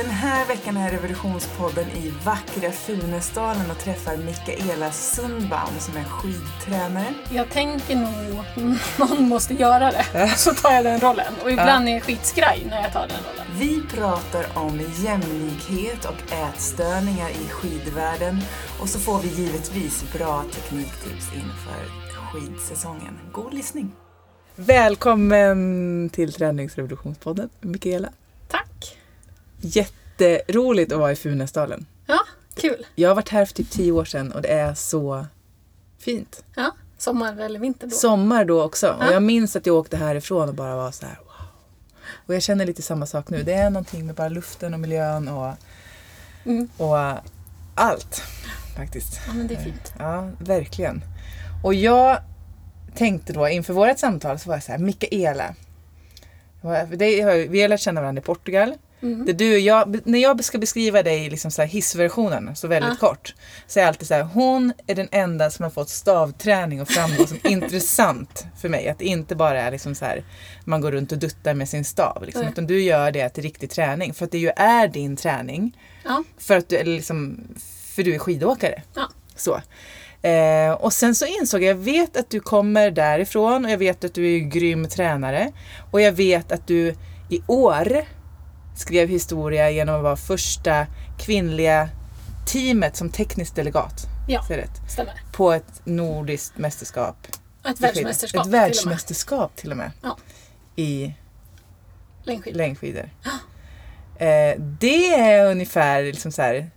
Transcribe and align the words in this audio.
Den 0.00 0.10
här 0.10 0.46
veckan 0.46 0.76
är 0.76 0.90
Revolutionspodden 0.90 1.88
i 1.88 2.12
vackra 2.24 2.70
Funäsdalen 2.70 3.70
och 3.70 3.78
träffar 3.78 4.16
Mikaela 4.16 4.92
Sundbaum 4.92 5.78
som 5.78 5.96
är 5.96 6.04
skidtränare. 6.04 7.14
Jag 7.30 7.50
tänker 7.50 7.96
nog 7.96 8.44
någon 8.98 9.28
måste 9.28 9.54
göra 9.54 9.90
det, 9.90 10.28
så 10.36 10.54
tar 10.54 10.72
jag 10.72 10.84
den 10.84 11.00
rollen. 11.00 11.34
Och 11.42 11.50
ibland 11.50 11.88
är 11.88 11.92
jag 11.92 12.02
skitskraj 12.02 12.66
när 12.70 12.82
jag 12.82 12.92
tar 12.92 13.06
den 13.08 13.18
rollen. 13.30 13.46
Vi 13.58 13.82
pratar 13.96 14.46
om 14.54 14.80
jämlikhet 15.04 16.04
och 16.04 16.32
ätstörningar 16.32 17.30
i 17.30 17.48
skidvärlden 17.48 18.40
och 18.80 18.88
så 18.88 18.98
får 18.98 19.18
vi 19.18 19.28
givetvis 19.28 20.12
bra 20.12 20.44
tekniktips 20.52 21.26
inför 21.34 21.84
skidsäsongen. 22.32 23.18
God 23.32 23.54
lyssning! 23.54 23.92
Välkommen 24.56 26.10
till 26.12 26.32
Träningsrevolutionspodden, 26.32 27.48
Mikaela. 27.60 28.08
Tack! 28.48 28.99
Jätteroligt 29.60 30.92
att 30.92 30.98
vara 30.98 31.12
i 31.12 31.16
Funäsdalen. 31.16 31.86
Ja, 32.06 32.18
kul. 32.54 32.86
Jag 32.94 33.10
har 33.10 33.14
varit 33.14 33.28
här 33.28 33.44
för 33.44 33.54
typ 33.54 33.70
tio 33.70 33.92
år 33.92 34.04
sedan 34.04 34.32
och 34.32 34.42
det 34.42 34.48
är 34.48 34.74
så 34.74 35.26
fint. 35.98 36.44
Ja, 36.54 36.70
sommar 36.98 37.40
eller 37.40 37.60
vinter 37.60 37.86
då. 37.86 37.96
Sommar 37.96 38.44
då 38.44 38.62
också. 38.62 38.86
Ja. 39.00 39.06
Och 39.08 39.14
jag 39.14 39.22
minns 39.22 39.56
att 39.56 39.66
jag 39.66 39.76
åkte 39.76 39.96
härifrån 39.96 40.48
och 40.48 40.54
bara 40.54 40.76
var 40.76 40.90
så 40.90 41.06
här 41.06 41.18
wow. 41.24 41.46
Och 42.26 42.34
jag 42.34 42.42
känner 42.42 42.66
lite 42.66 42.82
samma 42.82 43.06
sak 43.06 43.30
nu. 43.30 43.42
Det 43.42 43.52
är 43.52 43.70
någonting 43.70 44.06
med 44.06 44.14
bara 44.14 44.28
luften 44.28 44.74
och 44.74 44.80
miljön 44.80 45.28
och, 45.28 45.52
Mm. 46.44 46.68
och 46.76 46.96
allt 47.74 48.22
faktiskt. 48.76 49.20
Ja, 49.26 49.32
men 49.32 49.46
det 49.46 49.54
är 49.54 49.62
fint. 49.64 49.92
Ja, 49.98 50.30
verkligen. 50.40 51.04
Och 51.64 51.74
jag 51.74 52.18
tänkte 52.94 53.32
då 53.32 53.48
inför 53.48 53.72
vårt 53.72 53.98
samtal 53.98 54.38
så 54.38 54.48
var 54.48 54.56
jag 54.56 54.62
så 54.62 54.72
här, 54.72 54.78
Mikaela. 54.78 55.54
Det 56.90 57.46
Vi 57.48 57.60
har 57.62 57.68
lärt 57.68 57.80
känna 57.80 58.00
varandra 58.00 58.22
i 58.22 58.24
Portugal. 58.24 58.74
Mm. 59.02 59.26
Det 59.26 59.32
du, 59.32 59.58
jag, 59.58 60.06
när 60.06 60.18
jag 60.18 60.44
ska 60.44 60.58
beskriva 60.58 61.02
dig 61.02 61.30
liksom 61.30 61.50
så 61.50 61.62
hissversionen, 61.62 62.56
så 62.56 62.68
väldigt 62.68 62.98
kort, 62.98 63.34
så 63.66 63.78
är 63.78 63.82
jag 63.82 63.88
alltid 63.88 64.08
så 64.08 64.14
här, 64.14 64.22
hon 64.22 64.72
är 64.86 64.94
den 64.94 65.08
enda 65.10 65.50
som 65.50 65.62
har 65.62 65.70
fått 65.70 65.88
stavträning 65.88 66.80
och 66.80 66.88
framgå 66.88 67.26
som 67.26 67.38
intressant 67.44 68.46
för 68.60 68.68
mig. 68.68 68.88
Att 68.88 68.98
det 68.98 69.04
inte 69.04 69.36
bara 69.36 69.62
är 69.62 69.70
liksom 69.70 69.94
så 69.94 70.04
här, 70.04 70.24
man 70.64 70.80
går 70.80 70.92
runt 70.92 71.12
och 71.12 71.18
duttar 71.18 71.54
med 71.54 71.68
sin 71.68 71.84
stav. 71.84 72.24
Liksom, 72.24 72.42
Nej. 72.42 72.52
utan 72.52 72.66
du 72.66 72.82
gör 72.82 73.10
det 73.10 73.28
till 73.28 73.42
riktig 73.42 73.70
träning. 73.70 74.14
För 74.14 74.24
att 74.24 74.32
det 74.32 74.38
ju 74.38 74.50
är 74.56 74.88
din 74.88 75.16
träning. 75.16 75.78
Ja. 76.04 76.24
För 76.38 76.56
att 76.56 76.68
du, 76.68 76.76
eller 76.76 76.96
liksom, 76.96 77.40
för 77.94 78.02
du 78.02 78.14
är 78.14 78.18
skidåkare. 78.18 78.82
Ja. 78.94 79.08
Så. 79.36 79.60
Eh, 80.22 80.72
och 80.72 80.92
sen 80.92 81.14
så 81.14 81.26
insåg 81.26 81.62
jag, 81.62 81.68
jag 81.70 81.74
vet 81.74 82.16
att 82.16 82.30
du 82.30 82.40
kommer 82.40 82.90
därifrån 82.90 83.64
och 83.64 83.70
jag 83.70 83.78
vet 83.78 84.04
att 84.04 84.14
du 84.14 84.34
är 84.34 84.38
grym 84.38 84.88
tränare. 84.88 85.52
Och 85.90 86.00
jag 86.00 86.12
vet 86.12 86.52
att 86.52 86.66
du 86.66 86.94
i 87.28 87.42
år 87.46 88.04
skrev 88.80 89.08
historia 89.08 89.70
genom 89.70 89.94
att 89.96 90.02
vara 90.02 90.16
första 90.16 90.86
kvinnliga 91.18 91.88
teamet 92.46 92.96
som 92.96 93.10
teknisk 93.10 93.54
delegat. 93.54 94.06
Ja. 94.28 94.44
Det 94.48 94.56
rätt. 94.56 94.80
Stämmer. 94.90 95.22
På 95.32 95.52
ett 95.52 95.80
nordiskt 95.84 96.58
mästerskap. 96.58 97.16
Ett 97.64 97.80
världsmästerskap 97.80 98.40
Ett 98.40 98.44
till 98.44 98.50
och 98.50 98.50
med. 98.50 98.60
världsmästerskap 98.60 99.56
till 99.56 99.70
och 99.70 99.76
med. 99.76 99.90
Ja. 100.02 100.16
I 100.76 101.14
Längdskidor. 102.24 102.56
längdskidor. 102.58 103.10
Eh, 104.18 104.60
det 104.80 105.14
är 105.14 105.50
ungefär 105.50 106.02
liksom 106.02 106.32
så 106.32 106.42
här, 106.42 106.70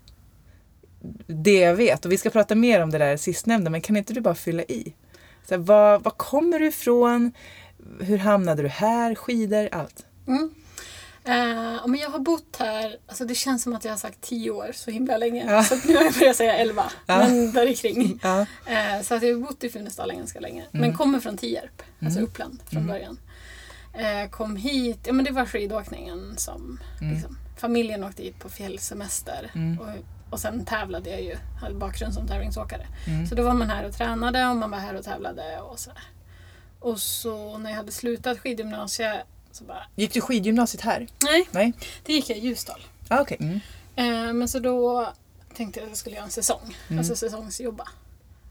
det 1.27 1.59
jag 1.59 1.75
vet. 1.75 2.05
Och 2.05 2.11
vi 2.11 2.17
ska 2.17 2.29
prata 2.29 2.55
mer 2.55 2.83
om 2.83 2.91
det 2.91 2.97
där 2.97 3.17
sistnämnda, 3.17 3.69
men 3.69 3.81
kan 3.81 3.97
inte 3.97 4.13
du 4.13 4.21
bara 4.21 4.35
fylla 4.35 4.63
i? 4.63 4.93
Så 5.47 5.53
här, 5.55 5.61
var, 5.61 5.99
var 5.99 6.11
kommer 6.11 6.59
du 6.59 6.67
ifrån? 6.67 7.31
Hur 7.99 8.17
hamnade 8.17 8.61
du 8.61 8.67
här? 8.67 9.15
Skidor? 9.15 9.69
Allt. 9.71 10.05
Mm. 10.27 10.53
Ja, 11.25 11.87
men 11.87 11.99
jag 11.99 12.09
har 12.09 12.19
bott 12.19 12.55
här, 12.59 12.97
alltså 13.07 13.25
det 13.25 13.35
känns 13.35 13.63
som 13.63 13.75
att 13.75 13.85
jag 13.85 13.91
har 13.91 13.97
sagt 13.97 14.21
tio 14.21 14.51
år 14.51 14.71
så 14.73 14.91
himla 14.91 15.17
länge. 15.17 15.45
Ja. 15.51 15.63
Så 15.63 15.75
nu 15.87 15.95
har 15.95 16.03
jag 16.03 16.13
börjat 16.13 16.35
säga 16.35 16.53
elva. 16.53 16.91
Ja. 17.05 17.17
Men 17.17 17.51
där 17.51 17.73
kring. 17.73 18.19
Ja. 18.23 18.41
Eh, 18.41 19.01
så 19.01 19.15
att 19.15 19.23
jag 19.23 19.35
har 19.35 19.41
bott 19.41 19.63
i 19.63 19.69
Funäsdalen 19.69 20.17
ganska 20.17 20.39
länge. 20.39 20.65
Men 20.71 20.97
kommer 20.97 21.19
från 21.19 21.37
Tierp, 21.37 21.81
alltså 22.01 22.19
Uppland 22.19 22.59
från 22.71 22.87
början. 22.87 23.19
Eh, 23.93 24.29
kom 24.29 24.55
hit, 24.55 24.99
ja 25.05 25.13
men 25.13 25.25
det 25.25 25.31
var 25.31 25.45
skidåkningen 25.45 26.37
som 26.37 26.79
liksom, 27.13 27.37
familjen 27.57 28.03
åkte 28.03 28.23
hit 28.23 28.39
på 28.39 28.49
fjällsemester. 28.49 29.51
Och, 29.79 29.87
och 30.33 30.39
sen 30.39 30.65
tävlade 30.65 31.09
jag 31.09 31.21
ju, 31.21 31.35
hade 31.61 31.75
bakgrund 31.75 32.13
som 32.13 32.27
tävlingsåkare. 32.27 32.87
Så 33.29 33.35
då 33.35 33.43
var 33.43 33.53
man 33.53 33.69
här 33.69 33.85
och 33.85 33.93
tränade 33.93 34.47
och 34.47 34.55
man 34.55 34.71
var 34.71 34.77
här 34.77 34.95
och 34.95 35.03
tävlade 35.03 35.59
och 35.59 35.79
så. 35.79 35.91
Och 36.79 36.99
så 36.99 37.57
när 37.57 37.69
jag 37.69 37.77
hade 37.77 37.91
slutat 37.91 38.39
skidgymnasiet 38.39 39.23
så 39.55 39.63
bara, 39.63 39.83
Gick 39.95 40.13
du 40.13 40.21
skidgymnasiet 40.21 40.81
här? 40.83 41.07
nej, 41.23 41.47
Nej? 41.51 41.73
det 42.03 42.13
gick 42.13 42.29
jag 42.29 42.37
i 42.37 42.41
Ljusdal. 42.41 42.81
Ah, 43.07 43.21
Okej. 43.21 43.37
Mm. 43.39 43.59
Eh, 43.95 44.33
men 44.33 44.47
så 44.47 44.59
då 44.59 45.07
tänkte 45.55 45.79
jag 45.79 45.85
att 45.85 45.91
jag 45.91 45.97
skulle 45.97 46.15
göra 46.15 46.25
en 46.25 46.31
säsong, 46.31 46.77
Mm. 46.87 46.99
alltså 46.99 47.15
säsongsjobba. 47.15 47.87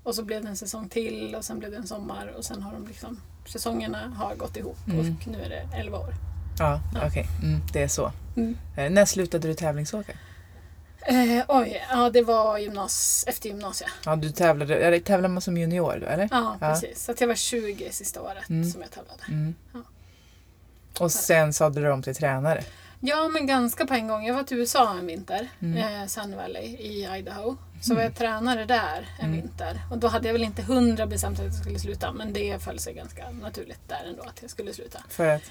Och 0.03 0.15
så 0.15 0.23
blev 0.23 0.43
det 0.43 0.49
en 0.49 0.57
säsong 0.57 0.89
till 0.89 1.35
och 1.35 1.45
sen 1.45 1.59
blev 1.59 1.71
det 1.71 1.77
en 1.77 1.87
sommar 1.87 2.27
och 2.39 2.45
sen 2.45 2.63
har 2.63 2.73
de 2.73 2.87
liksom, 2.87 3.21
säsongerna 3.47 4.09
har 4.17 4.35
gått 4.35 4.57
ihop 4.57 4.79
Mm. 4.87 4.99
och 5.01 5.27
nu 5.29 5.43
är 5.43 5.49
det 5.49 5.69
11 5.77 5.99
år. 5.99 6.15
Ja, 6.59 6.81
okej. 7.07 7.27
Mm, 7.43 7.61
det 7.73 7.83
är 7.83 7.89
så. 7.89 8.13
Mm. 8.37 8.57
Eh, 8.77 8.91
när 8.91 9.05
slutade 9.05 9.49
du 9.49 9.55
tävlingsåka? 9.55 10.13
Eh, 11.07 11.45
oj, 11.49 11.83
ja 11.91 12.11
det 12.11 12.23
var 12.23 12.59
gymnas 12.59 13.25
efter 13.29 13.49
gymnasiet. 13.49 13.91
Ja, 14.05 14.17
du 14.17 14.31
tävlade, 14.33 15.01
tävlar 15.01 15.29
man 15.29 15.43
som 15.43 15.57
junior 15.59 15.99
då, 16.01 16.07
eller? 16.07 16.29
Ja, 16.31 16.57
Ja. 16.61 16.69
precis. 16.69 17.05
Så 17.05 17.15
jag 17.19 17.29
var 17.29 17.35
20 17.35 17.89
sista 17.93 18.21
året 18.23 18.49
Mm. 18.51 18.71
som 18.71 18.81
jag 18.81 18.91
tävlade. 18.91 19.23
Mm. 19.29 19.55
Ja. 19.73 19.79
Och 21.01 21.13
sen 21.13 21.53
sadlade 21.53 21.87
du 21.87 21.93
om 21.93 22.03
till 22.03 22.15
tränare? 22.15 22.65
Ja, 23.01 23.29
men 23.29 23.47
ganska 23.47 23.87
på 23.87 23.95
en 23.95 24.09
gång. 24.09 24.27
Jag 24.27 24.35
var 24.35 24.43
till 24.43 24.57
USA 24.59 24.91
en 24.99 25.07
vinter, 25.07 25.49
Mm. 25.63 26.01
eh, 26.03 26.07
Sun 26.07 26.37
Valley 26.37 26.65
i 26.65 27.17
Idaho. 27.19 27.57
Så 27.83 27.95
var 27.95 28.03
jag 28.03 28.15
tränare 28.15 28.65
där 28.65 29.09
en 29.21 29.33
vinter. 29.33 29.81
Och 29.91 29.99
då 29.99 30.09
hade 30.09 30.29
jag 30.29 30.33
väl 30.33 30.43
inte 30.45 30.63
hundra 30.63 31.07
bestämt 31.07 31.39
att 31.39 31.45
jag 31.45 31.55
skulle 31.55 31.79
sluta, 31.79 32.13
men 32.13 32.33
det 32.33 32.63
föll 32.65 32.79
sig 32.79 32.95
ganska 32.95 33.31
naturligt 33.31 33.89
där 33.89 34.05
ändå 34.09 34.23
att 34.23 34.39
jag 34.43 34.51
skulle 34.51 34.73
sluta. 34.75 34.99
För 35.09 35.29
att? 35.29 35.43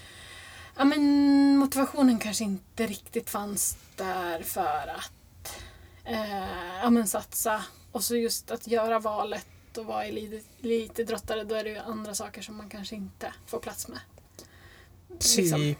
Ja, 0.76 0.84
men 0.84 1.56
motivationen 1.56 2.18
kanske 2.18 2.44
inte 2.44 2.86
riktigt 2.86 3.30
fanns 3.30 3.76
där 3.96 4.42
för 4.42 4.90
att 4.96 5.52
eh, 6.04 6.78
ja, 6.82 6.90
men 6.90 7.06
satsa. 7.06 7.62
Och 7.92 8.04
så 8.04 8.16
just 8.16 8.50
att 8.50 8.66
göra 8.66 8.98
valet 8.98 9.46
och 9.78 9.84
vara 9.86 10.04
elit- 10.04 10.44
elitidrottare, 10.62 11.44
då 11.44 11.54
är 11.54 11.64
det 11.64 11.70
ju 11.70 11.78
andra 11.78 12.14
saker 12.14 12.42
som 12.42 12.56
man 12.56 12.68
kanske 12.68 12.94
inte 12.94 13.32
får 13.46 13.58
plats 13.58 13.88
med. 13.88 13.98
Liksom. 15.12 15.58
Typ. 15.58 15.78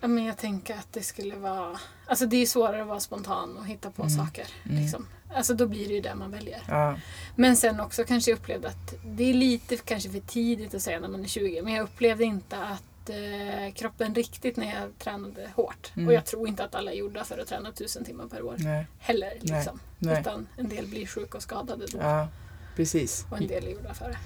Ja, 0.00 0.08
men 0.08 0.24
jag 0.24 0.36
tänker 0.36 0.74
att 0.74 0.92
det 0.92 1.02
skulle 1.02 1.36
vara... 1.36 1.78
Alltså 2.06 2.26
det 2.26 2.36
är 2.36 2.46
svårare 2.46 2.82
att 2.82 2.88
vara 2.88 3.00
spontan 3.00 3.56
och 3.56 3.66
hitta 3.66 3.90
på 3.90 4.08
saker. 4.08 4.46
Liksom. 4.62 5.06
Alltså 5.34 5.54
då 5.54 5.66
blir 5.66 5.88
det 5.88 5.94
ju 5.94 6.00
det 6.00 6.14
man 6.14 6.30
väljer. 6.30 6.62
Ja. 6.68 6.96
Men 7.36 7.56
sen 7.56 7.80
också 7.80 8.04
kanske 8.04 8.30
jag 8.30 8.38
upplevde 8.38 8.68
att 8.68 8.94
det 9.04 9.30
är 9.30 9.34
lite 9.34 9.76
kanske 9.76 10.10
för 10.10 10.20
tidigt 10.20 10.74
att 10.74 10.82
säga 10.82 11.00
när 11.00 11.08
man 11.08 11.24
är 11.24 11.28
20. 11.28 11.62
Men 11.62 11.72
jag 11.72 11.84
upplevde 11.84 12.24
inte 12.24 12.56
att 12.56 13.10
eh, 13.10 13.72
kroppen 13.74 14.14
riktigt 14.14 14.56
när 14.56 14.80
jag 14.80 14.98
tränade 14.98 15.50
hårt. 15.54 15.92
Mm. 15.96 16.08
Och 16.08 16.14
jag 16.14 16.26
tror 16.26 16.48
inte 16.48 16.64
att 16.64 16.74
alla 16.74 16.92
är 16.92 16.96
gjorda 16.96 17.24
för 17.24 17.38
att 17.38 17.48
träna 17.48 17.72
tusen 17.72 18.04
timmar 18.04 18.26
per 18.26 18.42
år 18.42 18.54
Nej. 18.58 18.86
heller. 18.98 19.32
Liksom. 19.40 19.80
Nej. 19.98 20.20
Utan 20.20 20.46
en 20.56 20.68
del 20.68 20.86
blir 20.86 21.06
sjuka 21.06 21.36
och 21.36 21.42
skadade 21.42 21.86
då. 21.86 21.98
Ja, 21.98 22.28
precis. 22.76 23.26
Och 23.30 23.38
en 23.38 23.46
del 23.46 23.64
är 23.64 23.70
gjorda 23.70 23.94
för 23.94 24.08
det. 24.08 24.18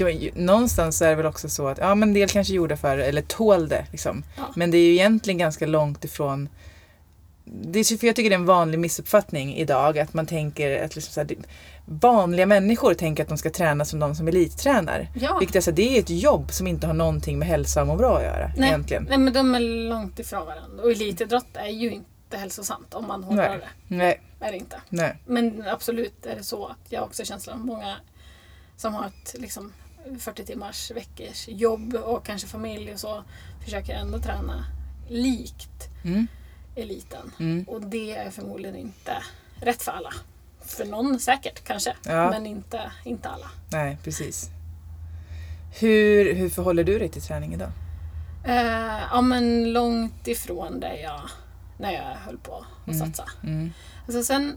Ju- 0.00 0.32
någonstans 0.34 1.02
är 1.02 1.08
det 1.08 1.14
väl 1.14 1.26
också 1.26 1.48
så 1.48 1.68
att 1.68 1.78
ja, 1.78 1.94
men 1.94 2.08
en 2.08 2.14
del 2.14 2.28
kanske 2.28 2.54
gjorde 2.54 2.76
för 2.76 2.98
eller 2.98 3.22
tål 3.22 3.68
det. 3.68 3.86
Liksom. 3.90 4.24
Ja. 4.36 4.52
Men 4.56 4.70
det 4.70 4.78
är 4.78 4.86
ju 4.86 4.92
egentligen 4.92 5.38
ganska 5.38 5.66
långt 5.66 6.04
ifrån 6.04 6.48
det 7.48 7.78
är, 7.78 7.98
för 7.98 8.06
jag 8.06 8.16
tycker 8.16 8.30
det 8.30 8.34
är 8.36 8.38
en 8.38 8.46
vanlig 8.46 8.78
missuppfattning 8.78 9.56
idag 9.56 9.98
att 9.98 10.14
man 10.14 10.26
tänker 10.26 10.84
att 10.84 10.94
liksom 10.96 11.12
så 11.12 11.20
här, 11.20 11.36
vanliga 11.84 12.46
människor 12.46 12.94
tänker 12.94 13.22
att 13.22 13.28
de 13.28 13.38
ska 13.38 13.50
träna 13.50 13.84
som 13.84 13.98
de 13.98 14.14
som 14.14 14.28
elittränar. 14.28 15.08
Ja. 15.20 15.38
Vilket 15.38 15.56
är, 15.56 15.60
så 15.60 15.70
här, 15.70 15.76
det 15.76 15.96
är 15.96 16.00
ett 16.00 16.10
jobb 16.10 16.52
som 16.52 16.66
inte 16.66 16.86
har 16.86 16.94
någonting 16.94 17.38
med 17.38 17.48
hälsa 17.48 17.80
och 17.80 17.86
må 17.86 17.96
bra 17.96 18.16
att 18.16 18.22
göra 18.22 18.50
Nej. 18.56 18.68
egentligen. 18.68 19.06
Nej 19.08 19.18
men 19.18 19.32
de 19.32 19.54
är 19.54 19.60
långt 19.60 20.18
ifrån 20.18 20.46
varandra. 20.46 20.82
Och 20.82 20.90
elitidrott 20.90 21.46
är 21.54 21.68
ju 21.68 21.90
inte 21.92 22.36
hälsosamt 22.36 22.94
om 22.94 23.06
man 23.08 23.24
hårdrar 23.24 23.48
Nej. 23.48 23.58
det. 23.58 23.94
Nej, 23.96 24.20
Är 24.40 24.52
det 24.52 24.58
inte. 24.58 24.80
nej. 24.88 25.16
Men 25.26 25.64
absolut 25.68 26.26
är 26.26 26.36
det 26.36 26.42
så 26.42 26.66
att 26.66 26.78
jag 26.88 27.00
har 27.00 27.06
också 27.06 27.24
känslan 27.24 27.58
av 27.60 27.66
många 27.66 27.96
som 28.76 28.94
har 28.94 29.06
ett 29.06 29.34
liksom, 29.38 29.72
40 30.18 30.44
timmars 30.44 30.90
veckors 30.90 31.48
jobb 31.48 31.94
och 31.94 32.26
kanske 32.26 32.48
familj 32.48 32.92
och 32.92 33.00
så 33.00 33.22
försöker 33.64 33.94
ändå 33.94 34.18
träna 34.18 34.64
likt 35.08 35.88
Mm. 36.04 36.26
eliten. 36.76 37.32
Mm. 37.40 37.64
Och 37.68 37.80
det 37.80 38.16
är 38.16 38.30
förmodligen 38.30 38.76
inte 38.76 39.16
rätt 39.60 39.82
för 39.82 39.92
alla. 39.92 40.12
För 40.60 40.84
någon 40.84 41.20
säkert 41.20 41.64
kanske, 41.64 41.96
Ja. 42.04 42.30
men 42.30 42.46
inte, 42.46 42.90
inte 43.04 43.28
alla. 43.28 43.50
Nej, 43.72 43.98
precis. 44.04 44.50
Hur, 45.80 46.34
hur 46.34 46.48
förhåller 46.48 46.84
du 46.84 46.98
dig 46.98 47.08
till 47.08 47.22
träning 47.22 47.54
idag? 47.54 47.70
Eh, 48.44 49.02
ja 49.10 49.20
men 49.20 49.72
långt 49.72 50.28
ifrån 50.28 50.80
det 50.80 51.00
jag, 51.00 51.20
när 51.78 51.92
jag 51.92 52.14
höll 52.16 52.38
på 52.38 52.64
att 52.84 52.94
Mm. 52.94 52.98
satsa. 53.06 53.24
Mm. 53.42 53.72
Alltså 54.06 54.22
sen, 54.22 54.56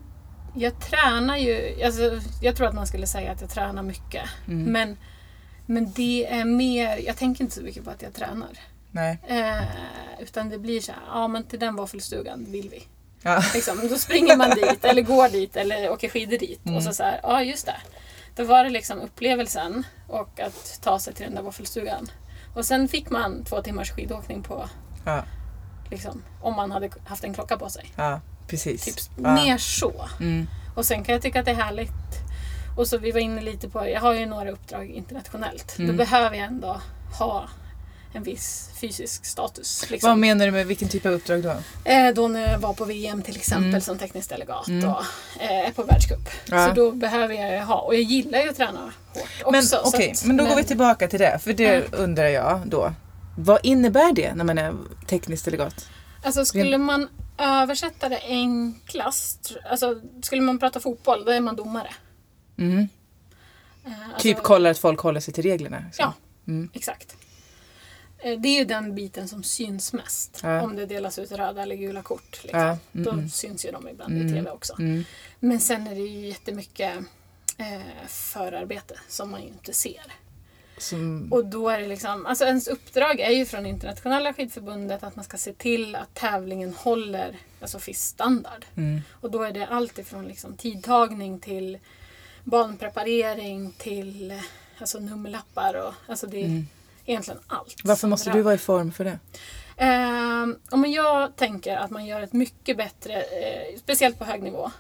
jag 0.56 0.80
tränar 0.80 1.38
ju, 1.38 1.84
alltså, 1.84 2.20
jag 2.42 2.56
tror 2.56 2.68
att 2.68 2.76
man 2.76 2.88
skulle 2.88 3.08
säga 3.08 3.32
att 3.32 3.42
jag 3.42 3.50
tränar 3.50 3.84
mycket. 3.84 4.24
Mm. 4.48 4.64
Men, 4.64 4.98
men 5.70 5.92
det 5.92 6.26
är 6.26 6.46
mer, 6.46 6.98
jag 6.98 7.18
tänker 7.18 7.44
inte 7.44 7.56
så 7.56 7.62
mycket 7.62 7.84
på 7.84 7.90
att 7.92 8.02
jag 8.02 8.14
tränar. 8.14 8.50
Nej. 8.92 9.18
Eh, 9.28 9.64
utan 10.20 10.50
det 10.50 10.60
blir 10.60 10.82
så 10.82 10.92
här, 10.92 11.02
ja 11.08 11.28
men 11.28 11.44
till 11.44 11.60
den 11.60 11.76
våffelstugan 11.76 12.46
vill 12.52 12.70
vi. 12.70 12.84
Ja. 13.22 13.44
Liksom. 13.54 13.88
Då 13.90 13.96
springer 13.98 14.38
man 14.38 14.50
dit, 14.50 14.86
eller 14.86 15.02
går 15.02 15.30
dit, 15.30 15.56
eller 15.56 15.90
åker 15.92 16.10
skidor 16.10 16.38
dit. 16.38 16.66
Mm. 16.66 16.78
Och 16.78 16.84
så 16.84 16.94
så 16.94 17.04
här, 17.04 17.20
ja 17.24 17.44
just 17.44 17.66
det. 17.66 17.76
Då 18.36 18.44
var 18.44 18.64
det 18.64 18.70
liksom 18.70 19.00
upplevelsen 19.00 19.84
och 20.08 20.40
att 20.40 20.80
ta 20.82 21.00
sig 21.00 21.14
till 21.14 21.26
den 21.26 21.36
där 21.36 21.42
våffelstugan. 21.42 22.12
Och 22.56 22.66
sen 22.66 22.88
fick 22.88 23.10
man 23.10 23.44
två 23.44 23.62
timmars 23.62 23.92
skidåkning 23.92 24.44
på, 24.44 24.70
Ja, 25.06 25.24
liksom, 25.92 26.24
om 26.42 26.56
man 26.56 26.72
hade 26.72 26.90
haft 27.06 27.24
en 27.24 27.34
klocka 27.34 27.58
på 27.58 27.70
sig. 27.70 27.94
ja 27.96 28.22
precis. 28.48 28.86
Typ 28.86 29.18
ja. 29.24 29.36
mer 29.36 29.58
så. 29.58 30.10
Mm. 30.20 30.48
Och 30.76 30.86
sen 30.86 31.04
kan 31.04 31.14
jag 31.14 31.22
tycka 31.22 31.40
att 31.40 31.46
det 31.46 31.52
är 31.52 31.56
härligt. 31.56 31.92
Och 32.80 32.88
så 32.88 32.98
vi 32.98 33.12
var 33.12 33.20
inne 33.20 33.42
lite 33.42 33.70
på, 33.70 33.88
jag 33.90 34.02
har 34.02 34.14
ju 34.14 34.26
några 34.26 34.52
uppdrag 34.52 34.90
internationellt. 34.90 35.78
Mm. 35.80 35.92
Då 35.92 35.98
behöver 35.98 36.36
jag 36.38 36.46
ändå 36.46 36.82
ha 37.20 37.50
en 38.14 38.24
viss 38.24 38.70
fysisk 38.82 39.26
status. 39.26 39.82
Vad 39.84 39.92
Liksom. 39.92 40.20
menar 40.20 40.46
du 40.46 40.52
med 40.52 40.68
vilken 40.68 40.90
typ 40.90 41.06
av 41.06 41.12
uppdrag 41.12 41.44
då? 41.44 41.56
Eh, 41.84 42.14
då 42.16 42.28
när 42.28 42.52
jag 42.52 42.60
var 42.60 42.74
på 42.74 42.86
VM 42.86 43.22
till 43.22 43.36
exempel 43.36 43.70
Mm. 43.70 43.82
som 43.82 43.98
teknisk 43.98 44.30
delegat 44.30 44.68
Mm. 44.68 44.90
och 44.90 45.04
eh, 45.40 45.68
är 45.68 45.72
på 45.72 45.84
världscup. 45.84 46.30
Ja. 46.50 46.68
Så 46.68 46.74
då 46.74 46.92
behöver 46.92 47.34
jag 47.36 47.66
ha, 47.66 47.76
och 47.82 47.96
jag 47.96 48.02
gillar 48.02 48.40
ju 48.40 48.50
att 48.50 48.56
träna 48.56 48.80
hårt 49.14 49.24
också. 49.42 49.52
Men 49.52 49.64
så 49.64 49.78
okej, 49.84 50.12
att- 50.12 50.26
men 50.26 50.38
då 50.38 50.46
går 50.46 50.56
vi 50.56 50.64
tillbaka 50.64 51.08
till 51.08 51.20
det. 51.20 51.40
För 51.44 51.54
det 51.54 51.64
Ja. 51.92 51.98
undrar 51.98 52.28
jag 52.28 52.62
då. 52.66 52.94
Vad 53.38 53.60
innebär 53.64 54.14
det 54.14 54.34
när 54.36 54.44
man 54.44 54.58
är 54.58 54.74
teknisk 55.08 55.46
delegat? 55.46 55.88
Alltså 56.24 56.46
skulle 56.46 56.78
man 56.78 57.08
översätta 57.38 58.10
det 58.10 58.20
enklast, 58.28 59.56
alltså 59.70 59.96
skulle 60.22 60.42
man 60.42 60.60
prata 60.60 60.80
fotboll, 60.80 61.26
då 61.26 61.32
är 61.32 61.40
man 61.40 61.56
domare. 61.56 61.90
Mm. 62.60 62.88
Eh, 63.86 64.04
alltså- 64.06 64.20
Typ 64.22 64.44
kollar 64.44 64.72
att 64.72 64.80
folk 64.80 65.00
håller 65.00 65.20
sig 65.20 65.34
till 65.34 65.44
reglerna. 65.44 65.84
Så. 65.94 66.02
Ja. 66.02 66.14
Mm. 66.48 66.70
Exakt. 66.74 67.16
Eh, 68.18 68.40
Det 68.40 68.48
är 68.50 68.60
ju 68.60 68.66
den 68.66 68.96
biten 68.96 69.28
som 69.28 69.44
syns 69.44 69.94
mest. 69.94 70.40
Ja. 70.44 70.62
Om 70.62 70.76
det 70.76 70.86
delas 70.86 71.20
ut 71.20 71.32
röda 71.32 71.62
eller 71.62 71.76
gula 71.76 72.02
kort. 72.02 72.40
Liksom. 72.44 72.60
Ja, 72.60 72.66
mm, 72.68 73.06
Då 73.06 73.12
mm. 73.12 73.30
syns 73.30 73.66
ju 73.66 73.72
de 73.72 73.88
ibland 73.88 74.14
Mm. 74.14 74.28
i 74.28 74.32
TV 74.34 74.52
också. 74.52 74.76
Mm. 74.80 75.04
Men 75.40 75.60
sen 75.60 75.88
är 75.88 75.96
det 75.96 76.02
ju 76.02 76.28
jättemycket 76.28 76.98
eh, 77.58 77.82
förarbete 78.08 79.00
som 79.08 79.32
man 79.32 79.42
ju 79.42 79.48
inte 79.48 79.74
ser. 79.74 80.14
Som, 80.78 81.28
Och 81.32 81.46
då 81.46 81.70
är 81.70 81.80
det 81.80 81.88
liksom, 81.88 82.26
alltså 82.26 82.46
ens 82.46 82.68
uppdrag 82.68 83.20
är 83.20 83.32
ju 83.32 83.46
från 83.46 83.66
internationella 83.66 84.34
skidförbundet 84.34 85.04
att 85.04 85.16
man 85.16 85.26
ska 85.26 85.38
se 85.38 85.54
till 85.54 85.96
att 85.96 86.14
tävlingen 86.14 86.74
håller 86.74 87.38
alltså 87.62 87.80
FIS-standard. 87.80 88.66
mm. 88.76 89.02
Och 89.22 89.32
då 89.32 89.44
är 89.44 89.52
det 89.52 89.68
allt 89.68 90.00
ifrån 90.00 90.26
liksom 90.28 90.58
tidtagning 90.58 91.40
till 91.40 91.78
banpreparering 92.44 93.72
till 93.78 94.32
eh, 94.32 94.38
alltså 94.80 95.00
nummerlappar 95.00 95.74
och 95.88 95.94
alltså 96.08 96.28
det 96.28 96.42
är 96.42 96.46
Mm. 96.46 96.68
egentligen 97.06 97.40
allt. 97.48 97.76
Varför 97.84 98.08
måste 98.08 98.32
du 98.32 98.42
vara 98.42 98.54
i 98.56 98.58
form 98.58 98.92
för 98.92 99.04
det? 99.06 99.20
Om 100.72 100.86
jag 100.92 101.36
tänker 101.36 101.78
att 101.78 101.90
man 101.92 102.06
gör 102.06 102.22
ett 102.22 102.34
mycket 102.34 102.78
bättre, 102.78 103.14
eh, 103.22 103.78
speciellt 103.80 104.20
på 104.20 104.26
hög 104.26 104.44
nivå, 104.44 104.72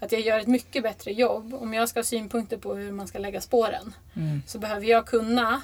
att 0.00 0.12
jag 0.12 0.20
gör 0.20 0.38
ett 0.38 0.46
mycket 0.46 0.82
bättre 0.82 1.12
jobb. 1.12 1.54
Om 1.54 1.74
jag 1.74 1.88
ska 1.88 1.98
ha 1.98 2.04
synpunkter 2.04 2.56
på 2.56 2.74
hur 2.74 2.92
man 2.92 3.08
ska 3.08 3.18
lägga 3.18 3.40
spåren 3.40 3.94
Mm. 4.16 4.42
så 4.46 4.58
behöver 4.58 4.86
jag 4.86 5.06
kunna, 5.06 5.60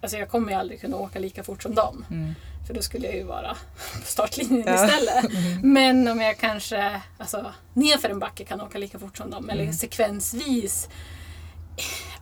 alltså 0.00 0.16
jag 0.18 0.28
kommer 0.28 0.48
ju 0.52 0.58
aldrig 0.58 0.80
kunna 0.80 0.96
åka 0.96 1.18
lika 1.18 1.42
fort 1.42 1.62
som 1.62 1.74
dem. 1.74 2.04
Mm. 2.10 2.34
För 2.66 2.74
då 2.74 2.82
skulle 2.82 3.06
jag 3.06 3.14
ju 3.16 3.22
vara 3.22 3.56
på 4.00 4.06
startlinjen 4.06 4.64
Ja. 4.66 4.84
istället. 4.86 5.24
Men 5.62 6.08
om 6.08 6.20
jag 6.20 6.38
kanske 6.38 7.00
alltså, 7.18 7.52
nerför 7.72 8.08
en 8.08 8.18
backe 8.18 8.44
kan 8.44 8.60
åka 8.60 8.78
lika 8.78 8.98
fort 8.98 9.16
som 9.16 9.30
dem, 9.30 9.50
eller 9.50 9.62
Mm. 9.62 9.74
sekvensvis, 9.74 10.88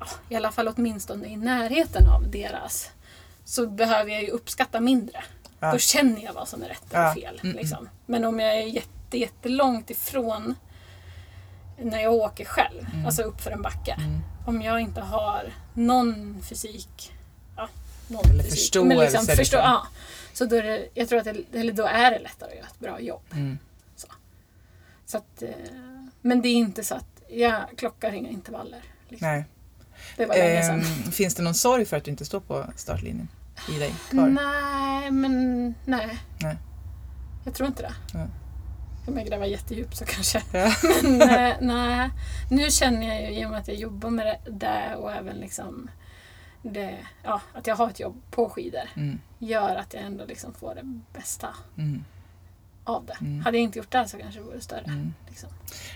ja, 0.00 0.06
i 0.28 0.34
alla 0.36 0.52
fall 0.52 0.68
åtminstone 0.68 1.26
i 1.28 1.36
närheten 1.36 2.08
av 2.08 2.30
deras, 2.30 2.90
så 3.44 3.66
behöver 3.66 4.10
jag 4.10 4.22
ju 4.22 4.28
uppskatta 4.28 4.80
mindre. 4.80 5.24
Ja. 5.60 5.72
Då 5.72 5.78
känner 5.78 6.22
jag 6.24 6.32
vad 6.32 6.48
som 6.48 6.62
är 6.62 6.68
rätt 6.68 6.84
och 6.84 7.14
fel. 7.22 7.40
Mm, 7.42 7.56
Liksom. 7.56 7.88
Men 8.06 8.24
om 8.24 8.40
jag 8.40 8.54
är 8.58 8.62
jätte, 8.66 9.18
jättelångt 9.18 9.90
ifrån 9.90 10.54
när 11.78 12.00
jag 12.02 12.12
åker 12.14 12.44
själv, 12.44 12.86
Mm. 12.92 13.06
alltså 13.06 13.22
upp 13.22 13.40
för 13.40 13.50
en 13.50 13.62
backe. 13.62 13.92
Mm. 13.98 14.20
Om 14.46 14.62
jag 14.62 14.80
inte 14.80 15.00
har 15.00 15.52
någon 15.74 16.42
fysik, 16.48 17.12
någon 18.08 18.30
Eller 18.30 18.42
fysik, 18.42 18.58
förståelse, 18.58 18.88
men 18.88 18.98
liksom, 18.98 19.26
förstå, 19.26 19.40
liksom. 19.40 19.60
ja, 19.60 19.86
så 20.32 20.44
då 20.44 20.56
är, 20.56 20.62
det, 20.62 20.88
jag 20.94 21.08
tror 21.08 21.18
att 21.18 21.24
det, 21.24 21.58
eller 21.58 21.72
då 21.72 21.86
är 21.86 22.10
det 22.10 22.18
lättare 22.18 22.50
att 22.50 22.56
göra 22.56 22.66
ett 22.66 22.80
bra 22.80 23.00
jobb. 23.00 23.22
Mm. 23.32 23.58
Så 25.06 25.18
att, 25.18 25.42
eh, 25.42 25.48
men 26.20 26.42
det 26.42 26.48
är 26.48 26.54
inte 26.54 26.84
så 26.84 26.94
att 26.94 27.22
jag 27.28 27.62
klockar 27.76 28.12
inga 28.12 28.28
intervaller. 28.28 28.82
Liksom. 29.08 29.28
Nej. 29.28 29.44
Det 30.16 30.26
var 30.26 30.34
länge 30.34 30.62
sedan. 30.62 30.80
Ehm, 30.80 31.12
finns 31.12 31.34
det 31.34 31.42
någon 31.42 31.54
sorg 31.54 31.84
för 31.84 31.96
att 31.96 32.04
du 32.04 32.10
inte 32.10 32.24
står 32.24 32.40
på 32.40 32.66
startlinjen 32.76 33.28
i 33.76 33.78
dig 33.78 33.94
kvar? 34.10 34.28
Nej, 34.28 35.10
men 35.10 35.74
nej. 35.84 36.18
Nej. 36.40 36.56
Jag 37.44 37.54
tror 37.54 37.68
inte 37.68 37.82
det. 37.82 37.94
Ja. 38.12 38.26
Om 39.06 39.18
jag 39.18 39.26
gräver 39.26 39.46
jättedjupt 39.46 39.96
så 39.96 40.04
kanske. 40.04 40.42
Ja. 40.52 40.72
Men 41.02 41.18
nej, 41.18 41.56
nej. 41.60 42.10
Nu 42.50 42.70
känner 42.70 43.06
jag 43.06 43.32
ju 43.32 43.40
i 43.40 43.46
och 43.46 43.50
med 43.50 43.60
att 43.60 43.68
jag 43.68 43.76
jobbar 43.76 44.10
med 44.10 44.26
det 44.26 44.50
där 44.50 44.94
och 44.96 45.12
även 45.12 45.36
liksom 45.36 45.90
det, 46.72 46.98
ja, 47.22 47.40
att 47.54 47.66
jag 47.66 47.76
har 47.76 47.90
ett 47.90 48.00
jobb 48.00 48.22
på 48.30 48.48
skidor 48.50 48.88
Mm. 48.96 49.20
gör 49.38 49.76
att 49.76 49.94
jag 49.94 50.02
ändå 50.02 50.24
liksom 50.24 50.54
får 50.54 50.74
det 50.74 50.98
bästa 51.18 51.48
Mm. 51.78 52.04
av 52.84 53.06
det. 53.06 53.16
Mm. 53.20 53.40
Hade 53.44 53.56
jag 53.56 53.64
inte 53.64 53.78
gjort 53.78 53.90
det 53.92 54.08
så 54.08 54.18
kanske 54.18 54.40
det 54.40 54.46
vore 54.46 54.60
större. 54.60 54.84
Mm. 54.84 55.14
Liksom. 55.28 55.48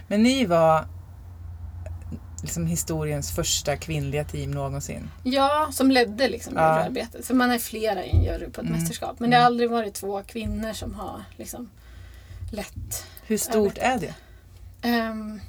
Men 0.08 0.22
ni 0.22 0.44
var 0.46 0.86
liksom 2.42 2.66
historiens 2.66 3.34
första 3.34 3.76
kvinnliga 3.76 4.24
team 4.24 4.50
någonsin. 4.50 5.10
Ja, 5.24 5.68
som 5.72 5.90
ledde 5.90 6.28
liksom 6.28 6.54
Ja. 6.56 6.76
juryarbetet. 6.76 7.26
För 7.26 7.34
man 7.34 7.50
är 7.50 7.58
flera 7.58 8.04
i 8.04 8.10
en 8.10 8.22
jury 8.22 8.44
på 8.50 8.60
ett 8.60 8.66
Mm. 8.66 8.72
mästerskap. 8.80 9.20
Men 9.20 9.30
det 9.30 9.36
har 9.36 9.42
Mm. 9.42 9.46
aldrig 9.52 9.70
varit 9.70 9.94
två 9.94 10.22
kvinnor 10.22 10.72
som 10.72 10.94
har 10.94 11.24
liksom 11.36 11.70
lett. 12.52 13.06
Hur 13.26 13.38
stort 13.38 13.78
är 13.78 13.98
det? 13.98 14.14
Um, 15.10 15.40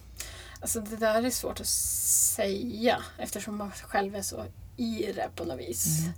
alltså 0.61 0.79
det 0.81 0.95
där 0.95 1.23
är 1.25 1.29
svårt 1.29 1.59
att 1.59 1.67
säga 1.67 2.97
eftersom 3.17 3.57
man 3.57 3.71
själv 3.71 4.15
är 4.15 4.21
så 4.21 4.45
i 4.79 5.11
det 5.15 5.29
på 5.35 5.43
något 5.43 5.59
vis. 5.59 5.99
Mm. 5.99 6.13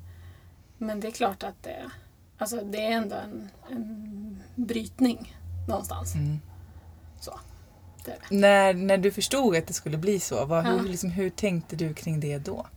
Men 0.78 1.00
det 1.00 1.08
är 1.08 1.12
klart 1.12 1.44
att 1.44 1.63
det, 1.63 1.92
alltså 2.38 2.62
det 2.63 2.86
är 2.86 2.92
ändå 2.92 3.16
en, 3.16 3.50
en 3.69 4.44
brytning 4.56 5.36
någonstans. 5.68 6.16
Mm. 6.16 6.40
Så. 7.19 7.40
Det 8.06 8.12
det. 8.30 8.36
När, 8.36 8.74
när 8.74 8.98
du 8.98 9.12
förstod 9.12 9.56
att 9.56 9.68
det 9.68 9.74
skulle 9.74 9.98
bli 9.98 10.19
så, 10.19 10.46
vad, 10.46 10.66
Ja. 10.66 10.69
hur, 10.72 10.90
liksom, 10.90 11.10
hur 11.10 11.30
tänkte 11.30 11.75
du 11.75 11.94
kring 11.94 12.19
det 12.19 12.38
då? 12.38 12.68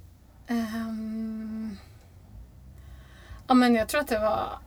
Ehm, 0.46 1.76
ja 3.46 3.54
men 3.54 3.74
jag 3.74 3.88
tror 3.88 4.00
att 4.00 4.08
det 4.08 4.18
var, 4.18 4.58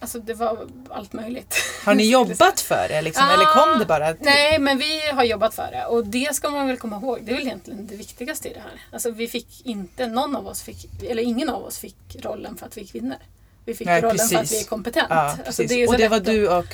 alltså 0.00 0.18
det 0.18 0.34
var 0.34 0.66
allt 0.90 1.12
möjligt. 1.12 1.54
Har 1.84 1.94
ni 1.94 2.10
jobbat 2.10 2.60
för 2.60 2.88
det 2.88 3.02
liksom, 3.02 3.24
Ah, 3.28 3.34
eller 3.34 3.44
kom 3.44 3.78
det 3.78 3.86
bara? 3.86 4.12
till- 4.14 4.24
Nej, 4.24 4.58
men 4.58 4.78
vi 4.78 5.00
har 5.10 5.24
jobbat 5.24 5.54
för 5.54 5.68
det 5.72 5.84
och 5.86 6.06
det 6.06 6.34
ska 6.34 6.50
man 6.50 6.66
väl 6.66 6.76
komma 6.76 6.96
ihåg. 6.96 7.18
Det 7.24 7.30
är 7.32 7.36
väl 7.36 7.46
egentligen 7.46 7.86
det 7.86 7.96
viktigaste 7.96 8.48
i 8.48 8.54
det 8.54 8.60
här. 8.60 8.80
Alltså 8.92 9.10
vi 9.10 9.28
fick 9.28 9.66
inte, 9.66 10.06
någon 10.06 10.36
av 10.36 10.46
oss 10.46 10.62
fick, 10.62 11.02
eller 11.02 11.22
ingen 11.22 11.48
av 11.48 11.64
oss 11.64 11.78
fick 11.78 12.16
rollen 12.22 12.56
för 12.56 12.66
att 12.66 12.76
vi 12.76 12.80
är 12.82 12.86
kvinnor. 12.86 13.16
Vi 13.64 13.74
fick 13.74 13.86
Nej, 13.86 14.00
rollen 14.02 14.18
för 14.18 14.24
att 14.36 14.40
precis. 14.40 14.58
vi 14.58 14.64
är 14.64 14.68
kompetent. 14.68 15.06
Ja, 15.10 15.16
Alltså, 15.16 15.42
precis. 15.62 15.72
är 15.72 15.88
och 15.88 15.96
det 15.98 16.08
var 16.08 16.20
du 16.20 16.48
och... 16.48 16.64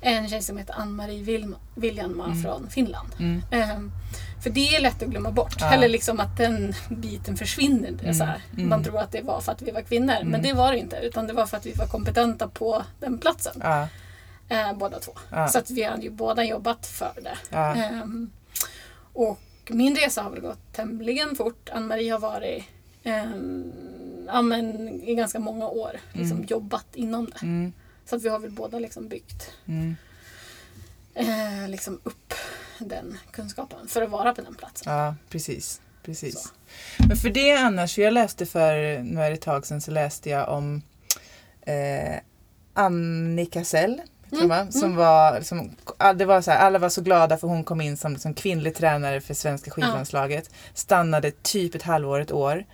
En 0.00 0.28
tjej 0.28 0.42
som 0.42 0.56
heter 0.56 0.74
Ann-Marie 0.74 1.46
Viljanma 1.74 2.24
Mm. 2.24 2.42
från 2.42 2.70
Finland. 2.70 3.08
Mm. 3.18 3.42
Ehm, 3.50 3.92
för 4.42 4.50
det 4.50 4.76
är 4.76 4.80
lätt 4.80 5.02
att 5.02 5.08
glömma 5.08 5.30
bort. 5.30 5.56
Ja. 5.58 5.72
Eller 5.72 5.88
liksom 5.88 6.20
att 6.20 6.36
den 6.36 6.74
biten 6.90 7.36
försvinner. 7.36 7.92
Är 8.04 8.12
så 8.12 8.24
här. 8.24 8.42
Mm. 8.56 8.68
Man 8.68 8.84
tror 8.84 8.98
att 8.98 9.12
det 9.12 9.22
var 9.22 9.40
för 9.40 9.52
att 9.52 9.62
vi 9.62 9.70
var 9.70 9.80
kvinnor. 9.82 10.14
Mm. 10.14 10.28
Men 10.28 10.42
det 10.42 10.52
var 10.52 10.72
det 10.72 10.78
inte. 10.78 10.96
Utan 10.96 11.26
det 11.26 11.32
var 11.32 11.46
för 11.46 11.56
att 11.56 11.66
vi 11.66 11.72
var 11.72 11.86
kompetenta 11.86 12.48
på 12.48 12.82
den 13.00 13.18
platsen. 13.18 13.52
Ja, 13.62 13.88
Eh, 14.48 14.72
båda 14.72 14.98
två. 14.98 15.12
Ja. 15.30 15.48
Så 15.48 15.58
att 15.58 15.70
vi 15.70 15.82
hade 15.82 16.02
ju 16.02 16.10
båda 16.10 16.44
jobbat 16.44 16.86
för 16.86 17.12
det. 17.22 17.56
Ehm, 17.56 18.30
och 19.12 19.38
min 19.68 19.96
resa 19.96 20.22
har 20.22 20.30
väl 20.30 20.40
gått 20.40 20.72
tämligen 20.72 21.36
fort. 21.36 21.68
Ann-Marie 21.72 22.12
har 22.12 22.18
varit 22.18 22.64
ehm, 23.02 23.72
ja, 24.26 24.42
men, 24.42 24.88
i 25.02 25.14
ganska 25.14 25.38
många 25.38 25.68
år 25.68 25.92
liksom, 26.12 26.36
Mm. 26.36 26.46
jobbat 26.50 26.86
inom 26.94 27.24
det. 27.26 27.42
mm, 27.42 27.72
Så 28.10 28.16
att 28.16 28.22
vi 28.22 28.28
har 28.28 28.38
väl 28.38 28.50
båda 28.50 28.78
liksom 28.78 29.08
byggt 29.08 29.50
mm. 29.66 29.96
eh, 31.14 31.68
liksom 31.68 32.00
upp 32.02 32.34
den 32.78 33.18
kunskapen 33.30 33.88
för 33.88 34.02
att 34.02 34.10
vara 34.10 34.34
på 34.34 34.42
den 34.42 34.54
platsen. 34.54 34.92
ja 34.92 35.14
precis. 35.28 35.80
precis. 36.02 36.42
Så. 36.42 36.48
Men 37.08 37.16
för 37.16 37.30
det 37.30 37.52
annars, 37.52 37.98
jag 37.98 38.12
läste 38.12 38.46
för, 38.46 38.98
nu 39.02 39.20
är 39.20 39.30
det 39.30 39.34
ett 39.34 39.40
tag 39.40 39.66
sedan, 39.66 39.80
så 39.80 39.90
läste 39.90 40.30
jag 40.30 40.48
om 40.48 40.82
eh, 41.60 42.20
Annika 42.74 43.64
Sell. 43.64 44.02
Mm, 44.32 44.50
Mm, 44.50 44.72
som 44.72 44.96
var, 44.96 45.40
som, 45.40 45.70
all- 45.98 46.18
det 46.18 46.24
var 46.24 46.40
så 46.40 46.50
här, 46.50 46.58
alla 46.58 46.78
var 46.78 46.88
så 46.88 47.02
glada 47.02 47.36
för 47.36 47.48
hon 47.48 47.64
kom 47.64 47.80
in 47.80 47.96
som, 47.96 48.16
som 48.18 48.34
kvinnlig 48.34 48.74
tränare 48.74 49.20
för 49.20 49.34
svenska 49.34 49.70
skidlandslaget. 49.70 50.50
Stannade 50.74 51.30
typ 51.30 51.74
ett 51.74 51.82
halvår, 51.82 52.20
ett 52.20 52.32
år. 52.32 52.64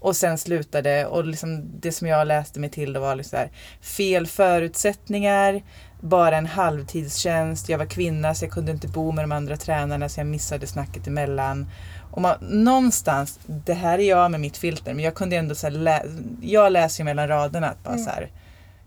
Och 0.00 0.16
sen 0.16 0.38
slutade 0.38 1.06
och 1.06 1.24
liksom 1.24 1.80
det 1.80 1.92
som 1.92 2.08
jag 2.08 2.26
läste 2.26 2.60
mig 2.60 2.70
till 2.70 2.92
då 2.92 3.00
var 3.00 3.14
liksom 3.14 3.30
så 3.30 3.36
här, 3.36 3.50
fel 3.80 4.26
förutsättningar, 4.26 5.62
bara 6.00 6.36
en 6.36 6.46
halvtidstjänst, 6.46 7.68
jag 7.68 7.78
var 7.78 7.86
kvinna 7.86 8.34
så 8.34 8.44
jag 8.44 8.52
kunde 8.52 8.72
inte 8.72 8.88
bo 8.88 9.12
med 9.12 9.24
de 9.24 9.32
andra 9.32 9.56
tränarna 9.56 10.08
så 10.08 10.20
jag 10.20 10.26
missade 10.26 10.66
snacket 10.66 11.06
emellan. 11.06 11.66
Och 12.12 12.22
man, 12.22 12.36
någonstans, 12.40 13.38
det 13.46 13.74
här 13.74 13.98
är 13.98 14.08
jag 14.08 14.30
med 14.30 14.40
mitt 14.40 14.56
filter, 14.56 14.94
men 14.94 15.04
jag 15.04 15.14
kunde 15.14 15.36
ändå 15.36 15.54
så 15.54 15.68
lä, 15.68 16.02
jag 16.40 16.72
läser 16.72 17.00
ju 17.00 17.04
mellan 17.04 17.28
raderna 17.28 17.68
att 17.70 17.84
bara 17.84 17.94
Mm. 17.94 18.04
så 18.04 18.10
här, 18.10 18.30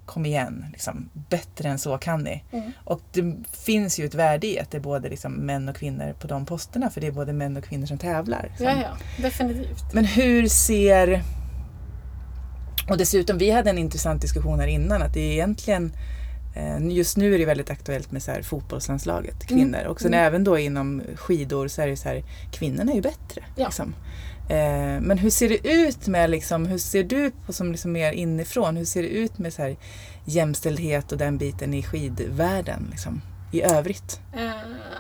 kom 0.10 0.26
igen, 0.26 0.66
liksom, 0.72 1.10
bättre 1.30 1.70
än 1.70 1.80
så 1.80 1.98
kan 1.98 2.24
ni. 2.24 2.44
Mm. 2.52 2.72
Och 2.84 3.02
det 3.14 3.36
finns 3.66 4.00
ju 4.00 4.06
ett 4.06 4.14
värde 4.14 4.48
i 4.48 4.60
att 4.60 4.72
det 4.72 4.78
är 4.78 4.82
både 4.82 5.10
liksom 5.10 5.32
män 5.34 5.70
och 5.70 5.76
kvinnor 5.76 6.14
på 6.20 6.28
de 6.28 6.46
posterna, 6.46 6.90
för 6.90 7.02
det 7.02 7.08
är 7.08 7.12
både 7.12 7.34
män 7.34 7.58
och 7.58 7.64
kvinnor 7.64 7.86
som 7.86 7.98
tävlar. 7.98 8.46
liksom. 8.50 8.66
Ja, 8.66 8.76
ja, 8.82 8.98
definitivt. 9.24 9.94
Men 9.94 10.06
hur 10.06 10.48
ser... 10.48 11.22
Och 12.90 12.98
dessutom, 12.98 13.38
vi 13.38 13.52
hade 13.52 13.70
en 13.70 13.78
intressant 13.78 14.22
diskussion 14.22 14.60
här 14.60 14.68
innan 14.68 15.02
att 15.02 15.14
det 15.14 15.20
är 15.20 15.32
egentligen 15.34 15.92
eh, 16.56 16.88
Just 16.88 17.18
nu 17.18 17.36
är 17.36 17.40
det 17.40 17.46
väldigt 17.46 17.70
aktuellt 17.70 18.12
med 18.12 18.24
så 18.24 18.32
här 18.32 18.42
fotbollslandslaget, 18.42 19.48
kvinnor. 19.48 19.84
Och 19.88 20.02
sen 20.02 20.14
Mm. 20.14 20.26
även 20.26 20.44
då 20.44 20.58
inom 20.58 21.02
skidor 21.16 21.68
så 21.68 21.82
är 21.82 21.88
det 21.88 21.98
så 21.98 22.10
här, 22.10 22.24
kvinnorna 22.52 22.92
är 22.92 22.96
ju 22.96 23.02
bättre. 23.02 23.44
Ja. 23.56 23.66
Liksom. 23.66 23.96
Eh, 24.50 25.02
Men 25.02 25.18
hur 25.18 25.30
ser 25.30 25.50
det 25.50 25.68
ut 25.68 26.08
med, 26.08 26.30
liksom, 26.30 26.66
hur 26.66 26.78
ser 26.78 27.04
du 27.04 27.32
på 27.46 27.54
som 27.54 27.72
liksom 27.72 27.92
mer 27.92 28.12
inifrån, 28.12 28.78
hur 28.78 28.86
ser 28.86 29.02
det 29.02 29.08
ut 29.10 29.38
med 29.38 29.54
så 29.54 29.62
här 29.62 29.78
jämställdhet 30.26 31.12
och 31.12 31.18
den 31.18 31.38
biten 31.38 31.74
i 31.74 31.84
skidvärlden 31.84 32.88
liksom, 32.92 33.22
i 33.52 33.62
övrigt? 33.62 34.20
Eh, 34.38 34.52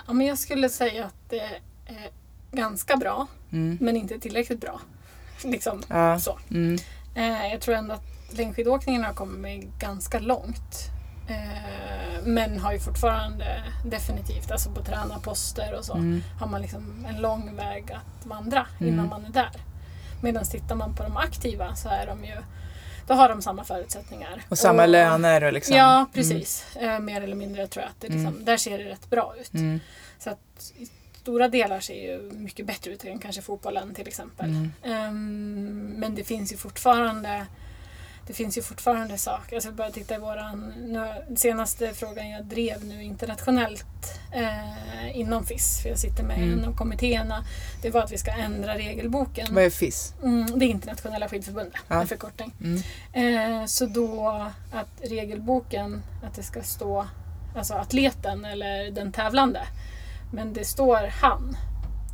ja, 0.07 0.13
men 0.13 0.27
jag 0.27 0.37
skulle 0.37 0.69
säga 0.69 1.05
att 1.05 1.29
det 1.29 1.39
är 1.39 1.59
ganska 2.51 2.95
bra, 2.97 3.27
Mm. 3.51 3.77
men 3.81 3.97
inte 3.97 4.19
tillräckligt 4.19 4.61
bra. 4.61 4.79
Liksom 5.43 5.83
Ja. 5.87 6.19
så. 6.19 6.39
Mm. 6.51 6.77
Eh, 7.15 7.47
jag 7.51 7.61
tror 7.61 7.75
ändå 7.75 7.93
att 7.93 8.37
längdskidåkningen 8.37 9.03
har 9.03 9.13
kommit 9.13 9.67
ganska 9.79 10.19
långt. 10.19 10.75
Eh, 11.29 12.23
men 12.23 12.59
har 12.59 12.73
ju 12.73 12.79
fortfarande 12.79 13.63
definitivt, 13.85 14.51
alltså 14.51 14.69
på 14.71 14.81
tränarposter 14.83 15.73
och 15.77 15.85
så, 15.85 15.93
Mm. 15.93 16.23
har 16.39 16.47
man 16.47 16.61
liksom 16.61 17.05
en 17.09 17.21
lång 17.21 17.55
väg 17.55 17.91
att 17.91 18.25
vandra 18.25 18.65
Mm. 18.79 18.93
innan 18.93 19.09
man 19.09 19.25
är 19.25 19.29
där. 19.29 19.51
Medan 20.23 20.45
tittar 20.45 20.75
man 20.75 20.95
på 20.95 21.03
de 21.03 21.17
aktiva 21.17 21.75
så 21.75 21.89
är 21.89 22.07
de 22.07 22.25
ju, 22.25 22.35
då 23.07 23.13
har 23.13 23.29
de 23.29 23.41
samma 23.41 23.63
förutsättningar. 23.63 24.41
Och 24.49 24.57
samma 24.57 24.85
löner 24.85 25.43
och 25.43 25.53
liksom. 25.53 25.75
Ja, 25.75 26.05
precis. 26.13 26.75
Eh, 26.75 26.99
mer 26.99 27.21
eller 27.21 27.35
mindre 27.35 27.67
tror 27.67 27.83
jag 27.83 27.89
att 27.89 28.01
det 28.01 28.07
liksom, 28.09 28.45
där 28.45 28.57
ser 28.57 28.77
det 28.77 28.83
rätt 28.89 29.09
bra 29.09 29.33
ut. 29.41 29.53
Mm. 29.53 29.79
Så 30.19 30.29
att 30.29 30.73
i 30.77 30.87
stora 31.21 31.47
delar 31.47 31.79
ser 31.79 31.93
ju 32.11 32.31
mycket 32.33 32.65
bättre 32.65 32.91
ut 32.91 33.03
än 33.05 33.19
kanske 33.19 33.41
fotbollen 33.41 33.93
till 33.93 34.07
exempel. 34.07 34.45
Mm. 34.49 34.71
Ehm, 34.83 35.93
men 35.97 36.15
det 36.15 36.23
finns 36.23 36.53
ju 36.53 36.57
fortfarande 36.57 37.45
det 38.29 38.33
finns 38.33 38.57
ju 38.57 38.61
fortfarande 38.61 39.17
saker. 39.17 39.55
Alltså 39.55 39.71
bara 39.71 39.91
titta 39.91 40.15
i 40.15 40.17
våran 40.17 40.73
nu, 40.77 41.35
senaste 41.35 41.93
frågan 41.93 42.29
jag 42.29 42.45
drev 42.45 42.85
nu 42.85 43.03
internationellt 43.03 44.19
eh, 44.33 45.17
inom 45.19 45.45
FIS, 45.45 45.79
för 45.81 45.89
jag 45.89 45.99
sitter 45.99 46.23
med 46.23 46.37
Mm. 46.37 46.59
en 46.59 46.65
av 46.65 46.75
kommittéerna, 46.75 47.43
det 47.81 47.89
var 47.89 48.01
att 48.03 48.11
vi 48.11 48.17
ska 48.17 48.31
ändra 48.31 48.75
regelboken. 48.77 49.47
Vad 49.55 49.63
är 49.63 49.69
FIS? 49.69 50.13
Mm, 50.23 50.59
det 50.59 50.65
är 50.65 50.69
internationella 50.69 51.29
skidförbundet, 51.29 51.81
Ja. 51.87 52.01
en 52.01 52.07
förkortning. 52.07 52.53
Mm. 52.63 53.61
Eh, 53.61 53.65
så 53.65 53.85
då 53.85 54.27
att 54.73 55.01
regelboken, 55.09 56.03
att 56.23 56.33
det 56.35 56.43
ska 56.43 56.63
stå 56.63 57.05
alltså 57.55 57.73
atleten 57.73 58.45
eller 58.45 58.91
den 58.91 59.11
tävlande. 59.11 59.61
Men 60.33 60.53
det 60.53 60.65
står 60.65 61.11
han. 61.21 61.57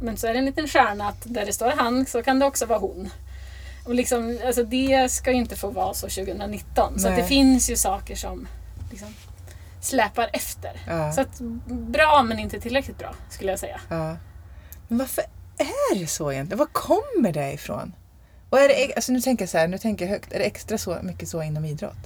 Men 0.01 0.17
så 0.17 0.27
är 0.27 0.33
det 0.33 0.39
en 0.39 0.45
liten 0.45 0.67
stjärna 0.67 1.07
att 1.07 1.21
där 1.23 1.45
det 1.45 1.53
står 1.53 1.71
han 1.77 2.05
så 2.05 2.23
kan 2.23 2.39
det 2.39 2.45
också 2.45 2.65
vara 2.65 2.79
hon. 2.79 3.09
Och 3.85 3.95
liksom, 3.95 4.39
alltså 4.45 4.63
det 4.63 5.11
ska 5.11 5.31
ju 5.31 5.37
inte 5.37 5.55
få 5.55 5.69
vara 5.69 5.93
så 5.93 6.07
2019. 6.09 6.99
Så 6.99 7.07
att 7.07 7.15
det 7.15 7.21
Nej. 7.21 7.29
finns 7.29 7.69
ju 7.69 7.75
saker 7.75 8.15
som 8.15 8.47
liksom 8.91 9.07
släpar 9.81 10.29
efter. 10.33 10.81
Ja. 10.87 11.11
Så 11.11 11.21
att 11.21 11.39
bra 11.67 12.23
men 12.23 12.39
inte 12.39 12.59
tillräckligt 12.59 12.97
bra 12.97 13.15
skulle 13.29 13.51
jag 13.51 13.59
säga. 13.59 13.79
Ja. 13.89 14.17
Men 14.87 14.97
varför 14.97 15.23
är 15.57 15.99
det 15.99 16.07
så 16.07 16.31
egentligen? 16.31 16.59
Var 16.59 16.65
kommer 16.65 17.31
det 17.31 17.53
ifrån? 17.53 17.93
Och 18.49 18.59
är 18.59 18.67
det, 18.67 18.93
alltså 18.95 19.11
nu 19.11 19.21
tänker 19.21 19.43
jag 19.43 19.49
så 19.49 19.57
här, 19.57 19.67
nu 19.67 19.77
tänker 19.77 20.05
jag 20.05 20.11
högt. 20.11 20.33
Är 20.33 20.39
det 20.39 20.45
extra 20.45 20.77
så 20.77 20.97
mycket 21.03 21.29
så 21.29 21.43
inom 21.43 21.65
idrott? 21.65 21.97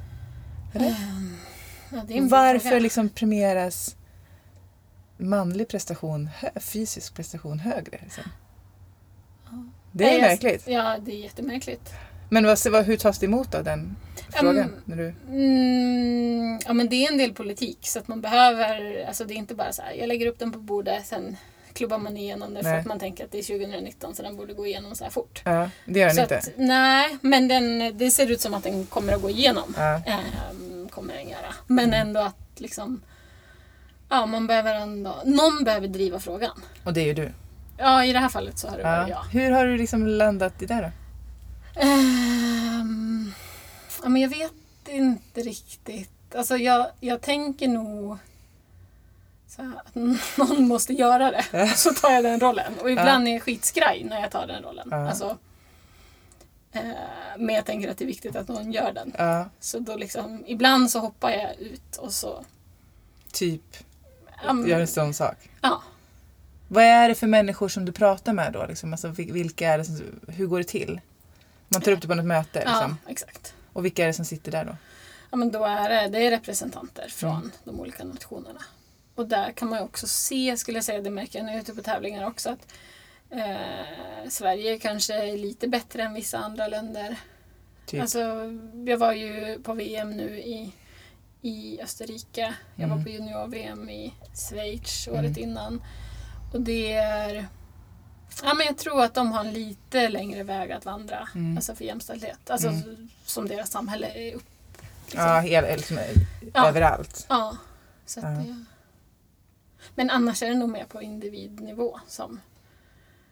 Eller? 0.74 0.88
Ehm, 0.88 1.38
ja, 1.92 2.02
Varför 2.30 2.80
liksom 2.80 3.10
premieras 3.10 3.96
manlig 5.18 5.68
prestation, 5.68 6.30
hö- 6.38 6.60
fysisk 6.60 7.14
prestation 7.14 7.60
högre? 7.60 8.00
Liksom? 8.04 8.24
Det 9.92 10.04
är 10.04 10.12
Nej, 10.12 10.22
märkligt. 10.22 10.64
Ja, 10.68 10.98
det 11.02 11.12
är 11.12 11.16
jättemärkligt. 11.24 11.94
Men 12.30 12.46
vad, 12.46 12.58
vad, 12.72 12.86
hur 12.86 12.98
tas 12.98 13.20
det 13.20 13.26
emot 13.26 13.52
då, 13.52 13.62
den 13.62 13.96
frågan? 14.30 14.58
Mm. 14.58 14.72
När 14.86 14.96
du, 14.98 15.14
Mm, 15.30 16.60
ja 16.66 16.74
men 16.74 16.90
det 16.90 16.96
är 17.06 17.12
en 17.12 17.18
del 17.18 17.34
politik 17.34 17.78
så 17.82 18.00
att 18.00 18.08
man 18.08 18.22
behöver, 18.22 19.06
alltså 19.08 19.26
det 19.26 19.34
är 19.34 19.36
inte 19.36 19.56
bara 19.56 19.74
så 19.74 19.82
här, 19.82 19.94
jag 19.94 20.08
lägger 20.08 20.28
upp 20.28 20.40
den 20.40 20.52
på 20.52 20.60
bordet 20.60 21.06
sen 21.06 21.38
klubbar 21.74 21.98
man 21.98 22.18
igenom 22.18 22.54
det 22.54 22.64
för 22.64 22.70
Nej. 22.70 22.80
att 22.80 22.86
man 22.86 23.00
tänker 23.00 23.26
att 23.26 23.32
det 23.32 23.40
är 23.40 23.44
2019 23.44 24.16
så 24.16 24.24
den 24.24 24.38
borde 24.38 24.54
gå 24.54 24.66
igenom 24.68 24.96
så 24.96 25.04
här 25.04 25.12
fort. 25.12 25.42
ja, 25.46 25.70
det 25.86 26.00
gör 26.00 26.08
den 26.08 26.16
så 26.16 26.22
inte. 26.22 26.38
Att, 26.38 26.50
nej, 26.56 27.18
men 27.22 27.48
den, 27.48 27.98
det 27.98 28.12
ser 28.12 28.32
ut 28.32 28.42
som 28.42 28.54
att 28.54 28.64
den 28.64 28.86
kommer 28.86 29.14
att 29.14 29.22
gå 29.22 29.30
igenom. 29.30 29.74
Ja. 29.78 30.02
Ehm, 30.06 30.90
kommer 30.90 31.14
den 31.14 31.30
göra. 31.30 31.54
Men 31.68 31.86
Mm. 31.86 32.08
ändå 32.08 32.20
att 32.20 32.36
liksom, 32.58 33.02
ja 34.10 34.26
man 34.26 34.48
behöver 34.48 34.76
ändå, 34.76 35.16
någon 35.26 35.64
behöver 35.64 35.88
driva 35.88 36.20
frågan. 36.20 36.62
Och 36.84 36.94
det 36.94 37.02
är 37.02 37.06
ju 37.06 37.14
du. 37.14 37.32
Ja, 37.80 38.06
i 38.06 38.14
det 38.14 38.20
här 38.20 38.30
fallet 38.30 38.60
så 38.60 38.68
har 38.68 38.78
det 38.78 38.84
Ja. 38.84 38.90
varit 38.98 39.10
jag. 39.10 39.24
Hur 39.24 39.52
har 39.52 39.66
du 39.66 39.78
liksom 39.78 40.08
landat 40.08 40.62
i 40.62 40.66
det 40.66 40.76
då? 40.82 40.92
Ehm, 41.82 43.32
ja, 44.04 44.10
men 44.10 44.22
jag 44.22 44.30
vet 44.30 44.52
inte 44.88 45.42
riktigt. 45.42 46.36
Alltså 46.36 46.58
jag, 46.58 46.88
jag 47.00 47.22
tänker 47.22 47.68
nog 47.68 48.18
här, 49.58 49.72
att 49.86 49.96
någon 50.38 50.68
måste 50.68 50.94
göra 50.94 51.32
det. 51.32 51.46
Ja. 51.52 51.68
Så 51.76 51.94
tar 51.94 52.10
jag 52.12 52.24
den 52.24 52.40
rollen. 52.40 52.74
Och 52.82 52.92
ibland 52.92 53.28
är 53.28 53.32
jag 53.32 53.44
skitskraj 53.44 54.04
när 54.04 54.22
jag 54.22 54.32
tar 54.32 54.48
den 54.48 54.64
rollen. 54.64 54.88
Ja. 54.92 55.10
Alltså, 55.10 55.38
eh, 56.72 56.82
men 57.38 57.56
jag 57.56 57.66
tänker 57.66 57.92
att 57.92 57.98
det 57.98 58.04
är 58.06 58.08
viktigt 58.08 58.36
att 58.36 58.48
någon 58.48 58.72
gör 58.72 58.92
den. 58.94 59.14
Ja, 59.18 59.50
Så 59.60 59.80
då 59.80 59.96
liksom, 59.96 60.44
ibland 60.48 60.92
så 60.92 61.00
hoppar 61.00 61.30
jag 61.32 61.56
ut 61.60 61.96
och 61.98 62.12
så... 62.14 62.44
typ, 63.32 63.78
ja, 64.46 64.54
men- 64.54 64.68
gör 64.70 64.80
en 64.80 64.88
sån 64.88 65.14
sak. 65.14 65.50
ja. 65.62 65.82
Vad 66.72 66.84
är 66.84 67.10
det 67.10 67.16
för 67.16 67.28
människor 67.28 67.68
som 67.70 67.86
du 67.86 67.92
pratar 67.92 68.34
med 68.34 68.54
då? 68.54 68.66
Liksom? 68.66 68.94
Alltså, 68.94 69.08
vil- 69.08 69.34
vilka 69.34 69.70
är 69.74 69.78
det 69.78 69.86
som, 69.86 70.02
hur 70.28 70.48
går 70.48 70.58
det 70.58 70.64
till? 70.68 71.02
Man 71.68 71.82
tar 71.82 71.92
upp 71.92 72.02
det 72.02 72.08
på 72.08 72.16
något 72.16 72.26
möte. 72.26 72.60
Liksom. 72.60 72.98
ja, 73.06 73.12
exakt. 73.12 73.54
Och 73.74 73.86
vilka 73.86 74.04
är 74.04 74.08
det 74.08 74.14
som 74.14 74.26
sitter 74.26 74.52
där 74.52 74.66
då? 74.66 74.76
Ja, 75.32 75.38
men 75.38 75.52
då 75.52 75.64
är 75.66 75.90
det, 75.90 76.08
det 76.08 76.26
är 76.28 76.32
representanter 76.32 77.08
från 77.10 77.36
Mm. 77.36 77.52
de 77.64 77.80
olika 77.80 78.04
nationerna. 78.04 78.60
Och 79.16 79.28
där 79.28 79.52
kan 79.52 79.70
man 79.70 79.80
också 79.84 80.08
se, 80.08 80.58
skulle 80.58 80.78
jag 80.78 80.86
säga, 80.86 81.02
det 81.02 81.10
märker 81.10 81.40
jag 81.40 81.54
är 81.54 81.60
ute 81.60 81.74
på 81.74 81.82
tävlingar 81.82 82.28
också, 82.28 82.50
att 82.50 82.68
eh, 83.30 84.30
Sverige 84.30 84.80
kanske 84.80 85.14
är 85.14 85.38
lite 85.38 85.68
bättre 85.68 86.04
än 86.04 86.14
vissa 86.14 86.38
andra 86.38 86.68
länder. 86.68 87.16
Typ. 87.86 88.02
Alltså, 88.02 88.20
jag 88.88 88.98
var 88.98 89.14
ju 89.14 89.60
på 89.64 89.74
VM 89.74 90.18
nu 90.18 90.40
i, 90.40 90.72
i 91.42 91.82
Österrike. 91.82 92.54
Jag 92.76 92.86
Mm. 92.86 92.98
var 92.98 93.04
på 93.06 93.10
junior-VM 93.10 93.90
i 93.90 94.14
Schweiz 94.50 95.08
året 95.08 95.38
Mm. 95.38 95.38
innan. 95.50 95.82
Och 96.54 96.62
det 96.62 96.94
är... 96.94 97.48
Ja, 98.44 98.54
men 98.54 98.66
jag 98.68 98.78
tror 98.78 99.04
att 99.04 99.14
de 99.14 99.32
har 99.32 99.40
en 99.46 99.54
lite 99.54 100.10
längre 100.10 100.44
väg 100.44 100.72
att 100.72 100.86
vandra 100.86 101.28
Mm. 101.36 101.58
alltså 101.58 101.76
för 101.76 101.86
jämställdhet. 101.86 102.50
Alltså 102.50 102.68
Mm. 102.68 103.10
som 103.26 103.48
deras 103.48 103.72
samhälle 103.72 104.08
är 104.08 104.34
upp. 104.36 104.44
liksom. 105.06 105.22
ja, 105.24 105.40
hela, 105.40 105.68
liksom, 105.68 105.98
Ja. 106.54 106.68
överallt. 106.68 107.26
Ja. 107.30 107.58
Så 108.06 108.20
Ja. 108.20 108.28
det... 108.28 108.66
Men 109.96 110.10
annars 110.10 110.44
är 110.44 110.48
det 110.50 110.56
nog 110.56 110.70
mer 110.70 110.86
på 110.86 111.02
individnivå 111.02 112.00
som... 112.08 112.40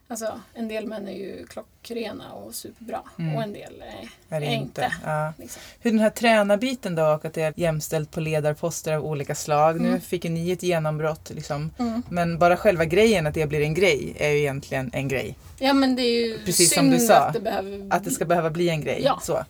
Alltså, 0.09 0.39
en 0.53 0.67
del 0.67 0.87
män 0.87 1.07
är 1.07 1.11
ju 1.11 1.45
klockrena 1.47 2.31
och 2.33 2.55
superbra 2.55 3.01
Mm. 3.19 3.35
och 3.35 3.43
en 3.43 3.53
del 3.53 3.83
är, 4.29 4.35
Är 4.37 4.41
inte? 4.41 4.53
inte. 4.55 4.91
Ja. 5.05 5.33
Liksom. 5.37 5.61
Hur 5.79 5.91
den 5.91 5.99
här 5.99 6.09
tränarbiten 6.09 6.95
då 6.95 7.03
och 7.05 7.25
att 7.25 7.33
det 7.33 7.41
är 7.41 7.53
jämställt 7.55 8.11
på 8.11 8.19
ledarposter 8.19 8.93
av 8.93 9.05
olika 9.05 9.35
slag. 9.35 9.81
Nu 9.81 9.87
Mm. 9.87 10.01
fick 10.01 10.25
ju 10.25 10.31
ni 10.31 10.51
ett 10.51 10.63
genombrott 10.63 11.29
liksom. 11.29 11.71
Mm. 11.79 12.03
Men 12.09 12.39
bara 12.39 12.57
själva 12.57 12.85
grejen 12.85 13.27
att 13.27 13.33
det 13.33 13.47
blir 13.47 13.61
en 13.61 13.73
grej 13.73 14.13
är 14.19 14.29
ju 14.29 14.37
egentligen 14.39 14.89
en 14.93 15.07
grej. 15.07 15.37
Ja 15.59 15.73
men 15.73 15.95
det 15.95 16.01
är 16.01 16.25
ju 16.27 16.39
Precis 16.45 16.73
som 16.73 16.81
synd 16.83 16.93
du 16.93 16.99
sa, 16.99 17.15
att 17.15 17.33
det 17.33 17.39
behöver... 17.39 17.87
Att 17.89 18.03
det 18.03 18.11
ska 18.11 18.25
behöva 18.25 18.49
bli 18.49 18.69
en 18.69 18.81
grej. 18.81 19.01
Ja. 19.05 19.19
Så. 19.23 19.43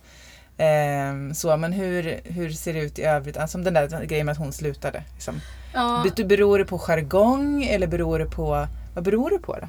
Ehm, 0.58 1.34
så, 1.36 1.58
men 1.58 1.74
hur, 1.74 2.20
hur 2.24 2.52
ser 2.52 2.74
det 2.74 2.80
ut 2.80 3.00
i 3.00 3.04
övrigt? 3.04 3.38
Alltså, 3.38 3.52
som 3.52 3.64
den 3.64 3.74
där 3.74 4.06
grejen 4.06 4.26
med 4.26 4.34
att 4.34 4.38
hon 4.40 4.54
slutade. 4.54 5.04
Liksom. 5.14 5.42
ja, 5.74 6.06
Be- 6.18 6.24
Beror 6.24 6.60
det 6.60 6.66
på 6.66 6.80
jargong 6.80 7.64
eller 7.64 7.88
beror 7.88 8.20
det 8.20 8.26
på... 8.26 8.68
Vad 8.96 9.04
beror 9.04 9.30
det 9.30 9.40
på 9.40 9.54
då? 9.62 9.68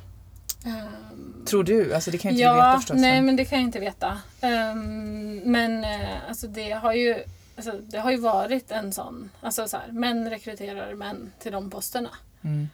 Ehm, 0.69 1.45
Tror 1.47 1.65
du? 1.65 1.95
Alltså 1.95 2.11
det 2.11 2.19
kan 2.19 2.31
inte 2.31 2.43
ja, 2.43 2.51
du 2.53 2.57
veta 2.57 2.77
förstås. 2.79 3.01
nej 3.01 3.21
men- 3.21 3.37
det 3.37 3.45
kan 3.45 3.59
jag 3.59 3.67
inte 3.69 3.79
veta. 3.81 4.19
Ehm, 4.41 5.37
men 5.45 5.85
eh, 5.85 6.29
alltså 6.29 6.47
det 6.47 6.71
har 6.71 6.93
ju 6.93 7.23
alltså, 7.57 7.73
det 7.73 7.99
har 7.99 8.11
ju 8.11 8.17
varit 8.17 8.71
en 8.71 8.93
sån, 8.93 9.31
alltså 9.41 9.69
så 9.69 9.77
här, 9.77 9.93
män 9.93 10.31
rekryterar 10.31 10.95
män 10.95 11.33
till 11.39 11.53
de 11.53 11.71
posterna 11.71 12.11
Mm. 12.45 12.69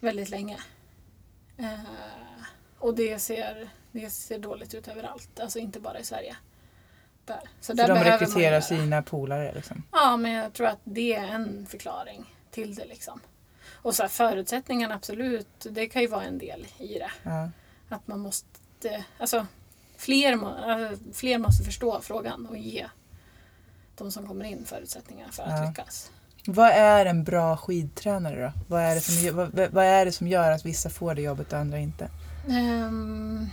väldigt 0.00 0.30
länge. 0.30 0.56
Eh, 1.58 1.66
och 2.78 2.94
det 2.94 3.18
ser, 3.18 3.68
det 3.92 4.10
ser 4.10 4.38
dåligt 4.38 4.74
ut 4.74 4.88
överallt, 4.88 5.40
alltså 5.40 5.58
inte 5.58 5.80
bara 5.80 5.98
i 5.98 6.04
Sverige. 6.04 6.36
Där. 7.24 7.40
Så 7.60 7.72
där 7.72 7.88
de 7.88 7.98
rekryterar 8.04 8.60
sina 8.60 9.02
polare 9.02 9.52
liksom. 9.54 9.82
Ja, 9.92 10.16
men 10.16 10.32
jag 10.32 10.52
tror 10.52 10.66
att 10.66 10.80
det 10.84 11.14
är 11.14 11.26
en 11.26 11.66
förklaring 11.66 12.34
till 12.50 12.74
det. 12.74 12.84
liksom. 12.84 13.20
Och 13.82 13.94
så 13.94 14.02
här, 14.02 14.08
förutsättningarna, 14.08 14.94
absolut, 14.94 15.66
det 15.70 15.86
kan 15.86 16.02
ju 16.02 16.08
vara 16.08 16.24
en 16.24 16.38
del 16.38 16.66
i 16.78 16.98
det. 16.98 17.10
Ja. 17.22 17.50
Att 17.88 18.06
man 18.06 18.20
måste, 18.20 19.04
alltså 19.18 19.46
fler, 19.96 20.32
alltså, 20.44 21.04
fler 21.14 21.38
måste 21.38 21.64
förstå 21.64 22.00
frågan 22.02 22.46
och 22.46 22.56
ge 22.56 22.86
de 23.96 24.12
som 24.12 24.26
kommer 24.28 24.44
in 24.44 24.64
förutsättningar 24.64 25.28
för 25.30 25.42
att 25.42 25.58
Ja. 25.62 25.68
lyckas. 25.68 26.10
Vad 26.46 26.68
är 26.70 27.06
en 27.06 27.24
bra 27.24 27.56
skidtränare 27.56 28.40
då? 28.46 28.52
Vad 28.68 28.82
är, 28.82 28.94
det 28.94 29.00
som, 29.00 29.36
vad, 29.36 29.70
vad 29.72 29.84
är 29.84 30.04
det 30.04 30.12
som 30.12 30.28
gör 30.28 30.50
att 30.50 30.66
vissa 30.66 30.90
får 30.90 31.14
det 31.14 31.22
jobbet 31.22 31.52
och 31.52 31.58
andra 31.58 31.78
inte? 31.78 32.10
Ehm, 32.48 33.46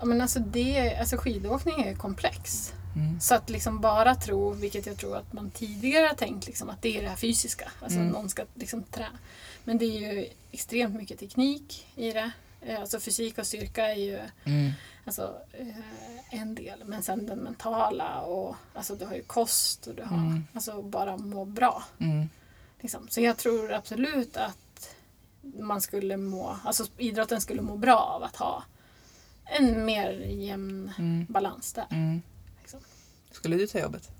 ja, 0.00 0.04
men 0.04 0.20
alltså, 0.20 0.38
det, 0.38 0.96
alltså 0.96 1.16
skidåkning 1.16 1.82
är 1.82 1.94
komplex. 1.94 2.72
Mm. 2.96 3.20
Så 3.20 3.34
att 3.34 3.50
liksom 3.50 3.80
bara 3.80 4.14
tro, 4.14 4.50
vilket 4.52 4.86
jag 4.86 4.96
tror 4.96 5.16
att 5.16 5.32
man 5.32 5.50
tidigare 5.50 6.06
har 6.06 6.14
tänkt, 6.14 6.46
liksom, 6.46 6.70
att 6.70 6.82
det 6.82 6.98
är 6.98 7.02
det 7.02 7.08
här 7.08 7.16
fysiska. 7.16 7.70
Alltså 7.82 7.98
Mm. 7.98 8.12
någon 8.12 8.28
ska 8.28 8.44
liksom 8.54 8.82
trä. 8.82 9.06
Men 9.64 9.78
det 9.78 9.84
är 9.84 10.14
ju 10.14 10.28
extremt 10.52 10.94
mycket 10.94 11.18
teknik 11.18 11.86
i 11.96 12.12
det. 12.12 12.30
Eh, 12.60 12.80
Alltså 12.80 13.00
fysik 13.00 13.38
och 13.38 13.46
styrka 13.46 13.86
är 13.92 13.94
ju 13.96 14.18
Mm. 14.44 14.72
alltså, 15.04 15.34
eh, 15.52 16.40
en 16.40 16.54
del. 16.54 16.84
Men 16.84 17.02
sen 17.02 17.26
den 17.26 17.38
mentala 17.38 18.20
och 18.20 18.56
alltså 18.74 18.94
du 18.94 19.04
har 19.06 19.14
ju 19.14 19.22
kost 19.22 19.86
och 19.86 19.94
du 19.94 20.02
har 20.02 20.16
Mm. 20.16 20.46
alltså 20.52 20.82
bara 20.82 21.16
må 21.16 21.44
bra. 21.44 21.84
Mm. 21.98 22.28
Liksom. 22.80 23.08
Så 23.08 23.20
jag 23.20 23.36
tror 23.36 23.72
absolut 23.72 24.36
att 24.36 24.58
man 25.58 25.80
skulle 25.80 26.16
må, 26.16 26.56
alltså 26.64 26.84
idrotten 26.98 27.40
skulle 27.40 27.62
må 27.62 27.76
bra 27.76 27.96
av 27.98 28.22
att 28.22 28.36
ha 28.36 28.62
en 29.44 29.84
mer 29.84 30.10
jämn 30.26 30.92
Mm. 30.98 31.26
balans 31.28 31.72
där. 31.72 31.86
Liksom. 32.66 32.80
Skulle 33.30 33.56
du 33.56 33.66
ta 33.66 33.78
jobbet? 33.78 34.10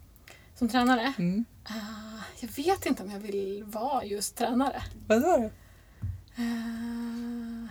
Som 0.59 0.69
tränare? 0.69 1.13
Mm. 1.19 1.45
Ah, 1.65 2.23
jag 2.41 2.49
vet 2.49 2.87
inte 2.87 3.03
om 3.03 3.11
jag 3.11 3.19
vill 3.19 3.65
vara 3.67 4.05
just 4.05 4.37
tränare. 4.37 4.83
Vadå 5.07 5.21
då? 5.27 5.51
Uh, 6.43 7.67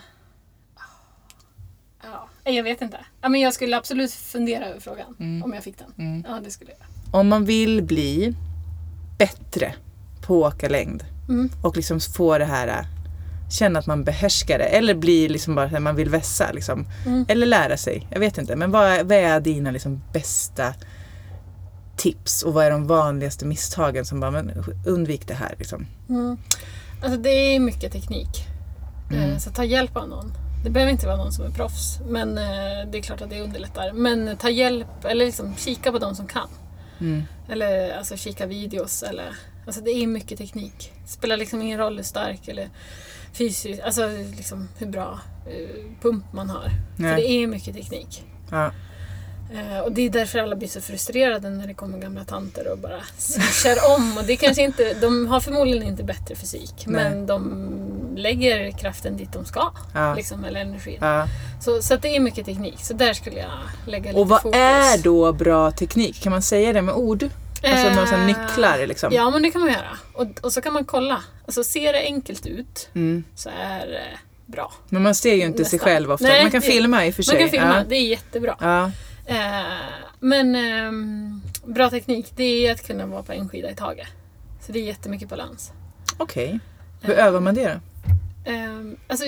ja, 2.04 2.30
jag 2.44 2.64
vet 2.64 2.82
inte. 2.82 3.06
Men 3.22 3.36
jag 3.42 3.54
skulle 3.54 3.78
absolut 3.78 4.12
fundera 4.12 4.66
över 4.66 4.80
frågan 4.80 5.16
Mm. 5.20 5.44
om 5.44 5.54
jag 5.54 5.64
fick 5.64 5.78
den. 5.80 5.94
Mm. 5.98 6.26
Ja, 6.30 6.40
det 6.44 6.52
skulle 6.52 6.72
jag. 6.72 7.20
Om 7.20 7.28
man 7.28 7.46
vill 7.46 7.84
bli 7.84 8.36
bättre 9.18 9.76
på 10.28 10.46
att 10.48 10.54
åka 10.54 10.70
längd 10.70 11.06
Mm. 11.30 11.50
och 11.64 11.76
liksom 11.76 12.00
få 12.00 12.38
det 12.38 12.46
här 12.46 12.68
äh, 12.68 12.86
känna 13.50 13.80
att 13.80 13.86
man 13.88 14.04
behärskar 14.04 14.58
det 14.58 14.66
eller 14.66 14.96
bli 14.96 15.30
liksom 15.30 15.56
bara 15.56 15.66
att 15.66 15.82
man 15.82 15.96
vill 15.96 16.10
vässa 16.10 16.52
liksom. 16.52 16.86
Mm. 17.06 17.26
Eller 17.28 17.46
lära 17.46 17.78
sig. 17.78 18.08
Jag 18.10 18.20
vet 18.20 18.38
inte. 18.38 18.56
Men 18.56 18.72
vad 18.72 18.88
är, 18.88 19.04
vad 19.04 19.18
är 19.18 19.40
dina 19.40 19.72
liksom 19.72 20.02
bästa 20.14 20.74
tips 21.98 22.44
och 22.44 22.54
vad 22.54 22.66
är 22.66 22.72
de 22.72 22.88
vanligaste 22.88 23.46
misstagen 23.46 24.06
som 24.06 24.20
bara, 24.20 24.32
men 24.32 24.64
undvik 24.86 25.28
det 25.28 25.34
här 25.34 25.56
liksom. 25.58 25.88
Mm. 26.10 26.38
Alltså 27.04 27.18
det 27.20 27.30
är 27.30 27.60
mycket 27.60 27.92
teknik. 27.92 28.48
Mm. 29.12 29.32
Eh, 29.32 29.38
Så 29.38 29.50
ta 29.50 29.64
hjälp 29.64 29.98
av 29.98 30.10
någon. 30.10 30.34
Det 30.64 30.70
behöver 30.70 30.92
inte 30.92 31.06
vara 31.08 31.18
någon 31.18 31.32
som 31.32 31.46
är 31.46 31.50
proffs. 31.50 32.00
Men 32.08 32.38
eh, 32.38 32.92
det 32.92 32.98
är 32.98 33.02
klart 33.02 33.22
att 33.22 33.30
det 33.30 33.42
underlättar. 33.42 33.94
Men 33.94 34.38
ta 34.38 34.50
hjälp, 34.50 35.06
eller 35.06 35.26
liksom 35.26 35.56
kika 35.56 35.92
på 35.92 36.00
de 36.00 36.16
som 36.16 36.28
kan. 36.28 36.48
Mm. 37.00 37.24
Eller 37.50 37.98
alltså 37.98 38.18
kika 38.18 38.46
videos. 38.46 39.04
Eller, 39.04 39.36
alltså 39.66 39.82
det 39.82 39.92
är 39.92 40.08
mycket 40.08 40.38
teknik. 40.38 40.92
Det 41.04 41.10
spelar 41.10 41.38
liksom 41.38 41.62
ingen 41.62 41.80
roll 41.80 41.96
hur 41.96 42.04
stark 42.04 42.48
eller 42.48 42.70
fysisk, 43.38 43.80
alltså 43.86 44.10
liksom 44.38 44.70
hur 44.78 44.88
bra 44.88 45.20
eh, 45.48 45.86
pump 46.02 46.26
man 46.34 46.50
har. 46.50 46.70
För 46.96 47.04
Nej. 47.04 47.16
det 47.22 47.30
är 47.30 47.48
mycket 47.48 47.76
teknik. 47.76 48.24
Ja. 48.52 48.72
Eh, 49.54 49.80
och 49.80 49.92
det 49.92 50.02
är 50.02 50.10
därför 50.10 50.40
alla 50.40 50.56
blir 50.56 50.68
så 50.68 50.82
frustrerade 50.82 51.50
när 51.50 51.68
det 51.68 51.74
kommer 51.74 51.98
gamla 51.98 52.24
tanter 52.24 52.72
och 52.72 52.78
bara 52.78 53.00
swishar 53.18 53.78
om. 53.96 54.18
Och 54.18 54.24
det 54.24 54.36
kanske 54.36 54.62
inte, 54.64 54.94
de 54.94 55.28
har 55.28 55.40
förmodligen 55.40 55.84
inte 55.88 56.04
bättre 56.04 56.36
fysik. 56.36 56.74
Nej. 56.86 57.04
Men 57.10 57.26
de 57.26 57.68
lägger 58.16 58.72
kraften 58.72 59.18
dit 59.18 59.34
de 59.34 59.46
ska. 59.46 59.72
Ja. 59.94 60.16
Liksom, 60.16 60.46
eller 60.46 60.60
energin. 60.60 60.98
Ja. 61.02 61.28
Så, 61.62 61.82
så 61.82 61.96
det 61.96 62.16
är 62.16 62.20
mycket 62.20 62.46
teknik. 62.46 62.80
Så 62.80 62.94
där 62.94 63.14
skulle 63.14 63.40
jag 63.40 63.52
lägga 63.88 64.06
lite 64.12 64.20
Och 64.20 64.30
vad 64.30 64.42
fokus. 64.42 64.60
är 64.60 64.98
då 65.04 65.34
bra 65.34 65.72
teknik? 65.72 66.22
Kan 66.22 66.32
man 66.32 66.42
säga 66.42 66.74
det 66.74 66.82
med 66.82 66.96
ord? 66.96 67.30
Alltså 67.64 67.90
några 67.90 68.06
sådana 68.08 68.30
Eh, 68.30 68.38
nycklar 68.48 68.88
liksom? 68.88 69.14
Ja, 69.14 69.30
men 69.30 69.42
det 69.44 69.52
kan 69.52 69.62
man 69.62 69.70
göra. 69.70 69.98
Och, 70.14 70.28
och 70.42 70.54
så 70.54 70.62
kan 70.62 70.74
man 70.74 70.86
kolla. 70.86 71.24
Alltså 71.46 71.64
ser 71.64 71.94
det 71.94 72.00
enkelt 72.02 72.46
ut 72.46 72.90
Mm. 72.96 73.24
så 73.36 73.50
är 73.50 73.88
det 73.88 74.08
bra. 74.46 74.74
Men 74.90 75.04
man 75.04 75.16
ser 75.16 75.34
ju 75.36 75.42
inte 75.44 75.66
sig 75.66 75.78
Nästan. 75.78 75.80
själv 75.80 76.12
ofta. 76.12 76.28
Nej, 76.28 76.42
man 76.44 76.52
kan 76.52 76.62
det- 76.62 76.68
filma 76.68 77.06
i 77.06 77.12
och 77.12 77.16
för 77.16 77.24
sig. 77.24 77.34
Man 77.36 77.42
kan 77.42 77.50
filma, 77.50 77.78
Ja. 77.78 77.84
det 77.90 77.96
är 77.96 78.08
jättebra. 78.08 78.56
Ja. 78.60 78.92
Eh, 79.26 79.64
men 80.20 80.56
ehm, 80.56 81.42
bra 81.66 81.90
teknik, 81.90 82.28
det 82.36 82.68
är 82.68 82.72
att 82.74 82.88
kunna 82.88 83.06
vara 83.06 83.24
på 83.24 83.32
en 83.34 83.50
skida 83.50 83.72
i 83.72 83.76
taget. 83.76 84.08
Så 84.62 84.72
det 84.72 84.80
är 84.80 84.84
jättemycket 84.84 85.30
balans. 85.30 85.72
Okej. 86.18 86.60
Hur 87.02 87.20
Eh, 87.20 87.26
övar 87.26 87.40
man 87.40 87.56
det 87.56 87.64
då? 87.74 87.80
ehm, 88.52 88.96
alltså 89.08 89.26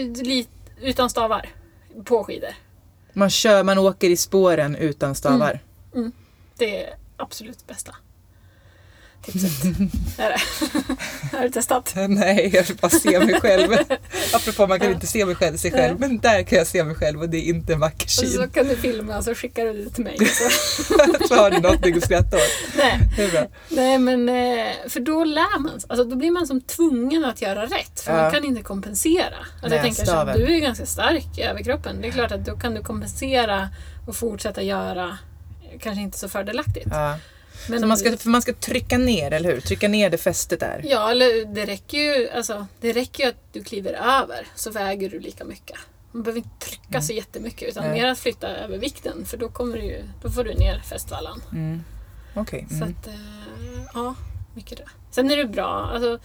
utan 0.81 1.09
stavar 1.09 1.49
på 2.05 2.23
skidor. 2.23 2.49
Man, 3.13 3.29
kör, 3.29 3.63
man 3.63 3.77
åker 3.77 4.09
i 4.09 4.17
spåren 4.17 4.75
utan 4.75 5.15
stavar. 5.15 5.59
Det 6.57 6.83
är 6.85 6.93
absolut 7.17 7.67
bästa 7.67 7.95
tipset. 9.31 9.65
är 10.17 10.29
det. 10.29 11.37
Har 11.37 11.43
du 11.43 11.49
testat? 11.49 11.93
Nej, 12.09 12.49
jag 12.53 12.63
vill 12.63 12.77
bara 12.77 12.89
se 12.89 13.19
mig 13.19 13.41
själv. 13.41 13.71
Apropå 14.33 14.67
man 14.67 14.79
kan 14.79 14.91
inte 14.91 15.07
se 15.07 15.25
mig 15.25 15.35
själv, 15.35 15.57
sig 15.57 15.71
själv. 15.71 15.99
Men 15.99 16.17
där 16.19 16.43
kan 16.43 16.57
jag 16.57 16.67
se 16.67 16.83
mig 16.83 16.95
själv 16.95 17.21
och 17.21 17.29
det 17.29 17.37
är 17.37 17.41
inte 17.49 17.73
en 17.73 17.79
vacker 17.79 18.05
Och 18.05 18.09
så 18.09 18.25
syn. 18.25 18.49
kan 18.49 18.67
du 18.67 18.75
filma 18.75 19.17
och 19.17 19.23
så 19.23 19.35
skickar 19.35 19.65
du 19.65 19.83
det 19.83 19.89
till 19.89 20.03
mig. 20.03 20.17
Så. 20.25 20.49
Så 21.27 21.35
har 21.35 21.51
du 21.51 21.59
någonting 21.59 21.97
att 21.97 22.03
skratta 22.03 22.37
åt. 22.37 22.75
Nej, 22.77 22.99
Det 23.17 23.23
är 23.23 23.31
bra. 23.31 23.45
nej, 23.69 23.97
men 23.97 24.29
eh, 24.29 24.65
för 24.89 24.99
då 24.99 25.23
lär 25.23 25.59
man 25.59 25.79
sig. 25.81 25.87
Alltså, 25.89 26.03
då 26.03 26.15
blir 26.15 26.31
man 26.31 26.47
som 26.47 26.61
tvungen 26.61 27.25
att 27.25 27.41
göra 27.41 27.65
rätt. 27.65 27.99
För 27.99 28.11
Ja. 28.11 28.21
man 28.21 28.31
kan 28.31 28.43
inte 28.45 28.61
kompensera. 28.61 29.23
Alltså, 29.25 29.67
Nej, 29.67 29.71
jag 29.77 29.81
tänker 29.83 29.99
så 30.05 30.11
staven. 30.11 30.37
du 30.39 30.55
är 30.55 30.59
ganska 30.59 30.85
stark 30.85 31.37
i 31.37 31.41
överkroppen. 31.41 32.01
Det 32.01 32.07
är 32.07 32.11
klart 32.11 32.31
att 32.31 32.45
då 32.45 32.57
kan 32.57 32.73
du 32.73 32.81
kompensera 32.83 33.69
och 34.07 34.15
fortsätta 34.15 34.61
göra 34.61 35.17
kanske 35.79 36.01
inte 36.01 36.17
så 36.17 36.29
fördelaktigt. 36.29 36.87
Ja. 36.91 37.15
Men 37.69 37.79
Så 37.79 37.87
man 37.87 37.97
ska, 37.97 38.17
för 38.17 38.29
man 38.29 38.41
ska 38.41 38.53
trycka 38.53 38.97
ner, 38.97 39.31
eller 39.31 39.53
hur? 39.53 39.61
Trycka 39.61 39.87
ner 39.87 40.09
det 40.09 40.17
fästet 40.17 40.59
där. 40.59 40.81
Ja, 40.85 41.11
eller 41.11 41.45
det 41.53 41.65
räcker 41.65 41.97
ju 41.97 42.29
alltså, 42.29 42.67
det 42.81 42.93
räcker 42.93 43.23
ju 43.23 43.29
att 43.29 43.53
du 43.53 43.63
kliver 43.63 43.93
över 43.93 44.47
så 44.55 44.71
väger 44.71 45.09
du 45.09 45.19
lika 45.19 45.45
mycket. 45.45 45.77
Man 46.11 46.23
behöver 46.23 46.37
inte 46.37 46.65
trycka 46.65 47.01
så 47.01 47.13
jättemycket 47.13 47.69
utan 47.69 47.91
mer 47.91 48.07
att 48.07 48.19
flytta 48.19 48.47
över 48.47 48.77
vikten 48.77 49.25
för 49.25 49.37
då, 49.37 49.49
kommer 49.49 49.77
du 49.77 49.83
ju, 49.83 50.03
då 50.21 50.29
får 50.29 50.43
du 50.43 50.53
ner 50.53 50.79
fästvallan. 50.79 51.41
Mm. 51.51 51.83
Okej. 52.35 52.65
Så 52.69 52.75
Mm. 52.75 52.89
att, 52.99 53.07
eh, 53.07 53.13
ja, 53.93 54.15
mycket 54.55 54.77
det. 54.77 54.85
Sen 55.11 55.31
är 55.31 55.37
det 55.37 55.45
bra, 55.45 55.89
alltså, 55.93 56.19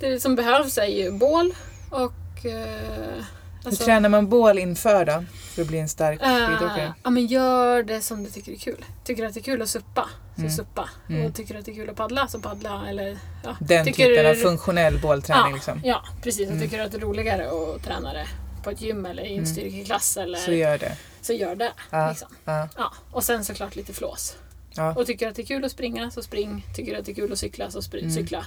det 0.00 0.20
som 0.20 0.36
behövs 0.36 0.78
är 0.78 0.84
ju 0.86 1.10
bål 1.12 1.54
och 1.90 2.46
eh, 2.46 3.24
Hur 3.62 3.68
alltså, 3.68 3.84
tränar 3.84 4.08
man 4.08 4.28
bål 4.28 4.58
inför 4.58 5.04
då? 5.04 5.24
För 5.54 5.62
att 5.62 5.68
bli 5.68 5.78
en 5.78 5.88
stark 5.88 6.20
skidåkare? 6.20 6.82
eh, 6.84 6.90
ja, 7.04 7.10
men 7.10 7.26
gör 7.26 7.82
det 7.82 8.00
som 8.00 8.24
du 8.24 8.30
tycker 8.30 8.52
är 8.52 8.56
kul. 8.56 8.84
Tycker 9.04 9.22
du 9.22 9.28
att 9.28 9.34
det 9.34 9.40
är 9.40 9.44
kul 9.44 9.62
att 9.62 9.68
suppa, 9.68 10.08
så 10.34 10.40
Mm. 10.40 10.52
suppa. 10.52 10.88
Mm. 11.08 11.26
Och 11.26 11.34
tycker 11.34 11.54
du 11.54 11.60
att 11.60 11.66
det 11.66 11.72
är 11.72 11.74
kul 11.74 11.90
att 11.90 11.96
paddla, 11.96 12.28
så 12.28 12.40
paddla. 12.40 12.82
Eller, 12.88 13.18
ja, 13.44 13.56
Den 13.60 13.84
tycker 13.84 14.04
typen 14.06 14.26
av 14.26 14.34
du- 14.34 14.40
funktionell 14.40 14.98
bålträning 15.00 15.44
ja, 15.50 15.54
liksom. 15.54 15.80
Ja, 15.84 16.02
precis. 16.22 16.48
Mm. 16.48 16.60
Tycker 16.60 16.80
att 16.84 16.92
det 16.92 16.98
är 16.98 17.00
roligare 17.00 17.48
att 17.50 17.84
träna 17.84 18.12
det 18.12 18.26
på 18.64 18.70
ett 18.70 18.80
gym 18.82 19.06
eller 19.06 19.22
i 19.22 19.26
en 19.32 19.32
Mm. 19.32 19.46
styrkeklass. 19.46 20.16
Eller, 20.16 20.38
Så 20.38 20.52
gör 20.52 20.78
det. 20.78 20.96
så 21.22 21.32
gör 21.32 21.54
det. 21.54 21.72
Ja. 21.90 22.08
Liksom. 22.08 22.28
Ja. 22.44 22.68
Ja. 22.76 22.92
Och 23.10 23.24
sen 23.24 23.44
såklart 23.44 23.76
lite 23.76 23.92
flås. 23.92 24.36
Ja. 24.74 24.94
Och 24.94 25.06
tycker 25.06 25.26
du 25.26 25.30
att 25.30 25.36
det 25.36 25.42
är 25.42 25.46
kul 25.46 25.64
att 25.64 25.72
springa 25.72 26.10
så 26.10 26.22
spring. 26.22 26.66
Tycker 26.76 26.92
du 26.92 26.98
att 26.98 27.04
det 27.06 27.12
är 27.12 27.14
kul 27.14 27.32
att 27.32 27.38
cykla 27.38 27.70
så 27.70 27.82
spring, 27.82 28.04
Mm. 28.04 28.14
cykla. 28.16 28.44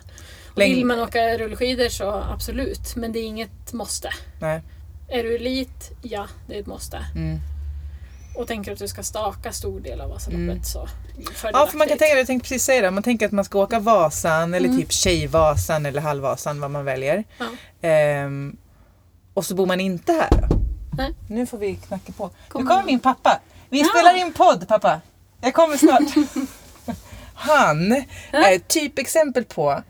Och 0.56 0.62
Vill 0.62 0.86
man 0.86 1.00
åka 1.00 1.38
rullskidor 1.38 1.90
så 1.90 2.12
absolut. 2.12 2.96
Men 2.96 3.12
det 3.14 3.20
är 3.20 3.24
inget 3.24 3.74
måste. 3.74 4.10
Nej. 4.42 4.62
Är 5.08 5.24
du 5.24 5.36
elit? 5.36 5.92
Ja, 6.02 6.28
det 6.48 6.56
är 6.56 6.60
ett 6.60 6.68
måste. 6.68 7.06
Mm. 7.16 7.40
Och 8.36 8.48
tänker 8.48 8.72
att 8.74 8.80
du 8.80 8.88
ska 8.88 9.04
staka 9.04 9.52
stor 9.52 9.80
del 9.80 10.02
av 10.02 10.10
Vasaloppet 10.10 10.42
Mm. 10.50 10.64
så 10.64 10.88
Ja, 11.54 11.68
för 11.68 11.78
man 11.78 11.88
kan 11.88 11.98
tänka, 11.98 12.16
jag 12.18 12.28
tänkte 12.28 12.50
precis 12.50 12.64
säga 12.64 12.82
det, 12.82 12.92
man 12.92 13.04
tänker 13.04 13.26
att 13.26 13.32
man 13.32 13.46
ska 13.46 13.60
åka 13.60 13.80
Vasan 13.80 14.54
eller 14.54 14.68
Mm. 14.70 14.82
typ 14.82 14.92
Tjejvasan 14.92 15.86
eller 15.86 16.02
Halvvasan, 16.02 16.60
vad 16.60 16.72
man 16.72 16.86
väljer. 16.86 17.24
Ja. 17.38 17.46
Ehm, 17.88 18.58
och 19.34 19.46
så 19.46 19.56
bor 19.56 19.66
man 19.66 19.80
inte 19.80 20.12
här. 20.14 20.48
Nej. 20.98 21.14
Nu 21.28 21.46
får 21.46 21.58
vi 21.58 21.76
knacka 21.76 22.12
på. 22.12 22.30
Kommer 22.50 22.64
nu 22.66 22.70
kommer 22.70 22.84
min 22.86 23.00
pappa. 23.00 23.40
Vi 23.70 23.80
Ja. 23.82 23.86
spelar 23.86 24.16
in 24.18 24.34
podd 24.34 24.68
pappa. 24.68 25.02
Jag 25.42 25.54
kommer 25.54 25.78
snart. 25.78 26.02
Han 27.34 27.92
är 28.32 28.56
ett 28.56 28.68
typexempel 28.68 29.44
på, 29.44 29.84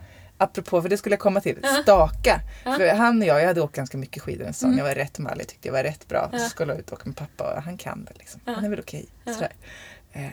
apropå, 0.44 0.82
för 0.82 0.88
det 0.88 0.96
skulle 0.96 1.12
jag 1.12 1.20
komma 1.20 1.40
till, 1.40 1.58
Ja. 1.62 1.68
staka. 1.82 2.40
Ja. 2.64 2.76
För 2.76 2.88
han 2.94 3.22
och 3.22 3.28
jag, 3.28 3.40
jag 3.40 3.46
hade 3.46 3.60
åkt 3.60 3.76
ganska 3.76 3.98
mycket 3.98 4.22
skidor 4.22 4.46
en 4.46 4.54
säsong. 4.54 4.68
Mm. 4.72 4.78
Jag 4.78 4.84
var 4.86 4.94
rätt 4.94 5.18
mallig, 5.18 5.48
tyckte 5.48 5.68
jag 5.68 5.72
var 5.72 5.82
rätt 5.82 6.08
bra. 6.08 6.28
Ja. 6.32 6.38
Så 6.38 6.48
skulle 6.48 6.72
jag 6.72 6.80
ut 6.80 6.86
och 6.90 6.92
åka 6.98 7.02
med 7.08 7.16
pappa 7.16 7.54
och 7.56 7.62
han 7.62 7.76
kan 7.78 8.04
väl 8.04 8.14
liksom. 8.18 8.40
Ja. 8.44 8.52
Han 8.52 8.64
är 8.64 8.68
väl 8.68 8.80
okej. 8.80 9.06
Ja. 9.24 9.32
Sådär. 9.34 9.52
Eh, 10.12 10.26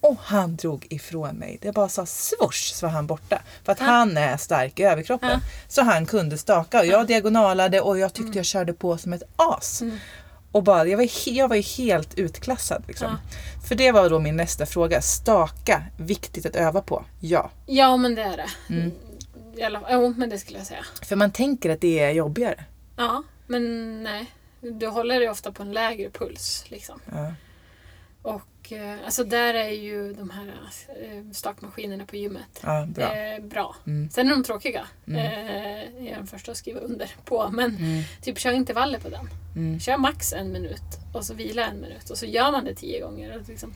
och 0.00 0.16
han 0.22 0.56
drog 0.56 0.86
ifrån 0.90 1.34
mig. 1.36 1.58
Det 1.62 1.72
bara 1.72 1.88
sa 1.88 2.06
swoosh 2.06 2.74
så 2.74 2.86
var 2.86 2.92
han 2.92 3.06
borta. 3.06 3.42
För 3.64 3.72
att 3.72 3.80
Ja. 3.80 3.86
han 3.86 4.16
är 4.16 4.36
stark 4.36 4.78
i 4.80 4.82
överkroppen. 4.82 5.28
Ja. 5.32 5.40
Så 5.68 5.82
han 5.82 6.06
kunde 6.06 6.38
staka 6.38 6.80
och 6.80 6.86
jag 6.86 7.06
diagonalade 7.06 7.80
och 7.80 7.98
jag 7.98 8.12
tyckte 8.14 8.38
jag 8.38 8.46
körde 8.46 8.72
på 8.72 8.98
som 8.98 9.12
ett 9.12 9.22
as. 9.36 9.82
Mm. 9.82 9.98
Och 10.52 10.62
bara, 10.62 10.86
jag, 10.86 10.96
var, 10.96 11.08
jag 11.28 11.48
var 11.48 11.56
ju 11.56 11.62
helt 11.62 12.14
utklassad. 12.18 12.84
Liksom. 12.88 13.16
För 13.68 13.74
det 13.74 13.92
var 13.92 14.10
då 14.10 14.18
min 14.18 14.36
nästa 14.36 14.66
fråga. 14.66 15.02
Staka, 15.02 15.82
viktigt 15.96 16.46
att 16.46 16.56
öva 16.56 16.82
på? 16.82 17.04
Ja. 17.20 17.50
Ja, 17.66 17.96
men 17.96 18.14
det 18.14 18.22
är 18.22 18.36
det. 18.36 18.74
Mm. 18.74 18.92
Alla, 19.64 19.82
jo, 19.90 20.14
men 20.16 20.28
det 20.30 20.38
skulle 20.38 20.58
jag 20.58 20.66
säga. 20.66 20.84
För 21.02 21.16
man 21.16 21.32
tänker 21.32 21.70
att 21.70 21.80
det 21.80 21.98
är 21.98 22.10
jobbigare. 22.10 22.64
Ja, 22.96 23.22
men 23.46 24.02
nej. 24.02 24.26
Du 24.60 24.86
håller 24.86 25.20
dig 25.20 25.28
ofta 25.28 25.52
på 25.52 25.62
en 25.62 25.72
lägre 25.72 26.10
puls. 26.10 26.64
Liksom. 26.68 27.00
Ja. 27.12 27.32
Och 28.22 28.72
eh, 28.72 28.96
alltså 29.04 29.24
där 29.24 29.54
är 29.54 29.68
ju 29.70 30.12
de 30.12 30.30
här 30.30 30.54
eh, 30.88 31.30
stakmaskinerna 31.32 32.06
på 32.06 32.16
gymmet 32.16 32.60
Ja, 32.62 32.86
bra. 32.88 33.16
eh, 33.16 33.42
bra. 33.42 33.76
Mm. 33.86 34.10
Sen 34.10 34.26
är 34.26 34.30
de 34.30 34.44
tråkiga. 34.44 34.86
Mm. 35.06 35.18
Eh, 35.18 36.04
jag 36.04 36.12
är 36.12 36.16
den 36.16 36.26
första 36.26 36.52
att 36.52 36.58
skriva 36.58 36.80
under 36.80 37.10
på. 37.24 37.48
Men 37.52 37.76
Mm. 37.76 38.02
typ 38.22 38.38
kör 38.38 38.52
intervaller 38.52 38.98
på 38.98 39.08
den. 39.08 39.28
Mm. 39.56 39.80
Kör 39.80 39.96
max 39.96 40.32
en 40.32 40.52
minut 40.52 40.82
och 41.14 41.24
så 41.24 41.34
vila 41.34 41.66
en 41.66 41.80
minut 41.80 42.10
och 42.10 42.18
så 42.18 42.26
gör 42.26 42.52
man 42.52 42.64
det 42.64 42.74
tio 42.74 43.00
gånger. 43.00 43.36
Och 43.40 43.48
liksom, 43.48 43.74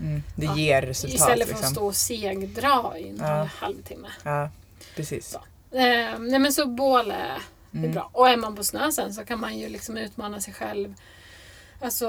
Mm. 0.00 0.22
Det 0.36 0.46
Ja. 0.46 0.56
ger 0.56 0.82
resultat. 0.82 1.14
istället 1.14 1.48
för 1.48 1.54
att 1.54 1.60
liksom. 1.60 1.74
stå 1.74 1.86
och 1.86 1.96
segdra 1.96 2.98
i 2.98 3.08
en 3.08 3.16
Ja. 3.20 3.48
halvtimme. 3.56 4.08
Ja, 4.24 4.50
precis. 4.96 5.26
Så. 5.30 5.38
Eh, 5.76 6.18
nej 6.18 6.38
men 6.38 6.52
så 6.52 6.66
bål 6.66 7.10
är, 7.10 7.14
är 7.16 7.40
Mm. 7.74 7.92
bra. 7.92 8.10
Och 8.12 8.28
är 8.28 8.36
man 8.36 8.56
på 8.56 8.64
snö 8.64 8.92
sen 8.92 9.14
så 9.14 9.24
kan 9.24 9.40
man 9.40 9.58
ju 9.58 9.68
liksom 9.68 9.96
utmana 9.96 10.40
sig 10.40 10.54
själv. 10.54 10.94
Alltså, 11.80 12.06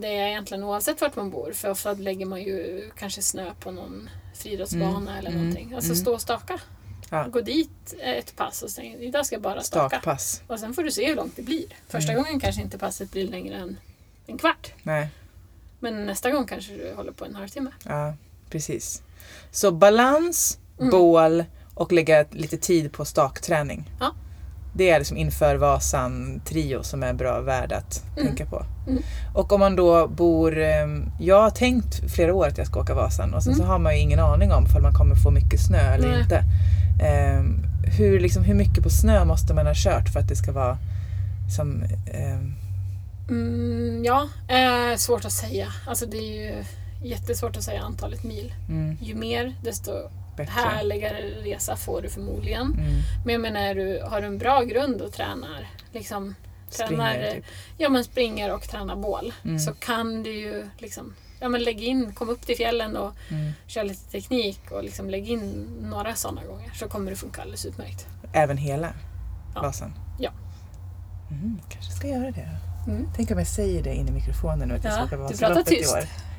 det 0.00 0.08
är 0.08 0.28
egentligen 0.28 0.64
oavsett 0.64 1.00
vart 1.00 1.16
man 1.16 1.30
bor. 1.30 1.52
För 1.52 1.70
ofta 1.70 1.92
lägger 1.92 2.26
man 2.26 2.42
ju 2.42 2.90
kanske 2.96 3.22
snö 3.22 3.52
på 3.60 3.70
någon 3.70 4.10
friidrottsbana 4.34 4.96
Mm. 5.10 5.14
eller 5.18 5.30
Mm. 5.30 5.40
någonting. 5.42 5.74
Alltså 5.74 5.90
Mm. 5.92 5.96
stå 5.96 6.12
och 6.14 6.20
staka. 6.20 6.60
Ja. 7.10 7.26
Gå 7.28 7.40
dit 7.40 7.94
ett 7.98 8.36
pass 8.36 8.62
och 8.62 8.70
säga 8.70 8.98
idag 8.98 9.26
ska 9.26 9.34
jag 9.34 9.42
bara 9.42 9.62
staka. 9.62 9.88
Stakpass. 9.88 10.42
Och 10.46 10.60
sen 10.60 10.74
får 10.74 10.82
du 10.82 10.90
se 10.90 11.06
hur 11.06 11.16
långt 11.16 11.36
det 11.36 11.42
blir. 11.42 11.64
Första 11.88 12.12
Mm. 12.12 12.24
gången 12.24 12.40
kanske 12.40 12.62
inte 12.62 12.78
passet 12.78 13.10
blir 13.10 13.28
längre 13.28 13.56
än 13.56 13.76
en 14.26 14.38
kvart. 14.38 14.72
Nej, 14.82 15.08
Men 15.80 16.06
nästa 16.06 16.30
gång 16.30 16.46
kanske 16.46 16.72
du 16.72 16.92
håller 16.94 17.12
på 17.12 17.24
en 17.24 17.34
halvtimme. 17.34 17.70
ja, 17.84 18.14
precis. 18.50 19.02
Så 19.50 19.70
balans, 19.70 20.58
Mm. 20.80 20.90
bål 20.90 21.44
och 21.74 21.92
lägga 21.92 22.24
lite 22.30 22.56
tid 22.56 22.92
på 22.92 23.04
stakträning. 23.04 23.90
Ja. 24.00 24.12
Det 24.74 24.90
är 24.90 24.98
liksom 24.98 25.16
inför 25.16 25.56
Vasan-trio 25.56 26.82
som 26.82 27.02
är 27.02 27.12
bra 27.12 27.40
värd 27.40 27.72
att 27.72 28.02
Mm. 28.16 28.26
tänka 28.26 28.46
på. 28.46 28.64
Mm. 28.88 29.02
Och 29.34 29.52
om 29.52 29.60
man 29.60 29.76
då 29.76 30.08
bor... 30.08 30.58
ehm, 30.58 31.10
Jag 31.20 31.42
har 31.42 31.50
tänkt 31.50 32.10
flera 32.14 32.34
år 32.34 32.46
att 32.46 32.58
jag 32.58 32.66
ska 32.66 32.80
åka 32.80 32.94
Vasan 32.94 33.34
och 33.34 33.42
sen 33.42 33.54
så 33.54 33.60
Mm. 33.62 33.70
har 33.70 33.78
man 33.78 33.94
ju 33.96 34.00
ingen 34.02 34.20
aning 34.20 34.52
om 34.52 34.64
ifall 34.64 34.82
man 34.82 34.92
kommer 34.92 35.14
få 35.14 35.30
mycket 35.30 35.60
snö 35.60 35.78
eller 35.94 36.08
Nej. 36.10 36.20
inte. 36.22 36.42
Ehm, 37.04 37.64
hur, 37.98 38.20
liksom, 38.20 38.44
hur 38.44 38.54
mycket 38.54 38.82
på 38.82 38.90
snö 38.90 39.24
måste 39.24 39.54
man 39.54 39.66
ha 39.66 39.74
kört 39.76 40.08
för 40.08 40.20
att 40.20 40.28
det 40.28 40.36
ska 40.36 40.52
vara 40.52 40.78
som... 41.56 41.82
ehm, 42.12 42.54
Mm, 43.30 44.04
ja, 44.04 44.28
eh, 44.48 44.96
svårt 44.96 45.24
att 45.24 45.32
säga. 45.32 45.66
Alltså 45.86 46.06
det 46.06 46.16
är 46.18 46.32
ju 46.56 46.64
jättesvårt 47.08 47.56
att 47.56 47.62
säga 47.62 47.80
antalet 47.82 48.24
mil. 48.24 48.54
mm, 48.68 48.96
Ju 49.00 49.14
mer 49.14 49.54
desto 49.64 49.90
bättre. 50.38 50.52
härligare 50.52 51.18
resa 51.42 51.76
får 51.76 52.02
du 52.02 52.08
förmodligen. 52.08 52.62
Mm, 52.62 53.00
Men 53.24 53.32
jag 53.32 53.40
menar, 53.40 53.74
du, 53.74 54.02
har 54.04 54.20
du 54.20 54.26
en 54.26 54.38
bra 54.38 54.62
grund 54.62 55.00
och 55.02 55.12
tränar, 55.12 55.66
liksom, 55.92 56.34
tränar 56.70 57.12
springer, 57.12 57.34
typ. 57.34 57.44
ja, 57.78 57.88
men 57.88 58.04
springer 58.04 58.54
och 58.54 58.62
tränar 58.62 58.96
bål 58.96 59.32
Mm. 59.44 59.58
så 59.58 59.72
kan 59.72 60.22
du 60.22 60.32
ju 60.32 60.68
liksom, 60.78 61.14
ja, 61.40 61.48
men 61.48 61.62
lägg 61.62 61.82
in, 61.82 62.12
kom 62.14 62.28
upp 62.28 62.46
till 62.46 62.56
fjällen 62.56 62.96
och 62.96 63.12
Mm. 63.30 63.52
kör 63.66 63.84
lite 63.84 64.10
teknik 64.10 64.60
och 64.70 64.84
liksom 64.84 65.10
lägg 65.10 65.28
in 65.30 65.66
några 65.80 66.14
sådana 66.14 66.44
gånger 66.44 66.70
så 66.74 66.88
kommer 66.88 67.10
det 67.10 67.16
funka 67.16 67.40
alldeles 67.42 67.66
utmärkt. 67.66 68.06
Även 68.32 68.56
hela 68.56 68.92
Ja. 69.54 69.62
Vasan? 69.62 69.92
Ja. 70.20 70.30
Mm, 71.30 71.58
kanske 71.68 71.92
ska 71.92 72.08
göra 72.08 72.30
det. 72.30 72.48
Mm. 72.86 73.08
Tänk 73.16 73.30
om 73.30 73.38
jag 73.38 73.46
säger 73.46 73.82
det 73.82 73.94
in 73.94 74.08
i 74.08 74.10
mikrofonen 74.10 74.68
nu 74.68 74.74
att 74.74 74.84
jag 74.84 74.92
Ja, 74.92 74.96
ska 74.96 75.04
åka 75.04 75.16
du 75.16 75.22
Vasaloppet 75.22 75.66
pratar 75.66 75.72
i 75.72 75.76
tyst. 75.76 75.94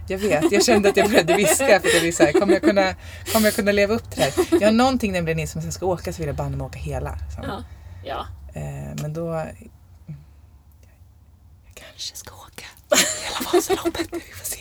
Jag 0.09 0.17
vet, 0.17 0.51
jag 0.51 0.65
kände 0.65 0.89
att 0.89 0.97
jag 0.97 1.09
började 1.09 1.35
viska 1.35 1.65
för 1.65 1.87
att 1.87 2.03
jag 2.03 2.13
så 2.13 2.23
här, 2.23 2.31
kommer 2.31 2.53
jag 2.53 2.61
kunna, 2.61 2.95
kommer 3.33 3.47
jag 3.47 3.55
kunna 3.55 3.71
leva 3.71 3.93
upp 3.93 4.11
till 4.11 4.19
det 4.19 4.23
här? 4.25 4.47
Jag 4.61 4.67
har 4.67 4.71
någonting 4.71 5.11
nämligen 5.11 5.39
i 5.39 5.47
som 5.47 5.61
jag 5.61 5.73
ska 5.73 5.85
åka 5.85 6.13
så 6.13 6.17
vill 6.19 6.27
jag 6.27 6.35
banne 6.35 6.57
mig 6.57 6.65
åka 6.65 6.79
hela. 6.79 7.17
Ja. 7.43 7.63
ja. 8.05 8.27
Eh, 8.53 9.01
men 9.01 9.13
då... 9.13 9.25
Jag 11.65 11.75
kanske 11.75 12.15
ska 12.15 12.35
åka 12.35 12.65
hela 13.23 13.49
Vasaloppet. 13.53 14.07
Vi 14.11 14.19
får 14.19 14.45
se. 14.45 14.59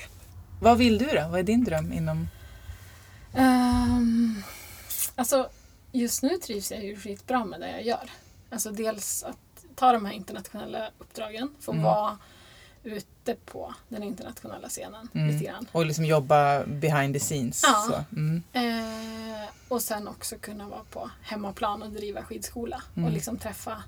Vad 0.61 0.79
vill 0.79 0.99
du 0.99 1.05
då? 1.07 1.29
Vad 1.31 1.39
är 1.41 1.43
din 1.43 1.65
dröm 1.65 1.93
inom... 1.93 2.29
Ehm, 3.35 4.43
alltså, 5.15 5.49
just 5.93 6.23
nu 6.23 6.29
trivs 6.37 6.71
jag 6.71 6.85
ju 6.85 6.97
skitbra 6.97 7.45
med 7.45 7.61
det 7.61 7.71
jag 7.71 7.83
gör. 7.83 8.11
Alltså 8.51 8.71
dels 8.71 9.23
att 9.23 9.37
ta 9.77 9.93
de 9.93 10.05
här 10.05 10.13
internationella 10.13 10.91
uppdragen, 10.99 11.51
få 11.61 11.73
Mm. 11.73 11.85
vara 11.85 12.19
ute 12.85 13.35
på 13.47 13.75
den 13.89 14.03
internationella 14.03 14.69
scenen 14.69 15.09
Mm. 15.15 15.29
lite 15.29 15.45
grann. 15.45 15.67
Och 15.73 15.87
liksom 15.87 16.05
jobba 16.05 16.65
behind 16.67 17.15
the 17.15 17.21
scenes. 17.21 17.63
Ja. 17.65 18.05
Mm. 18.13 18.43
Eh, 18.53 19.49
och 19.69 19.83
sen 19.83 20.09
också 20.09 20.37
kunna 20.41 20.69
vara 20.69 20.81
på 20.91 21.11
hemmaplan 21.23 21.83
och 21.83 21.91
driva 21.91 22.23
skidskola 22.23 22.83
Mm. 22.97 23.07
och 23.07 23.13
liksom 23.13 23.39
träffa, 23.39 23.83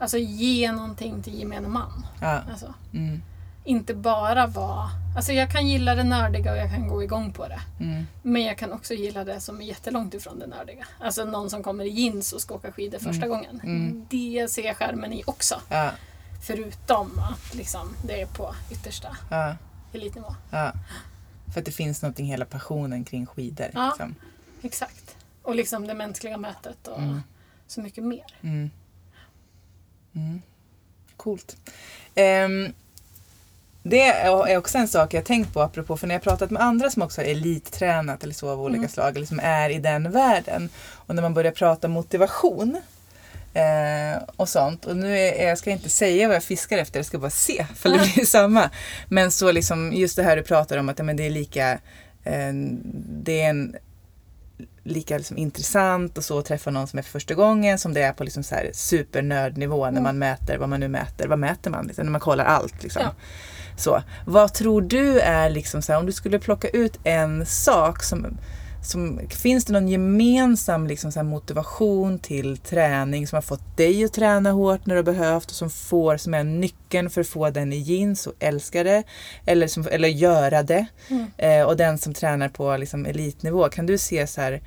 alltså 0.00 0.18
ge 0.18 0.72
någonting 0.72 1.22
till 1.22 1.38
gemene 1.38 1.68
man. 1.68 2.06
Ja. 2.20 2.42
Alltså, 2.50 2.74
Mm. 2.92 3.22
inte 3.64 3.94
bara 3.94 4.46
vara, 4.46 4.88
alltså 5.16 5.32
jag 5.32 5.50
kan 5.50 5.68
gilla 5.68 5.94
det 5.94 6.04
nördiga 6.04 6.52
och 6.52 6.58
jag 6.58 6.70
kan 6.70 6.88
gå 6.88 7.02
igång 7.02 7.32
på 7.32 7.48
det. 7.48 7.60
Mm. 7.80 8.06
Men 8.22 8.42
jag 8.42 8.58
kan 8.58 8.72
också 8.72 8.94
gilla 8.94 9.24
det 9.24 9.40
som 9.40 9.60
är 9.60 9.64
jättelångt 9.64 10.14
ifrån 10.14 10.38
det 10.38 10.46
nördiga. 10.46 10.86
Alltså 11.00 11.24
någon 11.24 11.50
som 11.50 11.62
kommer 11.62 11.84
i 11.84 11.88
jeans 11.88 12.32
och 12.32 12.40
ska 12.40 12.54
åka 12.54 12.72
skidor 12.72 12.98
första 12.98 13.28
gången. 13.28 13.60
Mm. 13.64 14.06
Det 14.10 14.50
ser 14.50 14.62
jag 14.64 14.76
skärmen 14.76 15.12
i 15.12 15.22
också. 15.26 15.60
Ja. 15.68 15.90
Förutom 16.46 17.18
att 17.18 17.54
liksom, 17.54 17.96
det 18.06 18.20
är 18.20 18.26
på 18.26 18.54
yttersta 18.70 19.16
Ja. 19.30 19.56
elitnivå. 19.92 20.34
Ja. 20.50 20.72
För 21.52 21.60
att 21.60 21.66
det 21.66 21.72
finns 21.72 22.02
någonting, 22.02 22.26
hela 22.26 22.44
passionen 22.44 23.04
kring 23.04 23.26
skidor. 23.26 23.70
Ja. 23.74 23.86
Liksom. 23.88 24.14
Exakt. 24.62 25.16
Och 25.42 25.54
liksom 25.54 25.86
det 25.86 25.94
mänskliga 25.94 26.36
mötet 26.36 26.88
och 26.88 26.98
Mm. 26.98 27.22
så 27.66 27.80
mycket 27.80 28.04
mer. 28.04 28.24
Mm. 28.40 28.70
Mm. 30.14 30.42
Coolt. 31.16 31.56
Ehm, 32.14 32.72
det 33.82 34.02
är 34.02 34.56
också 34.56 34.78
en 34.78 34.88
sak 34.88 35.14
jag 35.14 35.24
tänkt 35.24 35.52
på 35.54 35.62
apropå, 35.62 35.96
för 35.96 36.06
när 36.06 36.14
jag 36.14 36.22
pratat 36.22 36.50
med 36.50 36.62
andra 36.62 36.90
som 36.90 37.02
också 37.02 37.20
har 37.20 37.26
elittränat 37.26 38.24
eller 38.24 38.34
så 38.34 38.48
av 38.50 38.60
olika 38.60 38.78
Mm. 38.78 38.88
slag, 38.90 39.16
eller 39.16 39.26
som 39.26 39.40
är 39.40 39.70
i 39.70 39.78
den 39.78 40.10
världen. 40.10 40.68
Och 40.86 41.14
när 41.14 41.22
man 41.22 41.34
börjar 41.34 41.52
prata 41.52 41.88
motivation 41.88 42.80
eh, 43.54 44.22
och 44.36 44.48
sånt. 44.48 44.84
Och 44.84 44.96
nu 44.96 45.18
är, 45.18 45.48
jag 45.48 45.58
ska 45.58 45.70
inte 45.70 45.88
säga 45.88 46.26
vad 46.28 46.36
jag 46.36 46.42
fiskar 46.44 46.78
efter, 46.78 46.98
jag 46.98 47.06
ska 47.06 47.18
bara 47.18 47.30
se 47.30 47.66
för 47.74 47.88
det 47.88 47.98
blir 48.14 48.24
samma. 48.26 48.70
Men 49.08 49.30
så 49.30 49.52
liksom 49.52 49.92
just 49.92 50.16
det 50.16 50.22
här 50.22 50.36
du 50.36 50.42
pratar 50.42 50.76
om 50.78 50.88
att 50.88 50.98
ja, 50.98 51.04
men 51.04 51.16
det 51.16 51.26
är 51.26 51.30
lika, 51.30 51.72
eh, 52.24 52.52
det 53.22 53.42
är 53.42 53.50
en 53.50 53.76
lika 54.86 55.18
liksom 55.18 55.36
intressant 55.38 56.18
och 56.18 56.24
så 56.24 56.38
att 56.38 56.44
träffa 56.46 56.70
någon 56.70 56.86
som 56.86 56.98
är 56.98 57.02
för 57.02 57.10
första 57.10 57.34
gången 57.34 57.78
som 57.78 57.94
det 57.94 58.02
är 58.02 58.12
på 58.12 58.24
liksom 58.24 58.42
så 58.42 58.54
här 58.54 58.70
supernördnivå 58.74 59.84
när 59.84 59.88
Mm. 59.90 60.02
man 60.02 60.18
mäter 60.18 60.58
vad 60.58 60.68
man 60.68 60.80
nu 60.80 60.88
mäter. 60.88 61.28
Vad 61.28 61.38
mäter 61.38 61.70
man? 61.70 61.86
Liksom, 61.86 62.04
när 62.04 62.12
man 62.12 62.20
kollar 62.20 62.44
allt. 62.44 62.82
Liksom. 62.82 63.02
Ja. 63.02 63.14
Så, 63.76 64.02
vad 64.26 64.54
tror 64.54 64.82
du 64.82 65.20
är 65.20 65.50
liksom 65.50 65.82
så 65.82 65.92
här, 65.92 65.98
om 66.00 66.06
du 66.06 66.12
skulle 66.12 66.38
plocka 66.38 66.68
ut 66.68 66.98
en 67.04 67.46
sak 67.46 68.02
som, 68.02 68.38
som 68.84 69.20
finns 69.30 69.64
det 69.64 69.72
någon 69.72 69.88
gemensam 69.88 70.86
liksom 70.86 71.12
så 71.12 71.22
motivation 71.22 72.18
till 72.18 72.56
träning 72.58 73.26
som 73.26 73.36
har 73.36 73.42
fått 73.42 73.76
dig 73.76 74.04
att 74.04 74.12
träna 74.12 74.50
hårt 74.50 74.86
när 74.86 74.94
du 74.94 74.98
har 74.98 75.04
behövt 75.04 75.44
och 75.50 75.56
som 75.56 75.70
får 75.70 76.16
som 76.16 76.34
är 76.34 76.44
nyckeln 76.44 77.10
för 77.10 77.20
att 77.20 77.26
få 77.26 77.50
den 77.50 77.72
i 77.72 77.76
jeans 77.78 78.26
och 78.26 78.32
älska 78.38 78.82
det 78.84 79.02
eller, 79.46 79.66
som, 79.66 79.88
eller 79.90 80.08
göra 80.08 80.62
det 80.62 80.86
Mm. 81.10 81.26
eh, 81.36 81.62
och 81.66 81.76
den 81.76 81.98
som 81.98 82.14
tränar 82.14 82.48
på 82.48 82.76
liksom 82.76 83.06
elitnivå. 83.06 83.68
Kan 83.68 83.86
du 83.86 83.98
se 83.98 84.26
så 84.26 84.40
här 84.40 84.62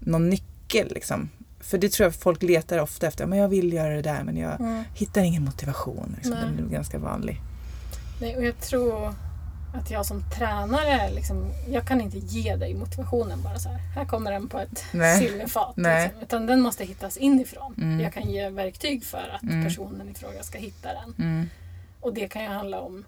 någon 0.00 0.28
nyckel 0.30 0.88
liksom? 0.94 1.30
För 1.60 1.78
det 1.78 1.92
tror 1.92 2.04
jag 2.06 2.14
folk 2.14 2.42
letar 2.42 2.78
ofta 2.78 3.06
efter. 3.06 3.26
Men 3.26 3.38
jag 3.38 3.48
vill 3.48 3.72
göra 3.72 3.94
det 3.94 4.02
där 4.02 4.22
men 4.24 4.36
jag 4.36 4.60
Mm. 4.60 4.82
hittar 4.94 5.22
ingen 5.22 5.44
motivation. 5.44 6.12
Liksom. 6.16 6.32
Den 6.56 6.66
är 6.66 6.70
ganska 6.72 6.98
vanlig. 6.98 7.40
Nej, 8.20 8.36
och 8.36 8.44
jag 8.44 8.60
tror 8.60 9.14
att 9.74 9.90
jag 9.90 10.06
som 10.06 10.24
tränare, 10.38 11.10
liksom, 11.10 11.50
jag 11.68 11.86
kan 11.86 12.00
inte 12.00 12.18
ge 12.18 12.56
dig 12.56 12.74
motivationen 12.74 13.42
bara 13.42 13.58
så 13.58 13.68
här. 13.68 13.78
Här 13.78 14.04
kommer 14.04 14.32
den 14.32 14.48
på 14.48 14.58
ett 14.58 14.84
Nej. 14.92 15.18
silverfat. 15.18 15.76
Nej. 15.76 16.04
Liksom, 16.04 16.22
utan 16.22 16.46
den 16.46 16.60
måste 16.60 16.84
hittas 16.84 17.16
inifrån. 17.16 17.74
Mm. 17.78 18.00
Jag 18.00 18.12
kan 18.12 18.30
ge 18.30 18.48
verktyg 18.50 19.04
för 19.04 19.28
att 19.36 19.42
Mm. 19.42 19.64
personen 19.64 20.08
i 20.08 20.14
fråga 20.14 20.42
ska 20.42 20.58
hitta 20.58 20.88
den. 20.92 21.14
Mm. 21.18 21.50
Och 22.00 22.14
det 22.14 22.28
kan 22.28 22.42
ju 22.42 22.48
handla 22.48 22.80
om 22.80 23.04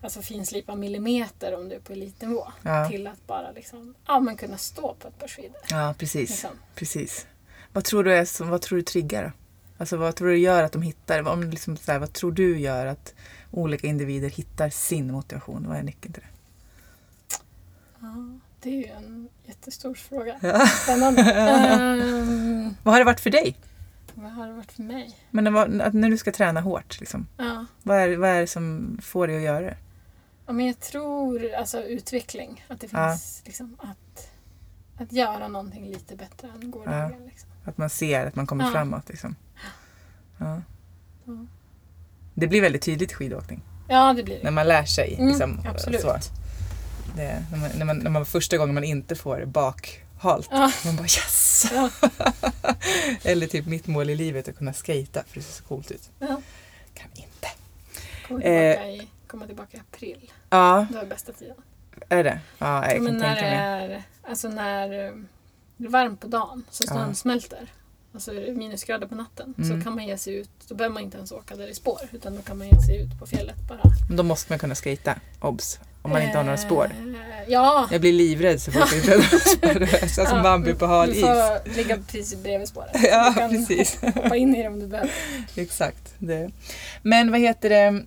alltså 0.00 0.22
finslipa 0.22 0.74
millimeter 0.74 1.54
om 1.58 1.68
du 1.68 1.74
är 1.74 1.80
på 1.80 1.92
elitnivå. 1.92 2.46
Ja. 2.62 2.88
Till 2.88 3.06
att 3.06 3.26
bara 3.26 3.50
liksom, 3.50 3.94
ja, 4.06 4.20
men 4.20 4.36
kunna 4.36 4.56
stå 4.58 4.94
på 4.94 5.08
ett 5.08 5.18
par 5.18 5.28
skidor. 5.28 5.56
ja, 5.70 5.94
precis. 5.98 6.30
Liksom. 6.30 6.50
precis. 6.74 7.26
Vad 7.72 7.84
tror 7.84 8.04
du, 8.04 8.14
är 8.14 8.44
vad 8.44 8.62
tror 8.62 8.76
du 8.76 8.82
triggar? 8.82 9.32
Alltså 9.78 9.96
vad 9.96 10.16
tror 10.16 10.28
du 10.28 10.38
gör 10.38 10.62
att 10.62 10.72
de 10.72 10.82
hittar? 10.82 11.28
Om 11.28 11.50
liksom 11.50 11.76
så 11.76 11.92
här, 11.92 11.98
vad 11.98 12.12
tror 12.12 12.32
du 12.32 12.58
gör 12.58 12.86
att 12.86 13.14
olika 13.58 13.86
individer 13.86 14.28
hittar 14.30 14.70
sin 14.70 15.12
motivation? 15.12 15.68
Vad 15.68 15.76
är 15.76 15.82
nyckeln 15.82 16.12
till 16.14 16.22
det? 16.22 16.28
Ja, 18.00 18.38
det 18.60 18.68
är 18.70 18.74
ju 18.78 18.86
en 18.86 19.28
jättestor 19.44 19.94
fråga. 19.94 20.38
Ja. 20.42 20.66
Spännande. 20.66 21.22
Ehm, 21.32 22.74
Vad 22.82 22.94
har 22.94 22.98
det 22.98 23.04
varit 23.04 23.20
för 23.20 23.30
dig? 23.30 23.56
vad 24.16 24.32
har 24.32 24.46
det 24.46 24.52
varit 24.52 24.72
för 24.72 24.82
mig? 24.82 25.18
Men 25.30 25.44
när, 25.44 25.80
att 25.80 25.94
när 25.94 26.10
du 26.10 26.16
ska 26.18 26.32
träna 26.32 26.60
hårt, 26.60 27.00
liksom, 27.00 27.26
Ja. 27.36 27.66
vad, 27.82 27.96
är, 27.98 28.16
vad 28.16 28.30
är 28.30 28.40
det 28.40 28.46
som 28.46 28.98
får 29.02 29.26
dig 29.26 29.36
att 29.36 29.42
göra 29.42 29.60
det? 29.60 29.76
Ja, 30.46 30.52
men 30.52 30.66
jag 30.66 30.80
tror 30.80 31.54
alltså 31.54 31.82
utveckling. 31.82 32.64
Att 32.68 32.80
det 32.80 32.88
Ja. 32.92 33.10
finns 33.10 33.42
liksom 33.44 33.76
att, 33.78 34.30
att 35.02 35.12
göra 35.12 35.48
någonting 35.48 35.86
lite 35.86 36.16
bättre 36.16 36.48
än 36.48 36.70
gårdagen. 36.70 37.26
Liksom. 37.26 37.48
Att 37.64 37.78
man 37.78 37.90
ser 37.90 38.26
att 38.26 38.34
man 38.34 38.46
kommer 38.46 38.64
Ja. 38.64 38.70
framåt. 38.70 39.08
Liksom. 39.08 39.36
Ja. 40.38 40.62
Det 42.34 42.46
blir 42.46 42.60
väldigt 42.60 42.82
tydligt 42.82 43.10
i 43.12 43.14
skidåkning. 43.14 43.62
Ja, 43.88 44.12
det 44.12 44.22
blir 44.22 44.36
När 44.36 44.44
det. 44.44 44.50
man 44.50 44.68
lär 44.68 44.84
sig. 44.84 45.14
Mm, 45.14 45.28
Liksom, 45.28 45.66
absolut. 45.68 46.00
Så. 46.00 46.16
Det, 47.16 47.44
när, 47.50 47.58
man, 47.58 47.70
när, 47.78 47.84
man, 47.84 47.98
när 47.98 48.10
man 48.10 48.26
första 48.26 48.56
gången 48.56 48.74
man 48.74 48.84
inte 48.84 49.14
får 49.16 49.44
bakhalt. 49.44 50.48
Ja. 50.50 50.72
Man 50.84 50.96
bara 50.96 51.02
yes! 51.02 51.66
Ja. 51.74 51.90
Eller 53.22 53.46
typ 53.46 53.66
mitt 53.66 53.86
mål 53.86 54.10
i 54.10 54.14
livet 54.16 54.48
att 54.48 54.56
kunna 54.58 54.72
skata 54.72 55.22
för 55.26 55.34
det 55.34 55.42
ser 55.42 55.52
så 55.52 55.64
coolt 55.64 55.90
ut. 55.90 56.10
Ja. 56.18 56.40
Kan 56.94 57.08
inte. 57.14 57.48
Komma 58.28 58.40
Eh. 58.42 58.72
tillbaka, 58.72 58.88
i, 58.90 59.08
komma 59.26 59.46
tillbaka 59.46 59.76
i 59.76 59.80
april. 59.80 60.32
Ja, 60.50 60.86
Det 60.90 60.96
var 60.96 61.04
bästa 61.04 61.32
tiden. 61.32 61.56
är 62.08 62.24
det? 62.24 62.40
Ja, 62.58 62.90
jag 62.92 63.02
Men 63.02 63.12
kan 63.12 63.18
när 63.18 63.34
tänka 63.34 63.50
det 63.50 63.56
mig. 63.56 63.94
är, 63.94 64.02
alltså 64.28 64.48
när 64.48 65.06
eh, 65.06 65.12
det 65.76 65.84
är 65.84 65.90
varmt 65.90 66.20
på 66.20 66.26
dagen 66.26 66.64
så 66.70 66.86
snön 66.86 67.14
smälter. 67.14 67.72
Alltså 68.14 68.30
är 68.34 68.40
det 68.40 68.52
minusgrader 68.54 69.06
på 69.06 69.14
natten 69.14 69.54
Mm. 69.58 69.78
så 69.80 69.84
kan 69.84 69.94
man 69.94 70.06
ge 70.06 70.18
sig 70.18 70.34
ut. 70.34 70.50
Då 70.68 70.74
behöver 70.74 70.94
man 70.94 71.02
inte 71.02 71.16
ens 71.16 71.32
åka 71.32 71.56
där 71.56 71.68
i 71.68 71.74
spår 71.74 72.00
utan 72.12 72.36
då 72.36 72.42
kan 72.42 72.58
man 72.58 72.68
ge 72.68 72.80
sig 72.80 72.96
ut 73.02 73.18
på 73.18 73.26
fjället 73.26 73.56
bara. 73.68 73.80
Men 74.08 74.16
Då 74.16 74.22
måste 74.22 74.52
man 74.52 74.58
kunna 74.58 74.74
skata, 74.74 75.14
obs. 75.40 75.78
Om 76.02 76.10
man 76.10 76.22
inte 76.22 76.36
har 76.36 76.44
några 76.44 76.56
spår. 76.58 76.84
Eh, 76.84 77.20
Ja. 77.48 77.88
Jag 77.92 78.00
blir 78.00 78.12
livrädd 78.12 78.60
så 78.62 78.72
fort 78.72 78.90
det 78.90 78.96
inte 78.96 79.10
har 79.66 79.74
några 79.74 79.88
spår. 79.88 80.24
Som 80.26 80.36
Ja, 80.36 80.42
Bambi 80.42 80.74
på 80.74 80.86
hal 80.86 81.08
Du 81.08 81.14
is. 81.14 81.20
får 81.20 81.74
ligga 81.76 81.96
precis 81.96 82.42
bredvid 82.42 82.68
spåret. 82.68 82.90
Ja, 83.10 83.28
du 83.28 83.34
kan 83.40 83.50
precis. 83.50 84.00
hoppa 84.02 84.36
in 84.36 84.54
i 84.56 84.62
det 84.62 84.68
om 84.68 84.80
du 84.80 84.86
behöver. 84.86 85.12
Exakt. 85.56 86.14
Det. 86.18 86.50
Men 87.02 87.30
vad 87.30 87.40
heter 87.40 87.68
det? 87.70 88.04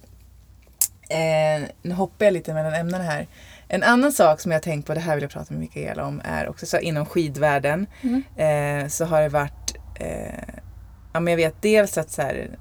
Eh, 1.10 1.70
nu 1.82 1.94
hoppar 1.94 2.26
jag 2.26 2.34
lite 2.34 2.54
mellan 2.54 2.74
ämnena 2.74 3.04
här. 3.04 3.28
En 3.68 3.84
annan 3.84 4.12
sak 4.14 4.42
som 4.42 4.52
jag 4.52 4.62
tänkt 4.64 4.86
på, 4.88 4.94
det 4.94 5.00
här 5.00 5.16
vill 5.16 5.22
jag 5.22 5.32
prata 5.32 5.54
med 5.54 5.60
Mikaela 5.62 6.06
om, 6.06 6.22
är 6.26 6.50
också 6.50 6.66
så 6.66 6.78
inom 6.80 7.06
skidvärlden 7.06 7.88
Mm. 8.04 8.24
eh, 8.84 8.90
så 8.90 9.06
har 9.06 9.22
det 9.22 9.30
varit, 9.30 9.77
eh, 10.00 10.60
ja 11.14 11.20
men 11.20 11.32
jag 11.32 11.38
vet 11.38 11.62
dels 11.62 11.98
att 11.98 12.12
så 12.12 12.22
här, 12.22 12.58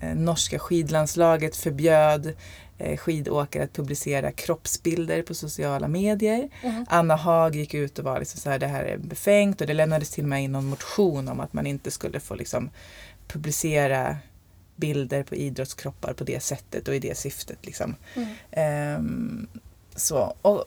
eh, 0.00 0.14
norska 0.14 0.58
skidlandslaget 0.58 1.56
förbjöd 1.56 2.34
eh, 2.78 2.96
skidåkare 2.96 3.64
att 3.64 3.72
publicera 3.72 4.32
kroppsbilder 4.32 5.22
på 5.22 5.34
sociala 5.34 5.88
medier. 5.88 6.48
Mm. 6.62 6.86
Anna 6.88 7.16
Haag 7.16 7.56
gick 7.56 7.74
ut 7.74 7.98
och 7.98 8.04
var 8.04 8.18
liksom 8.18 8.40
så 8.40 8.50
här, 8.50 8.58
det 8.58 8.66
här 8.66 8.84
är 8.84 8.96
befängt 8.98 9.60
och 9.60 9.66
det 9.66 9.74
lämnades 9.74 10.10
till 10.10 10.24
och 10.24 10.28
med 10.28 10.42
in 10.42 10.52
någon 10.52 10.66
motion 10.66 11.28
om 11.28 11.40
att 11.40 11.52
man 11.52 11.66
inte 11.66 11.90
skulle 11.90 12.20
få 12.20 12.34
liksom 12.34 12.70
publicera 13.28 14.16
bilder 14.76 15.22
på 15.22 15.34
idrottskroppar 15.34 16.12
på 16.12 16.24
det 16.24 16.42
sättet 16.42 16.88
och 16.88 16.94
i 16.94 16.98
det 16.98 17.18
syftet. 17.18 17.66
Liksom. 17.66 17.94
Mm. 18.14 18.28
Ehm, 18.50 19.48
så. 19.96 20.36
Och 20.42 20.64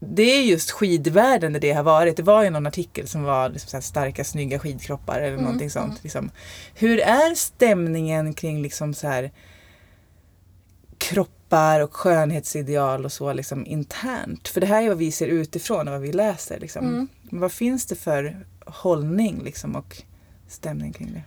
det 0.00 0.22
är 0.22 0.42
just 0.42 0.70
skidvärlden 0.70 1.52
där 1.52 1.60
det 1.60 1.72
har 1.72 1.82
varit. 1.82 2.16
Det 2.16 2.22
var 2.22 2.44
ju 2.44 2.50
någon 2.50 2.66
artikel 2.66 3.08
som 3.08 3.22
var 3.22 3.48
liksom 3.48 3.82
starka, 3.82 4.24
snygga 4.24 4.58
skidkroppar 4.58 5.18
eller 5.18 5.32
Mm, 5.32 5.42
någonting 5.44 5.70
sånt. 5.70 5.86
mm. 5.86 5.98
Liksom. 6.02 6.30
Hur 6.74 7.00
är 7.00 7.34
stämningen 7.34 8.34
kring 8.34 8.62
liksom 8.62 8.94
så 8.94 9.06
här 9.08 9.30
kroppar 10.98 11.80
och 11.80 11.94
skönhetsideal 11.96 13.04
och 13.04 13.12
så 13.12 13.32
liksom 13.32 13.66
internt? 13.66 14.48
För 14.48 14.60
det 14.60 14.66
här 14.66 14.82
är 14.82 14.88
vad 14.88 14.98
vi 14.98 15.12
ser 15.12 15.26
utifrån 15.26 15.88
och 15.88 15.92
vad 15.92 16.00
vi 16.02 16.12
läser. 16.12 16.60
Liksom. 16.60 16.86
Mm. 16.86 17.08
Vad 17.30 17.52
finns 17.52 17.86
det 17.86 17.94
för 17.96 18.46
hållning 18.66 19.40
liksom, 19.44 19.76
och 19.76 20.02
stämning 20.48 20.92
kring 20.92 21.12
det? 21.12 21.22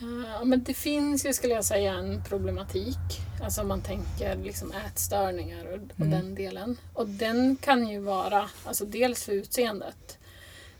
Ja, 0.00 0.44
men 0.44 0.62
det 0.64 0.74
finns 0.74 1.26
ju, 1.26 1.32
skulle 1.32 1.54
jag 1.54 1.64
säga, 1.64 1.92
en 1.94 2.22
problematik. 2.28 2.96
Alltså 3.42 3.60
om 3.60 3.68
man 3.68 3.82
tänker 3.82 4.36
liksom 4.36 4.72
ätstörningar 4.86 5.64
och, 5.66 5.72
och 5.74 6.00
Mm. 6.06 6.10
den 6.10 6.34
delen. 6.34 6.76
Och 6.92 7.08
den 7.08 7.56
kan 7.56 7.88
ju 7.88 7.98
vara, 8.00 8.50
alltså 8.64 8.84
dels 8.84 9.24
för 9.24 9.32
utseendet. 9.32 10.18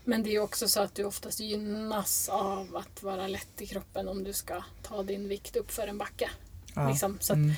Men 0.03 0.23
det 0.23 0.35
är 0.35 0.39
också 0.39 0.67
så 0.67 0.81
att 0.81 0.95
du 0.95 1.03
oftast 1.03 1.39
gynnas 1.39 2.29
av 2.29 2.75
att 2.77 3.03
vara 3.03 3.27
lätt 3.27 3.61
i 3.61 3.65
kroppen 3.67 4.07
om 4.07 4.23
du 4.23 4.33
ska 4.33 4.63
ta 4.83 5.03
din 5.03 5.27
vikt 5.27 5.55
upp 5.55 5.71
för 5.71 5.87
en 5.87 5.97
backe. 5.97 6.29
Ja. 6.75 6.89
Liksom. 6.89 7.17
Så 7.21 7.33
Mm. 7.33 7.53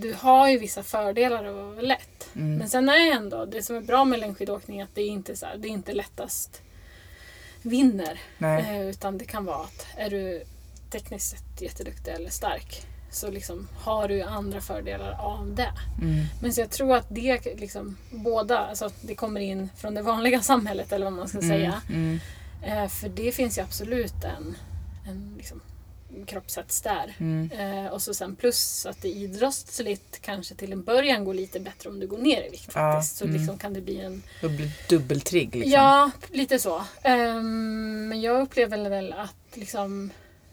du 0.00 0.12
har 0.14 0.48
ju 0.48 0.58
vissa 0.58 0.82
fördelar 0.82 1.44
av 1.44 1.58
att 1.58 1.74
vara 1.74 1.86
lätt. 1.86 2.28
Mm. 2.34 2.56
Men 2.56 2.68
sen 2.68 2.88
är 2.88 3.12
ändå, 3.12 3.44
det 3.44 3.62
som 3.62 3.76
är 3.76 3.80
bra 3.80 4.04
med 4.04 4.18
längdskidåkning 4.20 4.80
är 4.80 4.84
att 4.84 4.94
det 4.94 5.02
är 5.02 5.08
inte 5.08 5.36
så 5.36 5.46
här, 5.46 5.56
det 5.56 5.68
är 5.68 5.70
inte 5.70 5.92
lättast 5.92 6.62
vinner. 7.62 8.20
Nej. 8.38 8.80
Eh, 8.80 8.88
utan 8.88 9.18
det 9.18 9.24
kan 9.24 9.44
vara 9.44 9.64
att 9.64 9.86
är 9.96 10.10
du 10.10 10.42
tekniskt 10.90 11.30
sett 11.30 11.62
jätteduktig 11.62 12.12
eller 12.12 12.30
stark 12.30 12.86
så 13.10 13.30
liksom 13.30 13.68
har 13.78 14.08
du 14.08 14.22
andra 14.22 14.60
fördelar 14.60 15.12
av 15.12 15.54
det. 15.54 15.72
Mm. 16.02 16.24
Men 16.40 16.52
så 16.52 16.60
jag 16.60 16.70
tror 16.70 16.96
att 16.96 17.06
det 17.08 17.58
liksom 17.60 17.96
båda, 18.10 18.58
alltså 18.58 18.90
det 19.00 19.14
kommer 19.14 19.40
in 19.40 19.68
från 19.76 19.94
det 19.94 20.02
vanliga 20.02 20.40
samhället 20.42 20.92
eller 20.92 21.04
vad 21.04 21.12
man 21.12 21.28
ska 21.28 21.40
säga. 21.40 21.82
Mm. 21.88 22.20
Eh, 22.62 22.88
för 22.88 23.08
det 23.08 23.32
finns 23.32 23.58
ju 23.58 23.62
absolut 23.62 24.24
en, 24.24 24.56
en 25.06 25.34
liksom, 25.36 25.60
kroppshets 26.26 26.80
där. 26.82 27.14
Mm. 27.18 27.50
Eh, 27.50 27.92
och 27.92 28.02
så 28.02 28.14
sen 28.14 28.36
plus 28.36 28.86
att 28.86 29.02
det 29.02 29.08
idrottsligt 29.08 30.18
kanske 30.20 30.54
till 30.54 30.72
en 30.72 30.82
början 30.82 31.24
går 31.24 31.34
lite 31.34 31.60
bättre 31.60 31.88
om 31.90 32.00
du 32.00 32.06
går 32.06 32.18
ner 32.18 32.42
i 32.46 32.48
vikt 32.50 32.70
Ja, 32.74 32.92
faktiskt. 32.92 33.16
Så 33.16 33.24
mm. 33.24 33.36
liksom 33.36 33.58
kan 33.58 33.72
det 33.74 33.80
bli 33.80 34.00
en 34.00 34.22
Dubbel, 34.40 34.70
dubbeltrigg 34.88 35.54
liksom. 35.54 35.72
Ja, 35.72 36.10
lite 36.30 36.58
så. 36.58 36.84
Ehm, 37.02 38.08
men 38.08 38.20
jag 38.20 38.42
upplever 38.42 38.90
väl 38.90 39.12
att 39.12 39.36
liksom, 39.56 40.10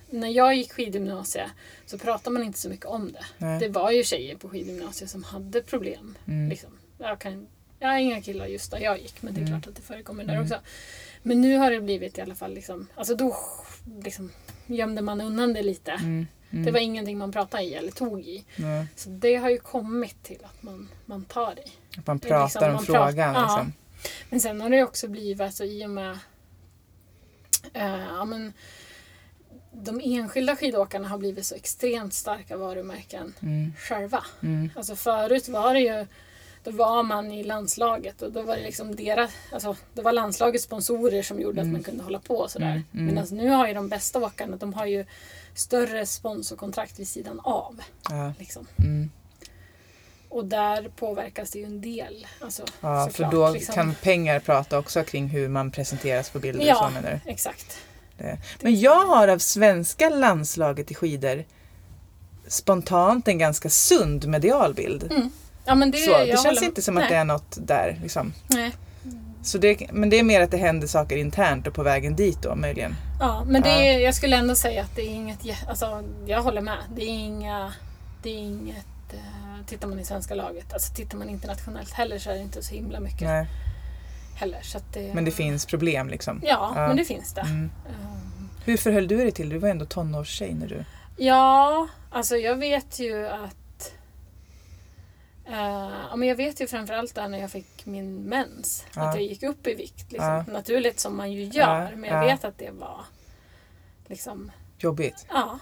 när 0.09 0.29
jag 0.29 0.55
gick 0.55 0.71
skidgymnasiet 0.73 1.47
så 1.85 1.97
pratade 1.97 2.33
man 2.33 2.43
inte 2.43 2.59
så 2.59 2.69
mycket 2.69 2.85
om 2.85 3.11
det. 3.11 3.25
Nej. 3.37 3.59
Det 3.59 3.69
var 3.69 3.91
ju 3.91 4.03
tjejer 4.03 4.35
på 4.35 4.49
skidgymnasiet 4.49 5.09
som 5.09 5.23
hade 5.23 5.61
problem. 5.61 6.17
Mm. 6.27 6.49
Liksom. 6.49 6.69
Jag, 6.97 7.19
kan, 7.19 7.47
jag 7.79 7.87
har 7.87 7.97
inga 7.97 8.21
killar 8.21 8.45
just 8.45 8.71
där 8.71 8.79
jag 8.79 9.01
gick 9.01 9.21
men 9.21 9.33
det 9.33 9.39
är 9.41 9.47
Mm. 9.47 9.61
klart 9.61 9.67
att 9.69 9.75
det 9.75 9.81
förekommer 9.81 10.23
där 10.23 10.33
Mm. 10.33 10.43
också. 10.43 10.55
Men 11.23 11.41
nu 11.41 11.57
har 11.57 11.71
det 11.71 11.81
blivit 11.81 12.17
i 12.17 12.21
alla 12.21 12.35
fall, 12.35 12.53
liksom, 12.53 12.87
alltså 12.95 13.15
då 13.15 13.35
liksom, 14.03 14.31
gömde 14.67 15.01
man 15.01 15.21
undan 15.21 15.53
det 15.53 15.61
lite. 15.61 15.91
Mm. 15.91 16.27
Mm. 16.51 16.65
Det 16.65 16.71
var 16.71 16.79
ingenting 16.79 17.17
man 17.17 17.31
pratade 17.31 17.63
i 17.63 17.73
eller 17.73 17.91
tog 17.91 18.21
i. 18.21 18.45
Ja, 18.55 18.85
Så 18.95 19.09
det 19.09 19.35
har 19.35 19.49
ju 19.49 19.57
kommit 19.57 20.23
till 20.23 20.39
att 20.45 20.63
man, 20.63 20.89
man 21.05 21.25
tar 21.25 21.53
i. 21.59 21.71
att 21.99 22.07
man 22.07 22.15
är 22.15 22.19
pratar 22.19 22.45
liksom- 22.45 22.63
om 22.67 22.73
man 22.73 22.85
frågan. 22.85 23.13
pratar- 23.15 23.33
ja. 23.33 23.41
liksom. 23.41 23.73
Men 24.29 24.39
sen 24.39 24.61
har 24.61 24.69
det 24.69 24.83
också 24.83 25.07
blivit, 25.07 25.41
alltså, 25.41 25.63
i 25.65 25.85
och 25.85 25.89
med 25.89 26.17
eh, 27.73 27.99
ja, 28.03 28.25
men, 28.25 28.53
de 29.71 30.01
enskilda 30.03 30.55
skidåkarna 30.55 31.07
har 31.07 31.17
blivit 31.17 31.45
så 31.45 31.55
extremt 31.55 32.13
starka 32.13 32.57
varumärken 32.57 33.33
Mm. 33.41 33.73
själva. 33.77 34.25
Mm. 34.43 34.69
Alltså 34.75 34.95
förut 34.95 35.49
var 35.49 35.73
det 35.73 35.79
ju 35.79 36.05
då 36.63 36.71
var 36.71 37.03
man 37.03 37.31
i 37.31 37.43
landslaget 37.43 38.21
och 38.21 38.31
då 38.31 38.41
var 38.41 38.55
det 38.55 38.63
liksom 38.63 38.95
deras, 38.95 39.31
alltså 39.51 39.75
det 39.93 40.01
var 40.01 40.11
landslagets 40.11 40.63
sponsorer 40.63 41.23
som 41.23 41.39
gjorde 41.39 41.61
Mm. 41.61 41.69
att 41.69 41.73
man 41.73 41.83
kunde 41.83 42.03
hålla 42.03 42.19
på 42.19 42.35
och 42.35 42.51
sådär. 42.51 42.71
Mm, 42.71 42.83
mm. 42.93 43.05
Medan 43.05 43.27
nu 43.31 43.49
har 43.49 43.67
ju 43.67 43.73
de 43.73 43.89
bästa 43.89 44.19
åkarna, 44.19 44.57
de 44.57 44.73
har 44.73 44.85
ju 44.85 45.05
större 45.55 46.05
sponsorkontrakt 46.05 46.99
vid 46.99 47.07
sidan 47.07 47.39
av. 47.43 47.81
Ja. 48.09 48.33
Liksom. 48.39 48.67
Mm. 48.79 49.11
Och 50.29 50.45
där 50.45 50.91
påverkas 50.95 51.51
det 51.51 51.59
ju 51.59 51.65
en 51.65 51.81
del. 51.81 52.27
Alltså, 52.41 52.63
ja, 52.81 53.05
för 53.05 53.11
såklart, 53.11 53.31
då 53.31 53.49
liksom. 53.49 53.75
kan 53.75 53.95
pengar 53.95 54.39
prata 54.39 54.77
också 54.77 55.03
kring 55.03 55.27
hur 55.27 55.47
man 55.47 55.71
presenteras 55.71 56.29
på 56.29 56.39
bilder. 56.39 56.65
Ja. 56.65 56.91
Så? 57.01 57.29
Exakt. 57.29 57.77
det. 58.17 58.37
Men 58.61 58.79
jag 58.79 59.05
har 59.05 59.27
av 59.27 59.37
svenska 59.37 60.09
landslaget 60.09 60.91
i 60.91 60.95
skidor 60.95 61.45
spontant 62.47 63.27
en 63.27 63.37
ganska 63.37 63.69
sund 63.69 64.27
medial 64.27 64.73
bild. 64.73 65.03
Mm. 65.03 65.29
Ja, 65.69 65.75
men 65.75 65.91
det, 65.91 65.97
så, 65.97 66.17
det 66.17 66.43
känns 66.43 66.63
inte 66.63 66.81
som 66.81 66.95
nej, 66.95 67.03
att 67.03 67.09
det 67.09 67.15
är 67.15 67.23
något 67.25 67.57
där. 67.67 67.99
Liksom. 68.01 68.33
Nej. 68.47 68.71
Så 69.43 69.57
det, 69.57 69.91
men 69.91 70.09
det 70.09 70.19
är 70.19 70.23
mer 70.23 70.41
att 70.41 70.51
det 70.51 70.57
händer 70.57 70.87
saker 70.87 71.17
internt 71.17 71.67
och 71.67 71.73
på 71.73 71.83
vägen 71.83 72.15
dit 72.15 72.41
då 72.41 72.55
möjligen. 72.55 72.95
Ja, 73.19 73.43
men 73.47 73.61
det 73.61 73.69
är, 73.69 73.99
jag 73.99 74.15
skulle 74.15 74.35
ändå 74.35 74.55
säga 74.55 74.81
att 74.81 74.95
det 74.95 75.01
är 75.01 75.09
inget... 75.13 75.39
Alltså, 75.69 76.03
jag 76.25 76.41
håller 76.41 76.61
med. 76.61 76.77
Det 76.95 77.01
är 77.01 77.09
inga... 77.19 77.73
Det 78.23 78.29
är 78.29 78.37
inget... 78.37 79.13
eh, 79.13 79.65
tittar 79.67 79.87
man 79.87 79.99
i 79.99 80.05
svenska 80.05 80.35
laget, 80.35 80.73
alltså 80.73 80.93
tittar 80.93 81.17
man 81.17 81.29
internationellt 81.29 81.91
heller 81.93 82.19
så 82.19 82.29
är 82.29 82.33
det 82.33 82.41
inte 82.41 82.63
så 82.63 82.73
himla 82.75 82.99
mycket 82.99 83.21
Nej, 83.21 83.47
heller. 84.35 84.59
Så 84.61 84.79
det, 84.93 85.13
men 85.13 85.25
det 85.25 85.31
finns 85.31 85.65
problem 85.65 86.09
liksom. 86.09 86.41
Ja, 86.43 86.73
Ja. 86.75 86.87
men 86.87 86.97
det 86.97 87.05
finns 87.05 87.33
det. 87.33 87.41
Mm. 87.41 87.69
Um, 87.87 88.49
Hur 88.65 88.77
förhöll 88.77 89.07
du 89.07 89.17
dig 89.17 89.31
till 89.31 89.49
det? 89.49 89.55
Du 89.55 89.59
var 89.59 89.69
ändå 89.69 89.85
tonårstjej 89.85 90.53
när 90.53 90.67
du... 90.67 90.83
Ja, 91.17 91.87
alltså 92.11 92.35
jag 92.35 92.55
vet 92.55 92.99
ju 92.99 93.27
att... 93.27 93.55
ja, 95.51 96.15
men 96.15 96.27
jag 96.27 96.35
vet 96.35 96.61
ju 96.61 96.67
framförallt 96.67 97.15
där 97.15 97.27
när 97.27 97.39
jag 97.39 97.51
fick 97.51 97.85
min 97.85 98.23
mens. 98.23 98.85
Ja. 98.95 99.01
Att 99.09 99.15
jag 99.15 99.23
gick 99.23 99.43
upp 99.43 99.67
i 99.67 99.73
vikt. 99.73 100.11
Liksom, 100.11 100.27
Ja. 100.27 100.43
Naturligt 100.53 100.99
som 100.99 101.17
man 101.17 101.31
ju 101.31 101.43
gör. 101.43 101.81
Ja, 101.81 101.89
Men 101.95 102.03
jag 102.09 102.23
ja. 102.23 102.27
vet 102.27 102.45
att 102.45 102.57
det 102.57 102.71
var 102.71 103.05
liksom, 104.07 104.51
Jobbigt. 104.77 105.25
ja, 105.29 105.59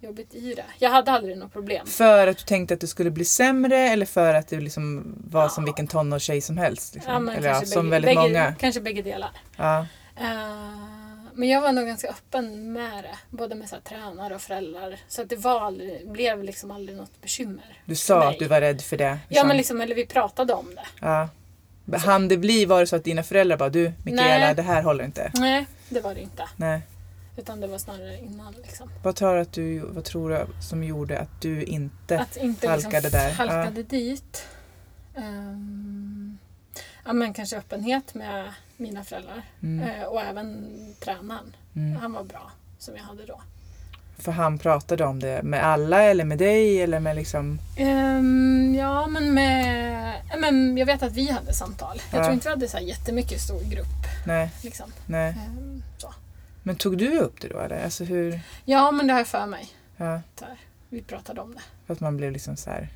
jobbigt 0.00 0.34
i 0.34 0.54
det. 0.54 0.64
Jag 0.78 0.90
hade 0.90 1.10
aldrig 1.10 1.38
något 1.38 1.52
problem. 1.52 1.86
För 1.86 2.26
att 2.26 2.38
du 2.38 2.44
tänkte 2.44 2.74
att 2.74 2.80
du 2.80 2.86
skulle 2.86 3.10
bli 3.10 3.24
sämre 3.24 3.78
eller 3.78 4.06
för 4.06 4.34
att 4.34 4.48
du 4.48 4.60
liksom 4.60 5.14
var 5.30 5.48
som 5.48 5.64
vilken 5.64 5.86
tonårstjej 5.86 6.40
som 6.40 6.58
helst? 6.58 6.94
Liksom? 6.94 7.28
Eller 7.28 7.54
som 7.64 7.90
bägge, 7.90 7.90
väldigt 7.90 8.08
bägge, 8.08 8.20
många. 8.20 8.54
Kanske 8.58 8.80
bägge 8.80 9.02
delar. 9.02 9.30
Ja. 9.56 9.86
Men 11.34 11.48
jag 11.48 11.60
var 11.60 11.72
nog 11.72 11.86
ganska 11.86 12.08
öppen 12.08 12.72
med 12.72 13.04
det. 13.04 13.18
Både 13.36 13.54
med 13.54 13.68
så 13.68 13.74
här, 13.74 13.82
tränare 13.82 14.34
och 14.34 14.40
föräldrar. 14.40 14.98
Så 15.08 15.22
att 15.22 15.28
det 15.28 15.36
var 15.36 15.60
aldrig, 15.60 16.10
blev 16.10 16.44
liksom 16.44 16.70
aldrig 16.70 16.98
något 16.98 17.20
bekymmer. 17.22 17.82
Du 17.84 17.94
sa 17.94 18.28
att 18.30 18.38
du 18.38 18.46
var 18.48 18.60
rädd 18.60 18.82
för 18.82 18.96
det? 18.96 19.18
Ja, 19.28 19.44
men 19.44 19.56
liksom, 19.56 19.80
eller 19.80 19.94
vi 19.94 20.06
pratade 20.06 20.52
om 20.52 20.74
det. 20.74 20.86
ja. 21.00 21.28
Han 21.98 22.28
det 22.28 22.36
bli, 22.36 22.64
var 22.64 22.80
det 22.80 22.86
så 22.86 22.96
att 22.96 23.04
dina 23.04 23.22
föräldrar 23.22 23.56
bara 23.56 23.68
du 23.68 23.92
Mikaela, 24.04 24.46
Nej. 24.46 24.54
det 24.54 24.62
här 24.62 24.82
håller 24.82 25.04
inte? 25.04 25.32
Nej, 25.34 25.66
det 25.88 26.00
var 26.00 26.14
det 26.14 26.20
inte. 26.20 26.48
Nej. 26.56 26.80
Utan 27.36 27.60
det 27.60 27.66
var 27.66 27.78
snarare 27.78 28.18
innan. 28.18 28.54
Liksom. 28.62 28.90
Vad 29.02 29.16
tror 29.16 29.34
du, 29.34 29.40
att 29.40 29.52
du, 29.52 29.78
vad 29.78 30.04
tror 30.04 30.30
du 30.30 30.46
som 30.62 30.84
gjorde 30.84 31.18
att 31.18 31.40
du 31.40 31.62
inte... 31.62 32.18
Att 32.18 32.36
inte 32.36 32.68
halkade 32.68 33.00
liksom 33.00 33.20
där. 33.20 33.30
halkade 33.30 33.82
dit. 33.82 34.46
Ehm, 35.16 36.09
ja, 37.04 37.12
men 37.12 37.34
kanske 37.34 37.56
öppenhet 37.58 38.14
med 38.14 38.52
mina 38.76 39.04
föräldrar. 39.04 39.42
Mm. 39.62 39.88
Eh, 39.88 40.02
och 40.04 40.20
även 40.22 40.68
tränaren. 41.00 41.56
Mm. 41.76 41.96
Han 42.00 42.12
var 42.12 42.24
bra, 42.24 42.50
som 42.78 42.96
jag 42.96 43.02
hade 43.02 43.26
då. 43.26 43.40
För 44.18 44.32
han 44.32 44.58
pratade 44.58 45.04
om 45.04 45.20
det 45.20 45.42
med 45.42 45.64
alla 45.64 46.02
eller 46.02 46.24
med 46.24 46.38
dig 46.38 46.82
eller 46.82 47.00
med 47.00 47.16
liksom... 47.16 47.58
Ehm, 47.76 48.74
ja, 48.78 49.06
men 49.06 49.34
med... 49.34 50.14
Men 50.38 50.76
jag 50.78 50.86
vet 50.86 51.02
att 51.02 51.12
vi 51.12 51.30
hade 51.30 51.52
samtal. 51.52 52.00
Jag 52.12 52.20
Ja. 52.20 52.24
tror 52.24 52.34
inte 52.34 52.48
vi 52.48 52.50
hade 52.54 52.68
så 52.68 52.76
här 52.76 52.84
jättemycket 52.84 53.40
stor 53.40 53.60
grupp. 53.70 53.86
Nej, 54.26 54.50
Liksom. 54.62 54.92
nej. 55.06 55.34
Så. 55.98 56.14
Men 56.62 56.76
tog 56.76 56.98
du 56.98 57.18
upp 57.18 57.40
det 57.40 57.48
då 57.48 57.58
eller? 57.60 57.84
Alltså 57.84 58.04
hur... 58.04 58.40
Ja, 58.64 58.90
men 58.90 59.06
det 59.06 59.12
har 59.12 59.20
jag 59.20 59.26
för 59.28 59.46
mig. 59.46 59.68
Ja. 59.96 60.20
Vi 60.88 61.02
pratade 61.02 61.40
om 61.40 61.54
det. 61.54 61.60
för 61.86 61.94
att 61.94 62.00
man 62.00 62.16
blev 62.16 62.32
liksom 62.32 62.56
så 62.56 62.70
här... 62.70 62.88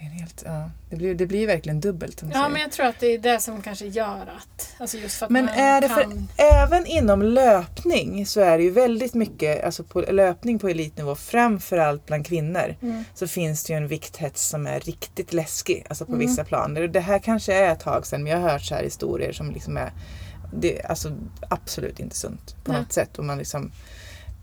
Det, 0.00 0.06
är 0.06 0.10
helt, 0.10 0.42
ja, 0.46 0.70
det, 0.90 0.96
blir, 0.96 1.14
det 1.14 1.26
blir 1.26 1.46
verkligen 1.46 1.80
dubbelt 1.80 2.20
som 2.20 2.28
Ja, 2.28 2.34
säger. 2.34 2.48
men 2.48 2.62
jag 2.62 2.72
tror 2.72 2.86
att 2.86 3.00
det 3.00 3.06
är 3.06 3.18
det 3.18 3.40
som 3.40 3.62
kanske 3.62 3.86
gör 3.86 4.22
att... 4.36 4.74
Alltså 4.78 4.96
just 4.98 5.16
för 5.18 5.26
att 5.26 5.30
Men 5.32 5.44
man 5.44 5.54
är 5.54 5.80
det 5.80 5.88
för, 5.88 6.02
kan... 6.02 6.28
även 6.36 6.86
inom 6.86 7.22
löpning 7.22 8.26
så 8.26 8.40
är 8.40 8.58
det 8.58 8.64
ju 8.64 8.70
väldigt 8.70 9.14
mycket, 9.14 9.64
alltså 9.64 9.84
på 9.84 10.00
löpning 10.00 10.58
på 10.58 10.68
elitnivå, 10.68 11.14
framförallt 11.14 12.06
bland 12.06 12.26
kvinnor, 12.26 12.76
Mm. 12.82 13.04
så 13.14 13.26
finns 13.28 13.64
det 13.64 13.72
ju 13.72 13.76
en 13.76 13.88
vikthets 13.88 14.46
som 14.48 14.66
är 14.66 14.80
riktigt 14.80 15.32
läskig, 15.32 15.86
alltså 15.88 16.04
på 16.06 16.12
Mm. 16.12 16.26
vissa 16.26 16.44
plan. 16.44 16.74
Det- 16.74 16.88
Det 16.88 17.00
här 17.00 17.18
kanske 17.18 17.54
är 17.54 17.72
ett 17.72 17.80
tag 17.80 18.06
sedan, 18.06 18.22
men 18.22 18.32
jag 18.32 18.38
har 18.38 18.48
hört 18.50 18.62
så 18.62 18.74
här 18.74 18.82
historier 18.82 19.32
som 19.32 19.50
liksom 19.50 19.76
är 19.76 19.92
det 20.52 20.82
alltså 20.82 21.12
absolut 21.48 22.00
inte 22.00 22.16
sunt 22.16 22.56
på 22.64 22.72
Nej. 22.72 22.80
något 22.80 22.92
sätt. 22.92 23.18
Och 23.18 23.24
man 23.24 23.38
liksom, 23.38 23.72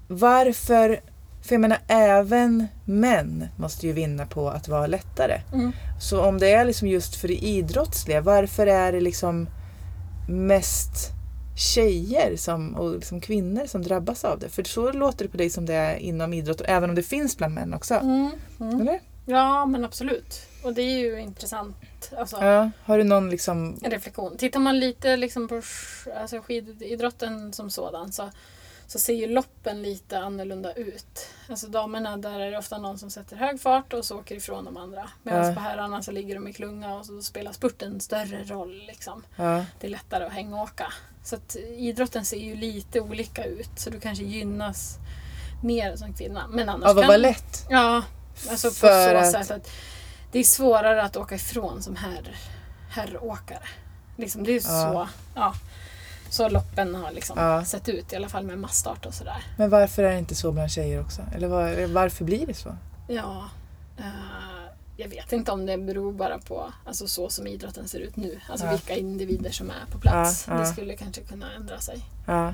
varför, 0.07 0.99
för 1.43 1.55
jag 1.55 1.61
menar 1.61 1.79
även 1.87 2.67
män 2.85 3.47
måste 3.57 3.87
ju 3.87 3.93
vinna 3.93 4.25
på 4.25 4.49
att 4.49 4.67
vara 4.67 4.87
lättare. 4.87 5.41
Mm. 5.53 5.71
Så 6.01 6.21
om 6.21 6.39
det 6.39 6.51
är 6.51 6.65
liksom 6.65 6.87
just 6.87 7.15
för 7.15 7.27
det 7.27 7.37
idrottsliga, 7.43 8.21
varför 8.21 8.67
är 8.67 8.91
det 8.91 9.01
liksom 9.01 9.47
mest 10.29 11.11
tjejer 11.55 12.35
som, 12.37 12.75
och 12.75 12.95
liksom 12.95 13.21
kvinnor 13.21 13.65
som 13.65 13.83
drabbas 13.83 14.25
av 14.25 14.39
det? 14.39 14.49
För 14.49 14.63
så 14.63 14.91
låter 14.91 15.25
det 15.25 15.31
på 15.31 15.37
dig 15.37 15.49
som 15.49 15.65
det 15.65 15.73
är 15.73 15.95
inom 15.95 16.33
idrott, 16.33 16.61
även 16.65 16.89
om 16.89 16.95
det 16.95 17.03
finns 17.03 17.37
bland 17.37 17.53
män 17.53 17.73
också. 17.73 17.93
Mm. 17.93 18.31
Mm. 18.59 18.81
Eller? 18.81 18.99
Ja, 19.25 19.65
men 19.65 19.85
absolut. 19.85 20.41
Och 20.63 20.73
det 20.73 20.81
är 20.81 20.99
ju 20.99 21.19
intressant. 21.19 22.11
Alltså, 22.17 22.37
Ja, 22.41 22.71
har 22.83 22.97
du 22.97 23.03
någon 23.03 23.29
liksom... 23.29 23.79
reflektion. 23.81 24.37
Tittar 24.37 24.59
man 24.59 24.79
lite 24.79 25.17
liksom 25.17 25.47
på 25.47 25.61
alltså 26.21 26.41
skididrotten 26.41 27.53
som 27.53 27.69
sådan 27.69 28.11
så, 28.11 28.29
så 28.93 28.99
ser 28.99 29.13
ju 29.13 29.27
loppen 29.27 29.81
lite 29.81 30.19
annorlunda 30.19 30.73
ut. 30.73 31.27
Alltså 31.49 31.67
damerna, 31.67 32.17
där 32.17 32.39
är 32.39 32.51
det 32.51 32.57
ofta 32.57 32.77
någon 32.77 32.97
som 32.99 33.09
sätter 33.09 33.35
hög 33.35 33.61
fart 33.61 33.93
och 33.93 34.05
så 34.05 34.19
åker 34.19 34.35
ifrån 34.35 34.65
de 34.65 34.77
andra. 34.77 35.09
Medan 35.23 35.47
Ja. 35.47 35.53
på 35.53 35.59
herrarna 35.59 36.01
så 36.03 36.11
ligger 36.11 36.35
de 36.35 36.47
i 36.47 36.53
klunga 36.53 36.93
och 36.95 37.05
så 37.05 37.21
spelar 37.21 37.51
spurten 37.51 37.99
större 37.99 38.43
roll. 38.43 38.83
Liksom. 38.87 39.23
Ja, 39.35 39.65
Det 39.79 39.87
är 39.87 39.91
lättare 39.91 40.25
att 40.25 40.33
hänga 40.33 40.55
och 40.55 40.63
åka. 40.63 40.93
Så 41.23 41.35
att 41.35 41.55
idrotten 41.77 42.25
ser 42.25 42.37
ju 42.37 42.55
lite 42.55 43.01
olika 43.01 43.43
ut. 43.43 43.69
Så 43.79 43.89
du 43.89 43.99
kanske 43.99 44.23
gynnas 44.23 44.97
mer 45.63 45.95
som 45.95 46.13
kvinna. 46.13 46.47
Men 46.47 46.69
annars 46.69 46.89
av 46.89 46.99
att 46.99 47.07
vara 47.07 47.17
lätt. 47.17 47.65
Ja, 47.69 48.03
alltså 48.49 48.67
på 48.67 48.73
För 48.73 49.23
så 49.23 49.31
sätt 49.31 49.51
att 49.51 49.69
det 50.31 50.39
är 50.39 50.43
svårare 50.43 51.03
att 51.03 51.17
åka 51.17 51.35
ifrån 51.35 51.81
som 51.83 51.95
herr, 51.95 52.35
herråkare. 52.89 53.63
Liksom, 54.17 54.43
det 54.43 54.51
är 54.51 54.55
Ja. 54.55 54.59
så, 54.61 55.07
ja, 55.35 55.53
så 56.33 56.49
loppen 56.49 56.95
har 56.95 57.11
liksom 57.11 57.37
Ja. 57.39 57.65
sett 57.65 57.89
ut, 57.89 58.13
i 58.13 58.15
alla 58.15 58.29
fall 58.29 58.43
med 58.45 58.57
massstart 58.59 59.05
och 59.05 59.13
sådär. 59.13 59.43
Men 59.57 59.69
varför 59.69 60.03
är 60.03 60.11
det 60.11 60.19
inte 60.19 60.35
så 60.35 60.51
bland 60.51 60.71
tjejer 60.71 61.01
också? 61.01 61.21
Eller 61.35 61.47
var, 61.47 61.87
varför 61.93 62.25
blir 62.25 62.47
det 62.47 62.53
så? 62.53 62.75
Ja, 63.07 63.43
eh, 63.97 64.03
jag 64.97 65.07
vet 65.09 65.31
inte 65.33 65.51
om 65.51 65.65
det 65.65 65.77
beror 65.77 66.13
bara 66.13 66.39
på 66.39 66.73
alltså, 66.85 67.07
så 67.07 67.29
som 67.29 67.47
idrotten 67.47 67.87
ser 67.87 67.99
ut 67.99 68.15
nu. 68.15 68.39
Alltså 68.49 68.65
Ja. 68.65 68.71
vilka 68.71 68.95
individer 68.95 69.51
som 69.51 69.69
är 69.69 69.91
på 69.91 69.99
plats. 69.99 70.45
Ja. 70.49 70.53
Det 70.53 70.65
skulle 70.65 70.95
kanske 70.95 71.21
kunna 71.21 71.53
ändra 71.53 71.79
sig. 71.79 72.05
Ja. 72.27 72.53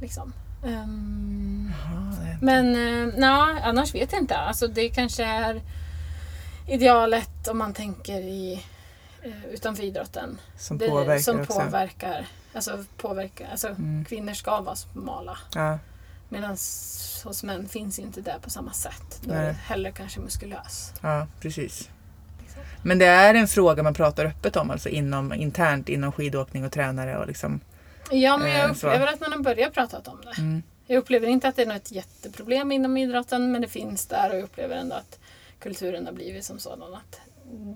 Liksom. 0.00 0.32
Ehm, 0.66 1.72
Jaha, 1.84 2.14
det- 2.20 2.38
Men 2.46 2.66
eh, 2.66 3.14
nej, 3.16 3.62
annars 3.64 3.94
vet 3.94 4.12
jag 4.12 4.20
inte. 4.22 4.36
Alltså, 4.36 4.66
det 4.66 4.88
kanske 4.88 5.24
är 5.24 5.62
idealet 6.68 7.48
om 7.48 7.58
man 7.58 7.74
tänker 7.74 8.20
i, 8.20 8.62
utanför 9.50 9.82
idrotten. 9.82 10.38
som 10.58 10.78
det, 10.78 10.88
påverkar 10.88 11.22
som 11.22 11.40
också. 11.40 11.52
påverkar. 11.52 12.26
Alltså, 12.54 12.84
påverkar 12.96 13.48
alltså 13.50 13.68
Mm. 13.68 14.04
kvinnor 14.04 14.32
ska 14.34 14.60
vara 14.60 14.76
smala. 14.76 15.38
Ja, 15.54 15.78
Medan 16.28 16.50
hos 17.24 17.42
män 17.42 17.68
finns 17.68 17.98
inte 17.98 18.20
det 18.20 18.34
på 18.42 18.50
samma 18.50 18.72
sätt. 18.72 19.20
Då 19.22 19.34
är 19.34 19.46
det 19.46 19.52
hellre 19.52 19.92
kanske 19.92 20.20
muskulös. 20.20 20.92
ja, 21.02 21.26
precis. 21.40 21.88
Liksom. 22.40 22.62
Men 22.82 22.98
det 22.98 23.06
är 23.06 23.34
en 23.34 23.48
fråga 23.48 23.82
man 23.82 23.94
pratar 23.94 24.24
öppet 24.24 24.56
om, 24.56 24.70
alltså 24.70 24.88
inom, 24.88 25.32
internt 25.32 25.88
inom 25.88 26.12
skidåkning 26.12 26.64
och 26.64 26.72
tränare 26.72 27.18
och 27.18 27.26
liksom. 27.26 27.60
Ja, 28.10 28.36
men 28.38 28.46
Eh, 28.46 28.58
jag 28.58 28.76
så. 28.76 28.86
upplever 28.86 29.06
att 29.06 29.20
man 29.20 29.32
har 29.32 29.38
börjat 29.38 29.72
prata 29.74 30.10
om 30.10 30.20
det. 30.24 30.38
Mm, 30.42 30.62
Jag 30.86 30.98
upplever 30.98 31.26
inte 31.26 31.48
att 31.48 31.56
det 31.56 31.62
är 31.62 31.66
något 31.66 31.90
jätteproblem 31.92 32.72
inom 32.72 32.96
idrotten, 32.96 33.52
men 33.52 33.62
det 33.62 33.68
finns 33.68 34.06
där 34.06 34.30
och 34.30 34.36
jag 34.36 34.42
upplever 34.44 34.76
ändå 34.76 34.94
att 34.96 35.18
kulturen 35.58 36.06
har 36.06 36.12
blivit 36.12 36.44
som 36.44 36.58
sådan 36.58 36.94
att 36.94 37.20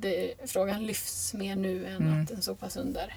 det, 0.01 0.35
frågan 0.47 0.87
lyfts 0.87 1.35
mer 1.35 1.57
nu 1.57 1.87
än 1.87 1.97
Mm. 1.97 2.23
att 2.23 2.29
den 2.29 2.43
så 2.43 2.55
pass 2.55 2.77
under. 2.77 3.15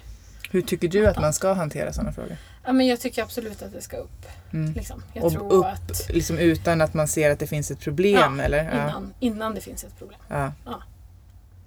hur 0.50 0.62
tycker 0.62 0.88
du 0.88 1.06
att 1.06 1.20
man 1.20 1.32
ska 1.32 1.52
hantera 1.52 1.92
sådana 1.92 2.12
frågor? 2.12 2.36
Ja, 2.66 2.72
men 2.72 2.86
jag 2.86 3.00
tycker 3.00 3.22
absolut 3.22 3.62
att 3.62 3.72
det 3.72 3.80
ska 3.80 3.96
upp. 3.96 4.26
Mm. 4.52 4.72
Liksom. 4.72 5.02
Jag 5.14 5.24
Och 5.24 5.32
tror 5.32 5.52
upp 5.52 5.64
att 5.64 6.08
liksom 6.08 6.38
utan 6.38 6.80
att 6.80 6.94
man 6.94 7.08
ser 7.08 7.30
att 7.30 7.38
det 7.38 7.46
finns 7.46 7.70
ett 7.70 7.80
problem 7.80 8.38
Ja, 8.38 8.44
eller? 8.44 8.64
Ja. 8.64 8.70
innan, 8.72 9.14
innan 9.20 9.54
det 9.54 9.60
finns 9.60 9.84
ett 9.84 9.98
problem. 9.98 10.18
Ja. 10.28 10.52
Ja. 10.64 10.82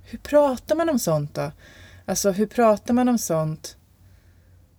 Hur 0.04 0.18
pratar 0.20 0.76
man 0.76 0.90
om 0.90 1.00
sånt 1.00 1.34
då? 1.34 1.52
Alltså 2.06 2.32
hur 2.32 2.46
pratar 2.48 2.94
man 2.94 3.10
om 3.10 3.18
sånt? 3.18 3.78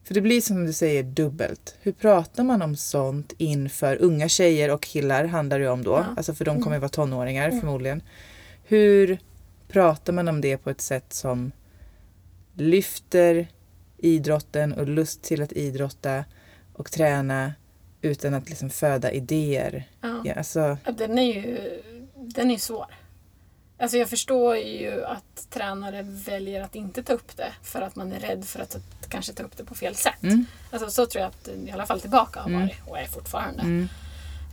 För 0.05 0.15
det 0.15 0.21
blir 0.21 0.41
som 0.41 0.67
du 0.67 0.73
säger 0.73 1.03
dubbelt. 1.03 1.77
Hur 1.81 1.93
pratar 1.93 2.45
man 2.45 2.63
om 2.63 2.77
sånt 2.77 3.33
inför 3.39 3.97
unga 4.03 4.29
tjejer 4.29 4.71
och 4.71 4.83
killar 4.83 5.25
handlar 5.25 5.59
det 5.59 5.69
om 5.69 5.83
då. 5.83 6.05
Alltså 6.17 6.35
för 6.35 6.45
de 6.45 6.63
kommer 6.63 6.77
ju 6.77 6.81
vara 6.81 6.89
tonåringar 6.89 7.49
Mm. 7.49 7.61
förmodligen. 7.61 8.03
Hur 8.65 9.19
pratar 9.73 10.13
man 10.13 10.29
om 10.29 10.41
det 10.41 10.57
på 10.59 10.71
ett 10.71 10.81
sätt 10.81 11.13
som 11.13 11.53
lyfter 12.55 13.49
idrotten 13.99 14.73
och 14.73 14.89
lust 14.89 15.23
till 15.23 15.43
att 15.43 15.53
idrotta 15.53 16.25
och 16.73 16.91
träna 16.93 17.53
utan 18.01 18.35
att 18.35 18.49
liksom 18.49 18.71
föda 18.71 19.11
idéer? 19.13 19.89
Ja. 20.01 20.23
Ja, 20.25 20.35
alltså, 20.35 20.79
Den 20.97 21.19
är 21.19 21.35
ju 21.35 21.59
den 22.15 22.51
är 22.51 22.59
svår. 22.59 22.87
Alltså 23.79 23.97
jag 23.97 24.09
förstår 24.11 24.57
ju 24.57 25.05
att 25.05 25.47
tränare 25.51 26.03
väljer 26.03 26.63
att 26.63 26.75
inte 26.75 27.03
ta 27.03 27.13
upp 27.13 27.37
det 27.37 27.53
för 27.63 27.83
att 27.83 27.97
man 27.97 28.13
är 28.13 28.21
rädd 28.21 28.45
för 28.45 28.61
att, 28.61 28.77
kanske 29.09 29.33
ta 29.33 29.43
upp 29.43 29.57
det 29.57 29.65
på 29.65 29.75
fel 29.75 29.95
sätt. 29.95 30.23
mm, 30.23 30.47
Alltså 30.71 30.91
så 30.91 31.07
tror 31.07 31.23
jag 31.23 31.29
att 31.29 31.49
i 31.69 31.71
alla 31.71 31.87
fall 31.87 32.01
tillbaka 32.01 32.41
har 32.41 32.51
Mm. 32.51 32.61
varit 32.61 32.77
och 32.87 32.99
är 32.99 33.05
fortfarande. 33.07 33.63
mm, 33.63 33.89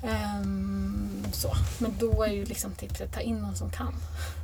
Ehm, 0.03 1.23
så. 1.31 1.55
Men 1.79 1.97
då 1.99 2.23
är 2.23 2.31
ju 2.31 2.45
liksom 2.45 2.71
tipset 2.71 3.13
ta 3.13 3.19
in 3.19 3.38
någon 3.39 3.55
som 3.55 3.69
kan 3.69 3.93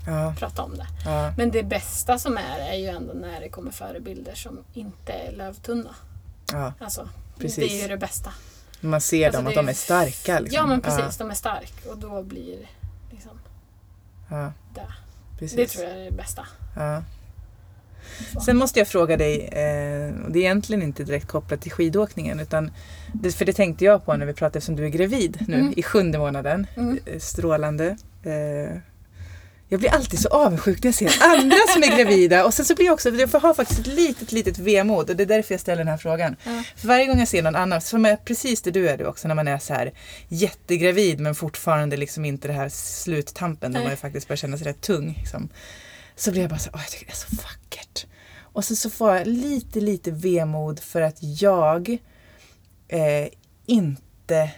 ja, 0.08 0.36
prata 0.40 0.62
om 0.62 0.78
det. 0.78 0.88
ja, 1.06 1.34
Men 1.38 1.52
det 1.52 1.64
bästa 1.64 2.20
som 2.20 2.38
är 2.38 2.60
är 2.60 2.78
ju 2.78 2.88
ändå 2.88 3.14
när 3.14 3.40
det 3.40 3.50
kommer 3.50 3.72
förebilder 3.72 4.36
som 4.36 4.60
inte 4.74 5.14
är 5.14 5.32
lövtunna. 5.32 5.96
ja. 6.52 6.74
Alltså, 6.80 7.10
Precis. 7.40 7.56
Det 7.56 7.80
är 7.80 7.82
ju 7.82 7.88
det 7.88 7.98
bästa. 7.98 8.34
Man 8.82 9.02
ser 9.02 9.26
Alltså, 9.26 9.42
dem, 9.42 9.48
att 9.48 9.56
de 9.56 9.70
är 9.70 9.74
starka. 9.74 10.40
Liksom. 10.40 10.56
Ja 10.56 10.66
men 10.66 10.82
precis, 10.82 11.18
de 11.18 11.30
är 11.30 11.36
stark 11.36 11.74
och 11.90 11.98
då 11.98 12.24
blir 12.24 12.70
liksom, 13.12 13.40
det. 14.74 14.88
Det 15.56 15.68
tror 15.68 15.86
jag 15.86 15.94
är 15.98 16.06
det 16.06 16.12
bästa. 16.12 16.48
Sen 18.46 18.58
måste 18.58 18.80
jag 18.80 18.88
fråga 18.88 19.18
dig, 19.18 19.40
eh, 19.42 20.14
det 20.30 20.40
är 20.40 20.42
egentligen 20.42 20.82
inte 20.84 21.04
direkt 21.04 21.28
kopplat 21.28 21.62
till 21.62 21.72
skidåkningen, 21.72 22.40
utan 22.40 22.72
för 23.38 23.46
det 23.46 23.54
tänkte 23.54 23.86
jag 23.86 24.06
på 24.06 24.18
när 24.18 24.26
vi 24.26 24.34
pratade 24.34 24.58
eftersom 24.58 24.76
du 24.76 24.86
är 24.86 24.90
gravid 24.90 25.46
nu 25.48 25.58
Mm. 25.60 25.74
i 25.78 25.84
sjunde 25.84 26.18
månaden. 26.18 26.68
Mm. 26.78 27.00
Eh, 27.06 27.20
Strålande. 27.20 27.98
Eh, 28.24 28.78
jag 29.70 29.80
blir 29.80 29.90
alltid 29.90 30.20
så 30.20 30.30
avundsjuk 30.30 30.84
när 30.84 30.88
jag 30.88 30.96
ser 30.96 31.24
andra 31.24 31.56
som 31.74 31.84
är 31.84 31.98
gravida 31.98 32.46
och 32.46 32.54
sen 32.54 32.66
så 32.66 32.76
blir 32.76 32.86
jag 32.86 32.94
också, 32.94 33.10
jag 33.10 33.28
har 33.28 33.54
faktiskt 33.54 33.80
ett 33.80 33.88
litet, 33.88 34.32
litet 34.32 34.58
vemod 34.58 35.10
och 35.10 35.16
det 35.16 35.24
är 35.24 35.28
därför 35.28 35.54
jag 35.54 35.62
ställer 35.62 35.78
den 35.78 35.88
här 35.88 35.98
frågan. 35.98 36.36
Ja. 36.44 36.64
För 36.76 36.88
varje 36.88 37.06
gång 37.06 37.20
jag 37.20 37.28
ser 37.28 37.44
någon 37.44 37.56
annan, 37.56 37.82
som 37.82 38.06
är 38.06 38.16
precis 38.16 38.62
det 38.62 38.72
du 38.72 38.90
är 38.90 38.98
du 38.98 39.06
också, 39.06 39.28
när 39.28 39.36
man 39.36 39.48
är 39.48 39.58
så 39.58 39.74
här 39.74 39.92
jättegravid 40.28 41.20
men 41.20 41.36
fortfarande 41.36 41.98
liksom 41.98 42.26
inte 42.26 42.48
det 42.48 42.54
här 42.54 42.70
sluttampen 42.70 43.72
där 43.74 43.82
man 43.82 43.90
ju 43.92 43.96
faktiskt 43.98 44.28
börjar 44.28 44.38
känna 44.38 44.58
sig 44.58 44.68
rätt 44.68 44.82
tung. 44.82 45.16
Liksom. 45.20 45.50
Så 46.16 46.32
blir 46.32 46.42
jag 46.42 46.50
bara 46.50 46.60
så 46.60 46.70
åh 46.74 46.80
jag 46.82 46.90
tycker 46.92 47.06
det 47.06 47.12
är 47.12 47.16
så 47.16 47.36
vackert. 47.36 48.06
Och 48.42 48.66
så, 48.66 48.76
så 48.76 48.90
får 48.90 49.16
jag 49.16 49.28
lite, 49.28 49.80
lite 49.82 50.12
vemod 50.12 50.80
för 50.80 51.02
att 51.02 51.18
jag 51.42 51.90
eh, 52.88 53.28
inte 53.66 54.52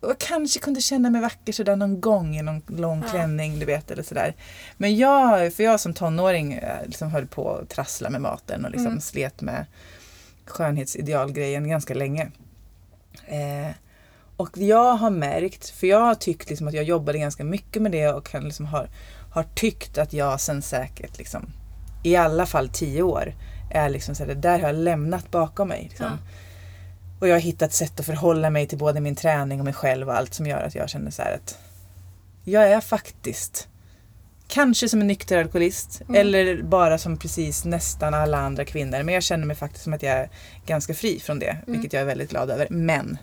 och 0.00 0.10
jag 0.10 0.18
kanske 0.18 0.60
kunde 0.60 0.80
känna 0.80 1.10
mig 1.10 1.20
vacker 1.20 1.52
sådär 1.52 1.76
någon 1.76 2.00
gång 2.00 2.36
i 2.36 2.42
någon 2.42 2.62
lång 2.68 3.02
Ja. 3.04 3.10
klänning, 3.10 3.58
du 3.58 3.66
vet, 3.66 3.90
eller 3.90 4.02
sådär. 4.02 4.34
Men 4.76 4.96
jag, 4.96 5.52
för 5.54 5.62
jag 5.64 5.80
som 5.80 5.94
tonåring 5.94 6.52
eh, 6.52 6.86
liksom 6.86 7.10
höll 7.10 7.26
på 7.26 7.54
att 7.56 7.68
trassla 7.68 8.10
med 8.10 8.20
maten 8.20 8.64
och 8.64 8.70
liksom 8.70 8.86
Mm. 8.86 9.00
slet 9.00 9.40
med 9.40 9.66
skönhetsidealgrejen 10.46 11.68
ganska 11.68 11.94
länge. 11.94 12.30
Eh, 13.26 13.70
och 14.36 14.58
jag 14.58 14.94
har 14.94 15.10
märkt, 15.10 15.68
för 15.68 15.86
jag 15.86 16.00
har 16.00 16.14
tyckt 16.14 16.48
liksom 16.50 16.68
att 16.68 16.74
jag 16.74 16.84
jobbade 16.84 17.18
ganska 17.18 17.44
mycket 17.44 17.82
med 17.82 17.92
det 17.92 18.08
och 18.08 18.26
kan 18.26 18.44
liksom 18.44 18.66
har, 18.66 18.88
har 19.34 19.42
tyckt 19.54 19.98
att 19.98 20.12
jag 20.12 20.40
sen 20.40 20.62
säkert 20.62 21.18
liksom, 21.18 21.46
i 22.02 22.16
alla 22.16 22.46
fall 22.46 22.68
tio 22.68 23.02
år 23.02 23.34
är 23.70 23.88
liksom 23.88 24.14
så 24.14 24.22
här, 24.22 24.28
det 24.34 24.40
där 24.40 24.58
har 24.58 24.66
jag 24.66 24.76
lämnat 24.76 25.30
bakom 25.30 25.68
mig. 25.68 25.86
Liksom. 25.88 26.06
Ja. 26.06 26.18
Och 27.20 27.28
jag 27.28 27.34
har 27.34 27.40
hittat 27.40 27.72
sätt 27.72 28.00
att 28.00 28.06
förhålla 28.06 28.50
mig 28.50 28.66
till 28.66 28.78
både 28.78 29.00
min 29.00 29.16
träning 29.16 29.58
och 29.60 29.64
mig 29.64 29.74
själv 29.74 30.08
och 30.08 30.16
allt 30.16 30.34
som 30.34 30.46
gör 30.46 30.60
att 30.62 30.74
jag 30.74 30.88
känner 30.88 31.10
så 31.10 31.22
här 31.22 31.34
att 31.34 31.58
jag 32.44 32.70
är 32.72 32.80
faktiskt 32.80 33.68
Kanske 34.48 34.88
som 34.88 35.00
en 35.00 35.06
nykter 35.06 35.38
alkoholist 35.38 36.00
Mm. 36.08 36.20
eller 36.20 36.62
bara 36.62 36.98
som 36.98 37.16
precis 37.16 37.64
nästan 37.64 38.14
alla 38.14 38.38
andra 38.38 38.64
kvinnor. 38.64 39.02
Men 39.02 39.14
jag 39.14 39.22
känner 39.22 39.46
mig 39.46 39.56
faktiskt 39.56 39.84
som 39.84 39.92
att 39.92 40.02
jag 40.02 40.12
är 40.12 40.30
ganska 40.66 40.94
fri 40.94 41.20
från 41.20 41.38
det, 41.38 41.50
Mm. 41.50 41.62
vilket 41.66 41.92
jag 41.92 42.02
är 42.02 42.06
väldigt 42.06 42.30
glad 42.30 42.50
över. 42.50 42.66
Men 42.70 43.18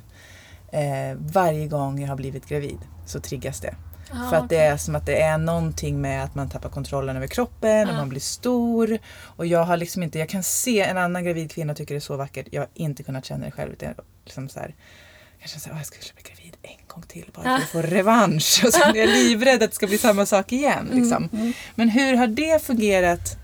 eh, 0.72 1.18
varje 1.18 1.68
gång 1.68 2.02
jag 2.02 2.08
har 2.08 2.16
blivit 2.16 2.46
gravid 2.48 2.78
så 3.06 3.20
triggas 3.20 3.60
det. 3.60 3.76
Ja, 4.14 4.30
För 4.30 4.38
att 4.38 4.50
det 4.50 4.56
okej. 4.56 4.68
är 4.68 4.78
som 4.78 4.96
att 4.96 5.06
det 5.06 5.22
är 5.22 5.38
någonting 5.38 6.02
med 6.02 6.24
att 6.24 6.36
man 6.36 6.50
tappar 6.50 6.70
kontrollen 6.70 7.16
över 7.18 7.28
kroppen 7.28 7.88
och 7.88 7.94
Ja. 7.94 7.98
man 7.98 8.10
blir 8.10 8.20
stor. 8.20 8.98
Och 9.24 9.46
jag 9.46 9.64
har 9.64 9.78
liksom 9.78 10.04
inte, 10.04 10.20
jag 10.20 10.30
kan 10.30 10.44
se 10.44 10.82
en 10.82 10.98
annan 10.98 11.24
gravid 11.24 11.52
kvinna 11.52 11.72
och 11.72 11.78
tycker 11.78 11.94
det 11.96 11.98
är 11.98 12.00
så 12.00 12.18
vackert. 12.18 12.48
Jag 12.52 12.62
har 12.62 12.70
inte 12.74 13.04
kunnat 13.04 13.26
känna 13.26 13.46
det 13.46 13.52
själv. 13.52 13.72
Utan 13.74 13.94
liksom 14.26 14.50
så 14.50 14.60
här, 14.60 14.76
jag 15.40 15.50
känner 15.50 15.62
så 15.62 15.70
här, 15.70 15.74
"Åh, 15.76 15.80
jag 15.80 15.86
skulle 15.86 16.14
bli 16.16 16.32
gravid 16.34 16.58
en 16.62 16.86
gång 16.88 17.04
till 17.08 17.30
bara 17.34 17.44
för 17.44 17.52
att 17.64 17.70
få 17.70 17.82
revansch. 17.82 18.62
Och 18.66 18.74
sen 18.74 18.96
är 18.96 19.00
jag 19.00 19.10
livrädd 19.10 19.64
att 19.64 19.70
det 19.72 19.76
ska 19.76 19.88
bli 19.88 19.98
samma 19.98 20.26
sak 20.26 20.52
igen. 20.52 20.90
Liksom. 20.94 21.30
Mm, 21.34 21.54
Men 21.76 21.90
hur 21.90 22.16
har 22.18 22.28
det 22.28 22.64
fungerat? 22.64 23.38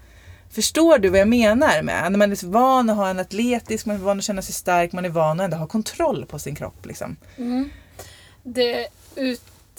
Förstår 0.50 0.98
du 0.98 1.10
vad 1.10 1.20
jag 1.20 1.28
menar 1.28 1.82
med? 1.82 2.12
När 2.12 2.18
man 2.20 2.32
är 2.32 2.36
så 2.36 2.48
van 2.48 2.90
att 2.90 2.96
ha 2.96 3.10
en 3.10 3.20
atletisk, 3.20 3.86
man 3.86 3.96
är 3.96 4.00
van 4.00 4.18
att 4.18 4.24
känna 4.24 4.42
sig 4.42 4.54
stark, 4.54 4.92
man 4.92 5.06
är 5.06 5.10
van 5.10 5.40
att 5.40 5.44
ändå 5.44 5.58
ha 5.58 5.68
kontroll 5.68 6.26
på 6.26 6.40
sin 6.40 6.56
kropp. 6.56 6.86
Liksom. 6.86 7.16
Mm. 7.38 7.70
Det 8.44 8.88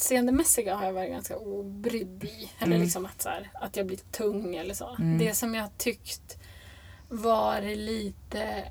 utseendemässiga 0.03 0.75
har 0.77 0.85
jag 0.87 0.93
varit 0.93 1.11
ganska 1.11 1.37
obrydd 1.37 2.25
i. 2.25 2.51
Eller 2.59 2.67
Mm. 2.77 2.83
liksom 2.83 3.07
att, 3.07 3.23
så 3.23 3.29
här, 3.29 3.51
att 3.55 3.77
jag 3.77 3.87
blir 3.87 3.99
tung 4.13 4.57
eller 4.57 4.75
så. 4.75 4.97
Mm. 4.99 5.19
Det 5.19 5.35
som 5.35 5.55
jag 5.55 5.69
tyckt 5.79 6.39
var 7.09 7.61
lite 7.61 8.65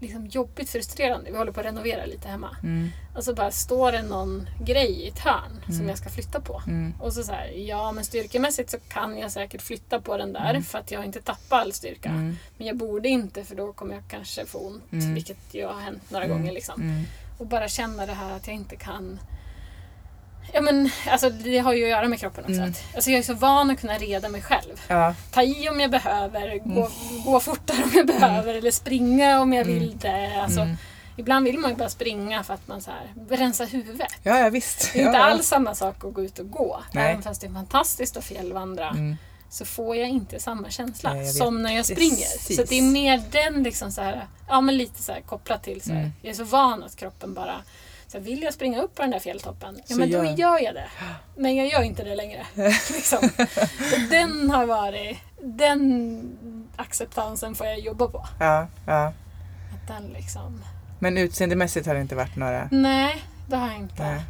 liksom 0.00 0.26
jobbigt 0.26 0.70
frustrerande. 0.70 1.30
Vi 1.30 1.36
håller 1.38 1.52
på 1.52 1.60
att 1.60 1.66
renovera 1.66 2.06
lite 2.06 2.28
hemma. 2.28 2.56
Mm, 2.62 2.88
Och 3.16 3.24
så 3.24 3.34
bara 3.34 3.50
står 3.50 3.92
det 3.92 4.02
någon 4.02 4.48
grej 4.64 4.90
i 4.90 5.08
ett 5.08 5.18
hörn 5.18 5.60
som 5.66 5.74
Mm. 5.74 5.88
jag 5.88 5.98
ska 5.98 6.08
flytta 6.08 6.40
på. 6.40 6.62
mm, 6.66 6.94
Och 7.00 7.12
så 7.12 7.32
här, 7.32 7.46
ja 7.48 7.92
men 7.92 8.04
styrkemässigt 8.04 8.70
så 8.70 8.78
kan 8.88 9.18
jag 9.18 9.32
säkert 9.32 9.62
flytta 9.62 10.00
på 10.00 10.16
den 10.16 10.32
där 10.32 10.60
för 10.60 10.78
att 10.78 10.90
jag 10.90 11.04
inte 11.04 11.20
tappat 11.20 11.52
all 11.60 11.72
styrka. 11.72 12.08
mm, 12.08 12.36
Men 12.58 12.66
jag 12.66 12.76
borde 12.76 13.08
inte 13.08 13.44
för 13.44 13.54
då 13.56 13.72
kommer 13.72 13.94
jag 13.94 14.02
kanske 14.08 14.46
få 14.46 14.58
ont, 14.58 14.92
Mm. 14.92 15.14
vilket 15.14 15.38
ju 15.54 15.66
har 15.66 15.80
hänt 15.80 16.10
några 16.10 16.24
Mm. 16.24 16.36
gånger. 16.38 16.52
Liksom. 16.52 16.80
mm, 16.82 17.04
Och 17.38 17.46
bara 17.46 17.68
känna 17.68 18.06
det 18.06 18.12
här 18.12 18.36
att 18.36 18.46
jag 18.46 18.56
inte 18.56 18.76
kan... 18.76 19.20
Ja 20.52 20.60
men 20.60 20.90
alltså 21.08 21.30
det 21.30 21.58
har 21.58 21.72
ju 21.72 21.84
att 21.84 21.90
göra 21.90 22.08
med 22.08 22.20
kroppen 22.20 22.44
också. 22.44 22.54
Mm. 22.60 22.72
Alltså 22.94 23.10
jag 23.10 23.18
är 23.18 23.22
så 23.22 23.34
van 23.34 23.70
att 23.70 23.80
kunna 23.80 23.94
reda 23.98 24.28
mig 24.28 24.42
själv. 24.42 24.80
ja, 24.88 25.14
Ta 25.30 25.42
i 25.42 25.68
om 25.68 25.80
jag 25.80 25.90
behöver, 25.90 26.58
gå, 26.64 26.90
gå 27.24 27.40
fortare 27.40 27.82
om 27.84 27.90
jag 27.94 28.06
behöver 28.06 28.54
eller 28.54 28.70
springa 28.70 29.40
om 29.40 29.52
jag 29.52 29.66
Mm. 29.66 29.78
vill 29.78 29.98
det. 29.98 30.40
Alltså, 30.42 30.60
mm. 30.60 30.76
Ibland 31.16 31.44
vill 31.44 31.58
man 31.58 31.70
ju 31.70 31.76
bara 31.76 31.88
springa 31.90 32.42
för 32.42 32.54
att 32.54 32.68
man 32.68 32.80
så 32.82 32.90
här, 32.90 33.36
rensa 33.36 33.64
huvudet. 33.64 34.12
ja, 34.22 34.38
ja 34.38 34.48
visst. 34.50 34.90
Det 34.92 35.00
är 35.00 35.06
inte 35.06 35.18
ja, 35.18 35.24
alls 35.24 35.46
samma 35.46 35.74
sak 35.74 36.04
att 36.04 36.12
gå 36.14 36.22
ut 36.24 36.38
och 36.38 36.50
gå. 36.50 36.80
Nej. 36.92 37.10
Även 37.10 37.22
fast 37.22 37.40
det 37.40 37.46
är 37.46 37.52
fantastiskt 37.52 38.16
att 38.16 38.24
fjällvandra 38.24 38.88
Mm. 38.88 39.16
så 39.50 39.64
får 39.64 39.96
jag 39.96 40.08
inte 40.08 40.38
samma 40.40 40.70
känsla 40.70 41.12
Nej, 41.14 41.26
som 41.32 41.62
när 41.62 41.76
jag 41.76 41.86
springer. 41.86 42.16
Precis. 42.16 42.56
Så 42.56 42.62
det 42.64 42.78
är 42.78 42.82
mer 42.82 43.22
den 43.30 43.62
liksom 43.62 43.92
så 43.92 44.02
här, 44.02 44.26
ja 44.48 44.60
men 44.60 44.76
lite 44.78 45.02
så 45.02 45.12
här 45.12 45.20
kopplat 45.20 45.62
till 45.62 45.80
så 45.82 45.92
här, 45.92 45.98
Mm. 46.00 46.12
jag 46.22 46.30
är 46.30 46.34
så 46.34 46.44
van 46.44 46.82
att 46.84 46.96
kroppen 46.96 47.34
bara 47.34 47.54
så 48.12 48.18
vill 48.18 48.42
jag 48.42 48.54
springa 48.54 48.82
upp 48.82 48.94
på 48.94 49.02
den 49.02 49.10
där 49.10 49.18
fjälltoppen, 49.18 49.74
ja 49.76 49.82
Så 49.94 49.96
men 50.00 50.10
då 50.10 50.24
gör- 50.24 50.36
gör 50.36 50.58
jag 50.64 50.74
det. 50.74 50.88
Men 51.36 51.56
jag 51.56 51.66
gör 51.66 51.82
inte 51.82 52.04
det 52.04 52.14
längre. 52.14 52.46
liksom. 52.90 53.30
Den 54.10 54.50
har 54.50 54.66
varit, 54.66 55.18
den 55.42 56.38
acceptansen 56.76 57.54
får 57.54 57.66
jag 57.66 57.78
jobba 57.78 58.08
på. 58.08 58.26
Ja, 58.40 58.66
ja. 58.86 59.06
Att 59.74 59.88
den 59.88 60.06
liksom, 60.12 60.64
Men 60.98 61.18
utseendemässigt 61.18 61.86
har 61.86 61.94
det 61.94 62.00
inte 62.00 62.14
varit 62.14 62.36
några... 62.36 62.68
nej 62.70 63.24
det 63.48 63.56
har 63.56 63.66
jag 63.68 63.76
inte. 63.76 64.02
Nej. 64.02 64.20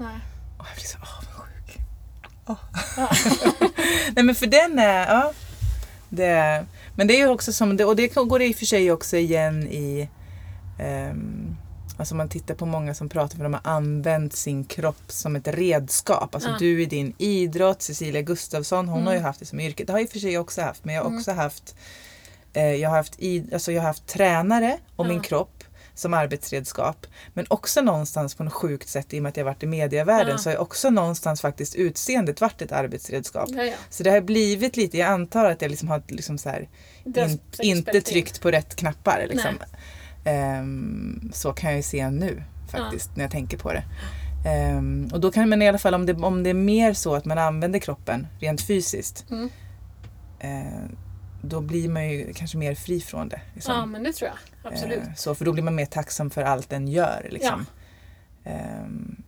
Nej. 0.00 0.18
Åh, 0.60 0.66
jag 0.68 0.74
blir 0.76 0.84
så 0.84 0.98
avundsjuk. 0.98 1.78
Ja. 2.46 2.56
Nej 4.14 4.24
men 4.24 4.34
för 4.34 4.46
den 4.46 4.78
är... 4.78 5.06
Ja, 5.06 5.32
det 6.08 6.64
men 6.94 7.06
det 7.06 7.14
är 7.14 7.18
ju 7.18 7.28
också 7.28 7.52
som... 7.52 7.70
Och 7.86 7.96
det 7.96 8.14
går 8.14 8.42
i 8.42 8.52
och 8.52 8.56
för 8.56 8.66
sig 8.66 8.92
också 8.92 9.16
igen 9.16 9.62
i... 9.68 10.08
Um, 11.10 11.49
alltså 12.00 12.14
man 12.14 12.28
tittar 12.28 12.54
på 12.54 12.66
många 12.66 12.94
som 12.94 13.08
pratar 13.08 13.36
för 13.36 13.42
de 13.44 13.54
har 13.54 13.60
använt 13.64 14.36
sin 14.36 14.64
kropp 14.64 15.02
som 15.08 15.36
ett 15.36 15.48
redskap. 15.48 16.34
Alltså 16.34 16.50
Ja. 16.50 16.56
du 16.58 16.82
i 16.82 16.86
din 16.86 17.14
idrott, 17.18 17.82
Cecilia 17.82 18.22
Gustafsson, 18.22 18.88
hon 18.88 18.96
Mm. 18.98 19.06
har 19.06 19.14
ju 19.14 19.20
haft 19.20 19.40
det 19.40 19.46
som 19.46 19.60
yrke. 19.60 19.84
Det 19.84 19.92
har 19.92 19.98
jag 19.98 20.04
i 20.04 20.06
och 20.08 20.12
för 20.12 20.18
sig 20.18 20.38
också 20.38 20.62
haft. 20.62 20.84
Men 20.84 20.94
jag 20.94 21.02
har 21.02 21.08
Mm. 21.08 21.18
också 21.18 21.32
haft... 21.32 21.74
Eh, 22.52 22.64
jag, 22.74 22.90
har 22.90 22.96
haft 22.96 23.14
id, 23.18 23.54
alltså 23.54 23.72
jag 23.72 23.80
har 23.82 23.86
haft 23.86 24.06
tränare 24.06 24.78
och 24.96 25.06
min 25.06 25.16
Ja. 25.16 25.22
kropp 25.22 25.64
som 25.94 26.14
arbetsredskap. 26.14 27.06
Men 27.34 27.46
också 27.48 27.80
någonstans 27.80 28.34
på 28.34 28.44
något 28.44 28.52
sjukt 28.52 28.88
sätt 28.88 29.14
i 29.14 29.18
och 29.18 29.22
med 29.22 29.30
att 29.30 29.36
jag 29.36 29.44
varit 29.44 29.62
i 29.62 29.66
medievärlden 29.66 30.32
Ja. 30.32 30.38
så 30.38 30.48
har 30.48 30.54
jag 30.54 30.62
också 30.62 30.90
någonstans 30.90 31.40
faktiskt 31.40 31.74
utseendet 31.74 32.40
varit 32.40 32.62
ett 32.62 32.72
arbetsredskap. 32.72 33.48
Ja, 33.52 33.62
ja. 33.64 33.74
Så 33.90 34.02
det 34.02 34.10
har 34.10 34.20
blivit 34.20 34.76
lite, 34.76 34.98
jag 34.98 35.08
antar 35.08 35.50
att 35.50 35.62
jag 35.62 35.70
liksom 35.70 35.88
har 35.88 36.02
liksom 36.08 36.38
så 36.38 36.48
här, 36.48 36.68
in, 37.04 37.40
inte 37.62 38.00
tryckt 38.00 38.40
på 38.40 38.50
rätt 38.50 38.76
knappar. 38.76 39.26
Liksom. 39.30 39.54
Ehm, 40.24 41.30
så 41.32 41.52
kan 41.52 41.70
jag 41.70 41.76
ju 41.76 41.82
se 41.82 42.10
nu 42.10 42.42
faktiskt 42.70 43.16
när 43.16 43.24
jag 43.24 43.30
tänker 43.30 43.58
på 43.58 43.72
det. 43.72 43.84
Ehm, 44.46 45.08
och 45.12 45.20
då 45.20 45.32
kan 45.32 45.48
man 45.48 45.62
i 45.62 45.68
alla 45.68 45.78
fall 45.78 45.94
om 45.94 46.06
det, 46.06 46.12
om 46.14 46.42
det 46.42 46.50
är 46.50 46.54
mer 46.54 46.92
så 46.92 47.14
att 47.14 47.24
man 47.24 47.38
använder 47.38 47.78
kroppen 47.78 48.26
rent 48.40 48.60
fysiskt 48.62 49.24
Mm. 49.30 49.50
eh, 50.38 50.82
då 51.42 51.60
blir 51.60 51.88
man 51.88 52.08
ju 52.10 52.32
kanske 52.32 52.56
mer 52.58 52.74
fri 52.74 53.00
från 53.00 53.28
det. 53.28 53.40
Liksom. 53.54 53.74
Ja 53.74 53.86
men 53.86 54.02
det 54.02 54.12
tror 54.12 54.30
jag. 54.30 54.72
Absolut. 54.72 54.98
Eh, 54.98 55.14
så, 55.16 55.34
för 55.34 55.44
då 55.44 55.52
blir 55.52 55.62
man 55.62 55.74
mer 55.74 55.86
tacksam 55.86 56.30
för 56.30 56.42
allt 56.42 56.70
den 56.70 56.88
gör. 56.88 57.28
Liksom. 57.30 57.66
Ehm, 58.44 59.22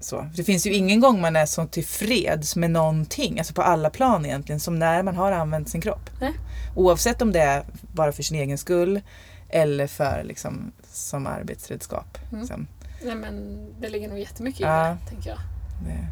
så. 0.00 0.26
Det 0.36 0.44
finns 0.44 0.66
ju 0.66 0.72
ingen 0.74 1.00
gång 1.00 1.20
man 1.20 1.36
är 1.36 1.46
så 1.46 1.66
tillfreds 1.66 2.56
med 2.56 2.70
någonting, 2.70 3.38
alltså 3.38 3.54
på 3.54 3.62
alla 3.62 3.90
plan 3.90 4.26
egentligen, 4.26 4.60
som 4.60 4.78
när 4.78 5.02
man 5.02 5.16
har 5.16 5.32
använt 5.32 5.68
sin 5.68 5.80
kropp. 5.80 6.10
Nej. 6.20 6.32
Oavsett 6.76 7.22
om 7.22 7.32
det 7.32 7.40
är 7.40 7.62
bara 7.94 8.12
för 8.12 8.22
sin 8.22 8.38
egen 8.38 8.58
skull 8.58 9.00
eller 9.48 9.86
för 9.86 10.24
liksom, 10.24 10.72
som 10.92 11.26
arbetsredskap. 11.26 12.18
Mm. 12.28 12.40
Liksom. 12.40 12.66
Nej, 13.04 13.14
men 13.14 13.66
det 13.80 13.88
ligger 13.88 14.08
nog 14.08 14.18
jättemycket 14.18 14.60
i 14.60 14.64
Ja. 14.64 14.96
det, 15.04 15.10
tänker 15.10 15.30
jag. 15.30 15.38
Det... 15.84 16.06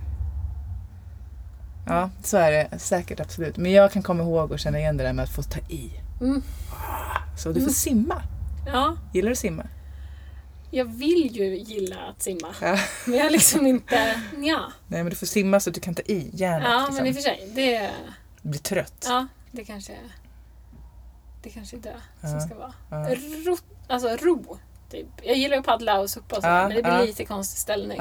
Ja, 1.87 2.11
så 2.23 2.37
är 2.37 2.53
det 2.53 2.79
säkert 2.79 3.21
absolut. 3.21 3.57
Men 3.57 3.73
jag 3.73 3.93
kan 3.93 4.03
komma 4.03 4.23
ihåg 4.23 4.53
och 4.53 4.59
känna 4.59 4.79
igen 4.79 4.97
det 4.97 5.05
där 5.05 5.13
med 5.13 5.23
att 5.23 5.31
få 5.35 5.43
ta 5.43 5.59
i. 5.61 5.91
Mm. 6.21 6.43
Så 7.39 7.49
du 7.49 7.55
får 7.55 7.61
Mm. 7.61 7.73
simma. 7.73 8.23
Ja, 8.67 8.97
Gillar 9.13 9.27
du 9.29 9.33
att 9.33 9.39
simma? 9.39 9.67
jag 10.71 10.85
vill 10.85 11.31
ju 11.37 11.57
gilla 11.59 11.97
att 12.07 12.23
simma. 12.23 12.55
Ja. 12.61 12.79
Men 13.07 13.17
jag 13.19 13.27
är 13.27 13.31
liksom 13.31 13.67
inte... 13.67 14.15
Ja, 14.39 14.61
Nej, 14.89 15.03
men 15.03 15.11
du 15.11 15.17
får 15.17 15.27
simma 15.27 15.61
så 15.61 15.71
att 15.71 15.75
du 15.75 15.81
kan 15.81 15.95
ta 15.95 16.03
i 16.03 16.31
järnet. 16.33 16.69
ja 16.71 16.79
liksom. 16.79 16.95
men 16.97 17.07
i 17.07 17.11
och 17.11 17.15
för 17.15 17.23
sig. 17.23 17.51
Det, 17.55 17.91
Du 18.43 18.49
blir 18.49 18.61
trött. 18.61 19.05
ja, 19.09 19.27
det 19.53 19.65
kanske 19.65 19.93
det 21.47 21.51
kanske 21.53 21.77
är 21.77 21.81
det 21.81 21.95
Ja. 22.21 22.29
som 22.29 22.41
ska 22.41 22.55
vara. 22.55 22.73
Ja. 22.91 23.15
Ro, 23.47 23.57
alltså 23.89 24.09
ro. 24.17 24.59
Typ. 24.91 25.07
Jag 25.23 25.37
gillar 25.37 25.57
att 25.59 25.65
paddla 25.67 26.01
och 26.01 26.11
suppa 26.11 26.37
och 26.37 26.43
så, 26.43 26.49
Ja, 26.49 26.69
men 26.69 26.77
det 26.77 26.83
blir 26.83 27.07
lite 27.07 27.25
konstig 27.25 27.59
ställning. 27.59 27.99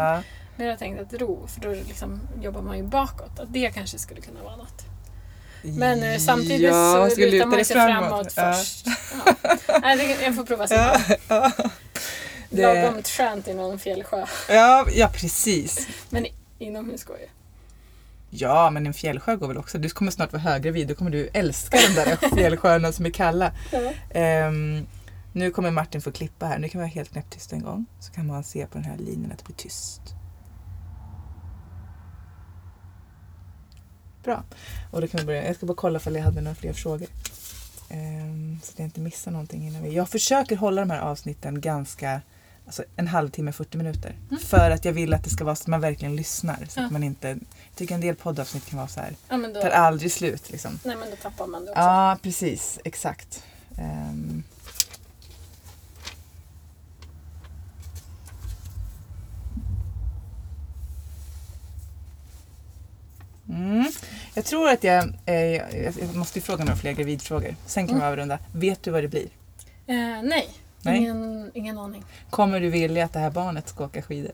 Men 0.58 0.68
jag 0.68 0.80
tänkte 0.80 1.04
att 1.04 1.22
ro, 1.22 1.48
för 1.48 1.62
då 1.62 1.70
liksom 1.70 2.20
jobbar 2.42 2.62
man 2.62 2.78
ju 2.78 2.84
bakåt. 2.84 3.40
Att 3.40 3.54
det 3.54 3.72
kanske 3.74 3.98
skulle 4.00 4.22
kunna 4.22 4.44
vara 4.44 4.56
något. 4.56 4.82
Men 5.62 6.04
eh, 6.04 6.18
samtidigt 6.20 6.62
ja, 6.62 7.10
så 7.10 7.20
lutar 7.20 7.32
luta 7.32 7.46
man 7.46 7.60
ju 7.60 7.66
sig 7.66 7.76
framåt, 7.76 8.34
Ja. 8.36 8.54
först. 8.54 8.86
Nej, 9.82 9.98
det, 9.98 10.24
jag 10.26 10.36
får 10.36 10.44
prova 10.44 10.68
simma. 10.68 10.82
Ja, 10.82 11.18
ja. 11.28 11.52
Det- 12.50 12.62
Lagom 12.84 13.04
skönt 13.04 13.48
i 13.48 13.54
någon 13.54 13.80
fjällsjö. 13.80 14.26
Ja, 14.50 14.86
ja, 14.96 15.08
precis. 15.14 15.88
Men 16.10 16.26
inomhus 16.60 17.04
går 17.04 17.18
ju. 17.20 17.28
Ja, 18.38 18.70
men 18.70 18.88
en 18.88 18.94
fjällsjö 18.94 19.36
går 19.36 19.48
väl 19.48 19.58
också. 19.58 19.78
Du 19.78 19.90
kommer 19.90 20.12
snart 20.12 20.34
vara 20.34 20.42
höggravid. 20.42 20.88
Då 20.88 20.96
kommer 20.96 21.12
du 21.12 21.30
älska 21.34 21.78
de 21.78 21.94
där 21.94 22.30
fjällsjöarna 22.36 22.92
som 22.92 23.06
är 23.06 23.10
kalla. 23.10 23.52
Ja. 23.72 23.92
Ehm, 24.10 24.88
nu 25.34 25.52
kommer 25.52 25.72
Martin 25.72 26.02
få 26.02 26.12
klippa 26.12 26.46
här. 26.46 26.60
Nu 26.60 26.70
kan 26.70 26.80
vi 26.80 26.84
vara 26.84 26.94
helt 26.94 27.12
knäpptyst 27.12 27.54
en 27.54 27.62
gång. 27.62 27.86
Så 28.00 28.12
kan 28.12 28.28
man 28.28 28.44
se 28.44 28.68
på 28.68 28.78
den 28.78 28.84
här 28.84 28.98
linjen 28.98 29.32
att 29.32 29.38
det 29.38 29.46
blir 29.46 29.56
tyst. 29.56 30.02
Bra. 34.24 34.44
Och 34.92 35.02
då 35.02 35.08
kan 35.08 35.20
vi 35.20 35.26
börja. 35.26 35.48
Jag 35.48 35.56
ska 35.56 35.66
bara 35.66 35.76
kolla 35.76 36.00
om 36.06 36.16
jag 36.16 36.24
hade 36.24 36.42
några 36.42 36.56
fler 36.56 36.74
frågor. 36.74 37.08
Ehm, 37.90 38.60
så 38.64 38.72
att 38.72 38.80
jag 38.80 38.86
inte 38.86 39.00
missar 39.00 39.32
någonting 39.32 39.68
innan 39.68 39.84
vi... 39.84 39.96
Jag 39.96 40.10
försöker 40.10 40.56
hålla 40.56 40.82
de 40.82 40.90
här 40.90 41.00
avsnitten 41.00 41.62
ganska... 41.62 42.22
Alltså 42.66 42.84
en 42.96 43.08
halvtimme, 43.08 43.52
40 43.52 43.78
minuter. 43.78 44.16
För 44.42 44.72
att 44.72 44.86
jag 44.86 44.94
vill 44.94 45.14
att 45.14 45.24
det 45.24 45.30
ska 45.30 45.44
vara 45.44 45.56
så 45.56 45.62
att 45.64 45.68
man 45.68 45.82
verkligen 45.82 46.16
lyssnar. 46.16 46.66
Så 46.70 46.80
Ja. 46.80 46.86
att 46.86 46.92
man 46.92 47.04
inte... 47.04 47.28
Jag 47.28 47.76
tycker 47.76 47.96
en 47.96 48.02
del 48.02 48.16
poddavsnitt 48.16 48.66
kan 48.66 48.78
vara 48.78 48.88
så 48.88 49.00
här. 49.00 49.16
Ja, 49.30 49.38
då, 49.38 49.62
Tar 49.62 49.70
aldrig 49.70 50.12
slut 50.12 50.52
liksom. 50.52 50.80
nej, 50.84 50.96
men 50.96 51.10
då 51.10 51.16
tappar 51.16 51.48
man 51.48 51.66
det 51.66 51.72
också. 51.72 51.82
Ja, 51.82 52.18
precis. 52.22 52.80
Exakt. 52.84 53.44
Ehm. 53.78 54.44
Mm. 63.50 63.86
Jag 64.34 64.46
tror 64.46 64.70
att 64.70 64.84
jag, 64.84 65.14
eh, 65.26 65.36
jag 65.36 65.94
jag 66.02 66.16
måste 66.16 66.40
ju 66.40 66.44
fråga 66.44 66.64
några 66.64 66.78
fler 66.78 66.92
gravidfrågor. 66.92 67.56
Sen 67.66 67.88
kan 67.88 67.96
Mm. 67.96 68.08
vi 68.08 68.12
avrunda. 68.12 68.40
Vet 68.54 68.84
du 68.84 68.92
vad 68.92 69.04
det 69.04 69.08
blir? 69.08 69.28
Eh, 69.88 69.96
nej, 70.24 70.50
Nej. 70.86 70.98
Ingen, 70.98 71.52
ingen 71.54 71.78
aning. 71.78 72.04
Kommer 72.30 72.60
du 72.60 72.70
vilja 72.70 73.06
att 73.06 73.14
det 73.14 73.20
här 73.20 73.32
barnet 73.32 73.70
ska 73.70 73.86
åka 73.86 74.02
skidor? 74.02 74.32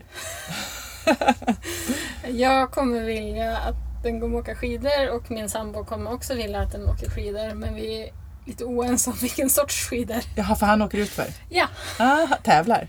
Jag 2.31 2.71
kommer 2.71 2.99
vilja 3.03 3.57
att 3.57 3.75
den 4.03 4.21
kommer 4.21 4.37
åka 4.37 4.55
skidor 4.55 5.09
och 5.15 5.31
min 5.31 5.49
sambo 5.49 5.85
kommer 5.85 6.13
också 6.13 6.33
vilja 6.33 6.59
att 6.59 6.71
den 6.71 6.89
åker 6.89 7.09
skidor. 7.09 7.53
Men 7.53 7.75
vi 7.75 8.01
är 8.03 8.09
lite 8.45 8.63
oense 8.65 9.09
om 9.09 9.15
vilken 9.21 9.49
sorts 9.49 9.89
skidor. 9.89 10.17
Jaha, 10.35 10.55
för 10.55 10.65
han 10.65 10.81
åker 10.81 10.97
ut 10.97 11.09
för? 11.09 11.25
Ja, 11.49 11.67
Ah, 11.99 12.27
tävlar? 12.43 12.87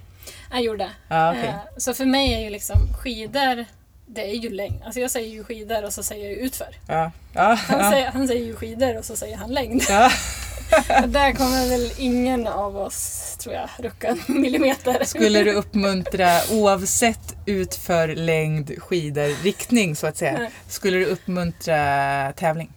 jag 0.51 0.63
gjorde. 0.63 0.91
Ja, 1.09 1.31
okej. 1.31 1.49
Eh, 1.49 1.55
Så 1.79 1.95
för 1.95 2.05
mig 2.05 2.35
är 2.35 2.41
ju 2.41 2.51
liksom 2.51 2.77
skidor, 3.03 3.65
det 4.07 4.31
är 4.31 4.35
ju 4.35 4.51
längd. 4.51 4.83
Alltså 4.85 5.01
jag 5.01 5.11
säger 5.11 5.29
ju 5.33 5.45
skidor 5.45 5.85
och 5.85 5.93
så 5.93 6.03
säger 6.03 6.25
jag 6.31 6.39
utför. 6.39 6.77
Ja. 6.89 7.11
Ja. 7.35 7.59
Han, 7.69 7.79
Ja. 7.81 7.91
säger, 7.91 8.11
han 8.11 8.29
säger 8.29 8.47
ju 8.47 8.57
skidor 8.57 8.99
och 8.99 9.05
så 9.05 9.17
säger 9.17 9.37
han 9.37 9.51
längd. 9.51 9.83
Ja. 9.89 10.11
Där 11.07 11.33
kommer 11.33 11.69
väl 11.69 11.93
ingen 11.99 12.47
av 12.47 12.77
oss, 12.77 13.37
tror 13.41 13.55
jag, 13.55 13.69
rucka 13.79 14.09
en 14.09 14.41
millimeter. 14.41 15.05
Skulle 15.05 15.43
du 15.43 15.53
uppmuntra, 15.53 16.29
oavsett 16.51 17.37
utför 17.47 18.09
längd, 18.15 18.83
skidor, 18.83 19.43
riktning 19.43 19.97
så 19.97 20.07
att 20.07 20.17
säga, 20.17 20.39
Nej. 20.39 20.51
skulle 20.69 20.99
du 20.99 21.05
uppmuntra 21.05 22.33
tävling? 22.33 22.73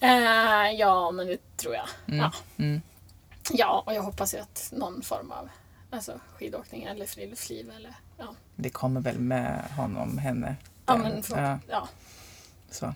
Eh, 0.00 0.70
ja, 0.78 1.10
men 1.10 1.26
det 1.26 1.56
tror 1.56 1.74
jag. 1.74 1.88
Mm. 2.08 2.20
Ja. 2.20 2.32
Mm. 2.64 2.82
ja, 3.50 3.82
och 3.86 3.94
jag 3.94 4.02
hoppas 4.02 4.34
ju 4.34 4.38
att 4.38 4.68
någon 4.72 5.02
form 5.02 5.30
av 5.32 5.48
alltså, 5.90 6.12
skidåkning 6.38 6.82
eller 6.82 7.06
friluftsliv 7.06 7.70
eller 7.76 7.94
ja. 8.18 8.34
Det 8.56 8.70
kommer 8.70 9.00
väl 9.00 9.18
med 9.18 9.62
honom, 9.76 10.18
henne? 10.18 10.56
Ja, 10.86 10.96
men 10.96 11.22
för, 11.22 11.42
Ja. 11.42 11.58
ja. 11.68 11.88
Så. 12.72 12.86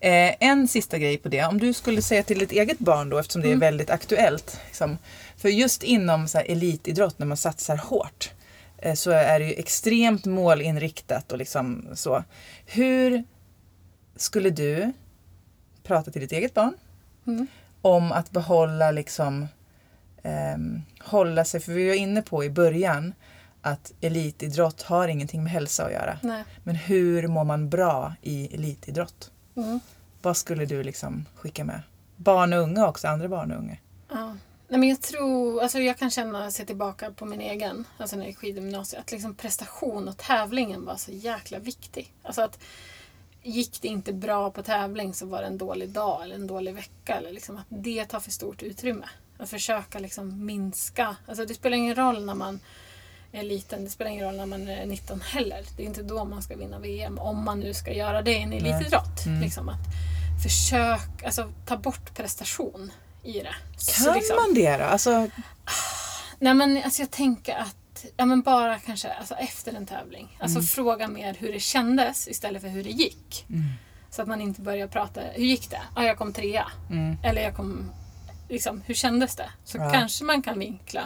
Eh, 0.00 0.34
en 0.40 0.68
sista 0.68 0.98
grej 0.98 1.16
på 1.18 1.28
det. 1.28 1.44
Om 1.44 1.58
du 1.60 1.72
skulle 1.72 2.02
säga 2.02 2.22
till 2.22 2.38
ditt 2.38 2.52
eget 2.52 2.78
barn 2.78 3.08
då, 3.10 3.18
eftersom 3.18 3.42
det 3.42 3.48
är 3.48 3.50
Mm. 3.50 3.60
väldigt 3.60 3.90
aktuellt. 3.90 4.60
Liksom, 4.66 4.98
för 5.36 5.48
just 5.48 5.82
inom 5.82 6.28
så 6.28 6.38
här, 6.38 6.44
elitidrott, 6.50 7.18
när 7.18 7.26
man 7.26 7.36
satsar 7.36 7.76
hårt, 7.76 8.30
eh, 8.78 8.94
så 8.94 9.10
är 9.10 9.38
det 9.40 9.44
ju 9.46 9.52
extremt 9.54 10.24
målinriktat 10.24 11.32
och 11.32 11.38
liksom 11.38 11.86
så. 11.94 12.24
Hur 12.66 13.24
skulle 14.16 14.50
du 14.50 14.92
prata 15.82 16.10
till 16.10 16.20
ditt 16.20 16.32
eget 16.32 16.54
barn 16.54 16.74
Mm. 17.26 17.46
om 17.82 18.12
att 18.12 18.30
behålla 18.30 18.90
liksom 18.90 19.48
ehm, 20.22 20.82
hålla 21.00 21.44
sig, 21.44 21.60
för 21.60 21.72
vi 21.72 21.88
var 21.88 21.94
inne 21.94 22.22
på 22.22 22.44
i 22.44 22.50
början 22.50 23.12
att 23.66 23.92
elitidrott 24.00 24.82
har 24.82 25.08
ingenting 25.08 25.42
med 25.42 25.52
hälsa 25.52 25.84
att 25.84 25.92
göra. 25.92 26.18
Nej. 26.22 26.44
Men 26.64 26.74
hur 26.74 27.28
mår 27.28 27.44
man 27.44 27.68
bra 27.68 28.14
i 28.22 28.54
elitidrott? 28.54 29.30
Mm. 29.56 29.80
Vad 30.22 30.36
skulle 30.36 30.66
du 30.66 30.82
liksom 30.82 31.26
skicka 31.34 31.64
med? 31.64 31.82
Barn 32.16 32.52
och 32.52 32.58
unga 32.58 32.88
också, 32.88 33.08
andra 33.08 33.28
barn 33.28 33.52
och 33.52 33.58
unga. 33.58 33.76
Ja. 34.08 34.36
Nej, 34.68 34.80
men 34.80 34.88
jag 34.88 35.02
tror, 35.02 35.62
alltså 35.62 35.78
jag 35.78 35.98
kan 35.98 36.10
känna, 36.10 36.50
se 36.50 36.64
tillbaka 36.64 37.10
på 37.10 37.24
min 37.24 37.40
egen, 37.40 37.84
alltså 37.98 38.16
när 38.16 38.22
jag 38.22 38.28
gick 38.28 38.38
skidgymnasiet, 38.38 39.00
att 39.00 39.12
liksom 39.12 39.34
prestation 39.34 40.08
och 40.08 40.16
tävlingen 40.16 40.84
var 40.84 40.96
så 40.96 41.12
jäkla 41.12 41.58
viktig. 41.58 42.14
Alltså 42.22 42.42
att 42.42 42.58
gick 43.42 43.82
det 43.82 43.88
inte 43.88 44.12
bra 44.12 44.50
på 44.50 44.62
tävling 44.62 45.14
så 45.14 45.26
var 45.26 45.40
det 45.40 45.46
en 45.46 45.58
dålig 45.58 45.88
dag 45.88 46.22
eller 46.22 46.34
en 46.34 46.46
dålig 46.46 46.74
vecka. 46.74 47.16
Eller 47.16 47.32
liksom 47.32 47.56
att 47.56 47.66
det 47.68 48.04
tar 48.04 48.20
för 48.20 48.30
stort 48.30 48.62
utrymme. 48.62 49.06
Att 49.38 49.50
försöka 49.50 49.98
liksom 49.98 50.46
minska. 50.46 51.16
Alltså 51.26 51.44
det 51.44 51.54
spelar 51.54 51.76
ingen 51.76 51.94
roll 51.94 52.24
när 52.24 52.34
man 52.34 52.60
är 53.32 53.42
liten, 53.42 53.84
det 53.84 53.90
spelar 53.90 54.10
ingen 54.10 54.24
roll 54.26 54.36
när 54.36 54.46
man 54.46 54.68
är 54.68 54.86
19 54.86 55.20
heller. 55.20 55.64
Det 55.76 55.82
är 55.82 55.86
inte 55.86 56.02
då 56.02 56.24
man 56.24 56.42
ska 56.42 56.56
vinna 56.56 56.78
VM, 56.78 57.18
om 57.18 57.44
man 57.44 57.60
nu 57.60 57.74
ska 57.74 57.92
göra 57.92 58.22
det 58.22 58.32
i 58.32 58.42
en 58.42 58.52
elitidrott. 58.52 59.26
Mm. 59.26 59.40
Liksom 59.40 59.68
att 59.68 59.80
försök, 60.42 61.22
alltså 61.24 61.52
ta 61.66 61.76
bort 61.76 62.14
prestation 62.14 62.92
i 63.22 63.32
det. 63.32 63.54
Kan 64.04 64.14
liksom- 64.14 64.36
man 64.36 64.54
det 64.54 64.76
då? 64.76 64.84
Alltså, 64.84 65.28
Nej 66.38 66.54
men 66.54 66.82
alltså 66.84 67.02
jag 67.02 67.10
tänker 67.10 67.54
att, 67.56 68.04
ja 68.16 68.24
men 68.24 68.42
bara 68.42 68.78
kanske 68.78 69.12
alltså 69.12 69.34
efter 69.34 69.72
en 69.74 69.86
tävling. 69.86 70.36
Alltså 70.40 70.58
Mm. 70.58 70.66
fråga 70.66 71.08
mer 71.08 71.34
hur 71.38 71.52
det 71.52 71.60
kändes 71.60 72.28
istället 72.28 72.62
för 72.62 72.68
hur 72.68 72.84
det 72.84 72.90
gick. 72.90 73.46
mm, 73.50 73.64
Så 74.10 74.22
att 74.22 74.28
man 74.28 74.40
inte 74.40 74.60
börjar 74.60 74.86
prata, 74.88 75.20
hur 75.34 75.44
gick 75.44 75.70
det? 75.70 75.80
Ja, 75.96 76.02
jag 76.04 76.18
kom 76.18 76.32
trea. 76.32 76.66
mm, 76.90 77.16
Eller 77.24 77.42
jag 77.42 77.56
kom, 77.56 77.90
liksom, 78.48 78.82
hur 78.86 78.94
kändes 78.94 79.36
det? 79.36 79.50
Så 79.64 79.78
Ja. 79.78 79.90
kanske 79.92 80.24
man 80.24 80.42
kan 80.42 80.58
vinkla. 80.58 81.02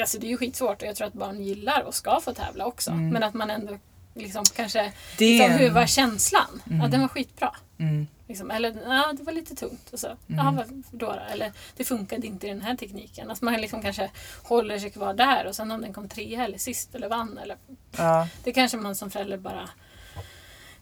Alltså 0.00 0.18
det 0.18 0.26
är 0.26 0.28
ju 0.28 0.36
skitsvårt 0.36 0.82
och 0.82 0.88
jag 0.88 0.96
tror 0.96 1.06
att 1.06 1.12
barn 1.12 1.42
gillar 1.44 1.82
och 1.82 1.94
ska 1.94 2.20
få 2.20 2.34
tävla 2.34 2.66
också. 2.66 2.90
Mm. 2.90 3.08
Men 3.08 3.22
att 3.22 3.34
man 3.34 3.50
ändå 3.50 3.78
liksom 4.14 4.44
kanske, 4.44 4.92
det 5.18 5.38
liksom, 5.38 5.52
hur 5.52 5.70
var 5.70 5.86
känslan? 5.86 6.62
Ja, 6.64 6.74
Mm. 6.74 6.90
den 6.90 7.00
var 7.00 7.08
skitbra. 7.08 7.56
mm, 7.78 8.06
Liksom. 8.28 8.50
Eller, 8.50 8.76
ja, 8.86 9.12
det 9.16 9.22
var 9.22 9.32
lite 9.32 9.54
tungt. 9.54 9.90
Och 9.92 9.98
så, 10.00 10.06
ja, 10.26 10.40
Mm. 10.42 10.56
varför 10.56 10.74
då, 10.90 11.06
då? 11.06 11.12
Eller, 11.32 11.52
det 11.76 11.84
funkade 11.84 12.26
inte 12.26 12.46
i 12.46 12.50
den 12.50 12.62
här 12.62 12.76
tekniken. 12.76 13.30
Alltså 13.30 13.44
man 13.44 13.60
liksom 13.60 13.82
kanske 13.82 14.10
håller 14.42 14.78
sig 14.78 14.90
kvar 14.90 15.14
där 15.14 15.46
och 15.46 15.56
sen 15.56 15.70
om 15.70 15.80
den 15.80 15.92
kom 15.92 16.08
trea 16.08 16.44
eller 16.44 16.58
sist 16.58 16.94
eller 16.94 17.08
vann. 17.08 17.38
Eller, 17.38 17.56
ja, 17.96 18.28
det 18.44 18.52
kanske 18.52 18.76
man 18.76 18.94
som 18.94 19.10
förälder 19.10 19.36
bara 19.36 19.68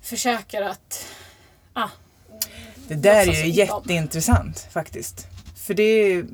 försöker 0.03 0.63
att... 0.63 1.07
Ah, 1.73 1.89
det 2.89 2.95
där 2.95 3.29
är 3.29 3.45
ju 3.45 3.61
inte 3.63 3.73
om. 3.73 3.83
jätteintressant 3.83 4.67
faktiskt. 4.73 5.27
För 5.57 5.75
det 5.75 5.83
är, 5.83 6.25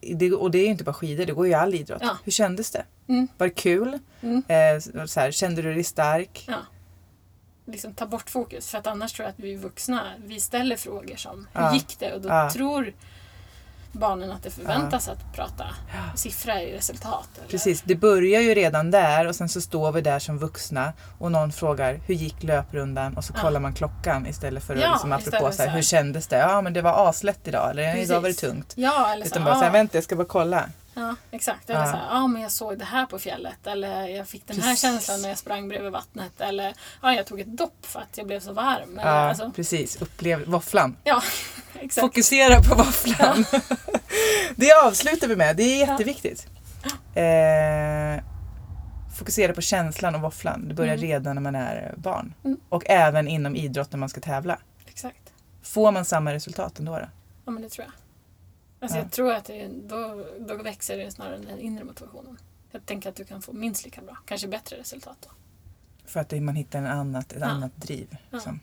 det, 0.00 0.32
och 0.32 0.50
det 0.50 0.58
är 0.58 0.64
ju 0.64 0.70
inte 0.70 0.84
bara 0.84 0.92
skidor, 0.94 1.26
det 1.26 1.32
går 1.32 1.46
ju 1.46 1.54
all 1.54 1.74
idrott. 1.74 2.02
Ja. 2.04 2.16
Hur 2.24 2.32
kändes 2.32 2.70
det? 2.70 2.84
Mm. 3.08 3.28
Var 3.38 3.46
det 3.46 3.54
kul? 3.54 3.98
Mm. 4.20 4.42
Eh, 4.48 5.06
så 5.06 5.20
här, 5.20 5.30
kände 5.30 5.62
du 5.62 5.74
dig 5.74 5.84
stark? 5.84 6.44
Ja. 6.48 6.56
Liksom 7.66 7.94
ta 7.94 8.06
bort 8.06 8.30
fokus. 8.30 8.70
För 8.70 8.78
att 8.78 8.86
annars 8.86 9.12
tror 9.12 9.24
jag 9.24 9.30
att 9.32 9.40
vi 9.40 9.56
vuxna 9.56 10.04
vi 10.26 10.40
ställer 10.40 10.76
frågor 10.76 11.16
som 11.16 11.46
hur 11.52 11.60
Ja. 11.62 11.74
gick 11.74 11.98
det? 11.98 12.12
Och 12.12 12.20
då 12.20 12.50
tror 12.52 12.92
barnen 13.98 14.32
att 14.32 14.42
det 14.42 14.50
förväntas 14.50 15.08
att 15.08 15.32
prata 15.34 15.64
siffra 16.14 16.62
i 16.62 16.76
resultat. 16.76 17.28
Eller? 17.38 17.48
Precis, 17.48 17.82
det 17.84 17.94
börjar 17.94 18.40
ju 18.40 18.54
redan 18.54 18.90
där 18.90 19.26
och 19.28 19.34
sen 19.36 19.48
så 19.48 19.60
står 19.60 19.92
vi 19.92 20.00
där 20.00 20.18
som 20.18 20.38
vuxna 20.38 20.92
och 21.18 21.32
någon 21.32 21.52
frågar 21.52 22.00
hur 22.06 22.14
gick 22.14 22.42
löprundan 22.42 23.16
och 23.16 23.24
så 23.24 23.32
Ja. 23.36 23.42
kollar 23.42 23.60
man 23.60 23.72
klockan 23.74 24.26
istället 24.26 24.64
för 24.64 24.74
att 24.74 24.80
Ja, 24.80 24.92
liksom 24.92 25.12
apropå 25.12 25.52
så 25.52 25.62
här, 25.62 25.70
hur 25.70 25.82
kändes 25.82 26.26
det? 26.26 26.36
Ja 26.38 26.60
men 26.62 26.72
det 26.72 26.82
var 26.82 27.08
aslätt 27.08 27.48
idag 27.48 27.70
eller 27.70 27.92
Precis. 27.92 28.10
idag 28.10 28.20
var 28.20 28.28
det 28.28 28.34
tungt. 28.34 28.72
Ja, 28.76 29.12
eller 29.12 29.24
så, 29.24 29.30
Utan 29.30 29.44
bara 29.44 29.54
så 29.54 29.60
här, 29.60 29.66
ja. 29.66 29.72
vänta 29.72 29.96
jag 29.96 30.04
ska 30.04 30.16
bara 30.16 30.26
kolla. 30.26 30.64
Ja, 30.98 31.14
exakt. 31.30 31.70
Eller 31.70 31.80
Ja. 31.80 31.86
så 31.90 31.96
här, 31.96 32.06
ja 32.10 32.26
men 32.26 32.42
jag 32.42 32.52
såg 32.52 32.78
det 32.78 32.84
här 32.84 33.06
på 33.06 33.18
fjället. 33.18 33.66
Eller 33.66 34.06
jag 34.06 34.28
fick 34.28 34.46
den 34.46 34.56
här 34.60 34.62
Precis. 34.70 34.80
känslan 34.82 35.22
när 35.22 35.28
jag 35.28 35.38
sprang 35.38 35.68
bredvid 35.68 35.92
vattnet. 35.92 36.40
Eller 36.40 36.74
ja, 37.02 37.12
jag 37.14 37.26
tog 37.26 37.40
ett 37.40 37.56
dopp 37.56 37.86
för 37.86 38.00
att 38.00 38.18
jag 38.18 38.26
blev 38.26 38.40
så 38.40 38.52
varm. 38.52 38.98
Eller, 38.98 39.10
Ja, 39.10 39.28
alltså, 39.28 39.50
precis, 39.50 40.02
upplev 40.02 40.44
våfflan. 40.46 40.96
ja 41.04 41.22
exakt. 41.80 42.00
Fokusera 42.06 42.62
på 42.62 42.74
våfflan. 42.74 43.44
det 44.56 44.72
avslutar 44.86 45.28
vi 45.28 45.36
med, 45.36 45.56
det 45.56 45.62
är 45.62 45.86
jätteviktigt. 45.88 46.46
Eh, 47.14 48.24
fokusera 49.18 49.52
på 49.54 49.60
känslan 49.60 50.14
och 50.14 50.20
våfflan. 50.20 50.68
Det 50.68 50.74
börjar 50.74 50.94
Mm. 50.94 51.06
redan 51.06 51.34
när 51.34 51.42
man 51.42 51.54
är 51.54 51.94
barn. 51.96 52.34
Mm. 52.44 52.60
Och 52.68 52.82
även 52.86 53.28
inom 53.28 53.56
idrott 53.56 53.92
när 53.92 53.98
man 53.98 54.08
ska 54.08 54.20
tävla. 54.20 54.58
exakt. 54.86 55.32
Får 55.62 55.92
man 55.92 56.04
samma 56.04 56.32
resultat 56.32 56.78
ändå? 56.78 56.92
Då? 56.98 57.08
Ja, 57.44 57.50
men 57.52 57.62
det 57.62 57.68
tror 57.68 57.84
jag. 57.86 57.92
Alltså, 58.80 58.98
Ja. 58.98 59.02
Jag 59.02 59.12
tror 59.12 59.32
att 59.32 59.44
det, 59.44 59.68
då, 59.88 60.26
då 60.38 60.56
växer 60.62 60.98
det 60.98 61.10
snarare 61.10 61.38
den 61.38 61.58
inre 61.58 61.84
motivationen. 61.84 62.38
Jag 62.72 62.86
tänker 62.86 63.08
att 63.08 63.16
du 63.16 63.24
kan 63.24 63.42
få 63.42 63.52
minst 63.52 63.84
lika 63.84 64.00
bra, 64.02 64.16
kanske 64.26 64.48
bättre 64.48 64.76
resultat. 64.76 65.16
Då. 65.22 65.28
För 66.06 66.20
att 66.20 66.32
man 66.42 66.56
hittar 66.56 66.78
en 66.78 66.86
annat, 66.86 67.32
ett 67.32 67.38
Ja. 67.40 67.46
annat 67.46 67.76
driv. 67.76 68.16
Liksom. 68.30 68.60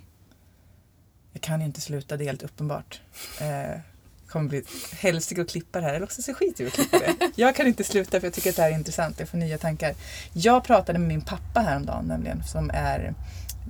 Jag 1.33 1.41
kan 1.41 1.59
ju 1.59 1.65
inte 1.65 1.81
sluta, 1.81 2.17
det 2.17 2.23
är 2.23 2.25
helt 2.25 2.43
uppenbart. 2.43 3.01
Eh, 3.41 3.79
kommer 4.27 4.49
bli 4.49 4.63
hälsig 4.93 5.39
att 5.39 5.49
klippa 5.49 5.79
det 5.79 5.85
här, 5.87 5.93
eller 5.93 6.03
också 6.05 6.21
så 6.21 6.33
skiter 6.33 6.63
jag 6.63 6.67
att 6.67 6.73
klippa 6.73 6.99
det. 6.99 7.31
Jag 7.35 7.55
kan 7.55 7.67
inte 7.67 7.83
sluta 7.83 8.19
för 8.19 8.27
jag 8.27 8.33
tycker 8.33 8.49
att 8.49 8.55
det 8.55 8.61
här 8.61 8.71
är 8.71 8.75
intressant, 8.75 9.19
jag 9.19 9.29
får 9.29 9.37
nya 9.37 9.57
tankar. 9.57 9.95
Jag 10.33 10.63
pratade 10.63 10.99
med 10.99 11.07
min 11.07 11.21
pappa 11.21 11.59
häromdagen 11.59 12.05
nämligen, 12.05 12.43
som 12.43 12.69
är 12.73 13.13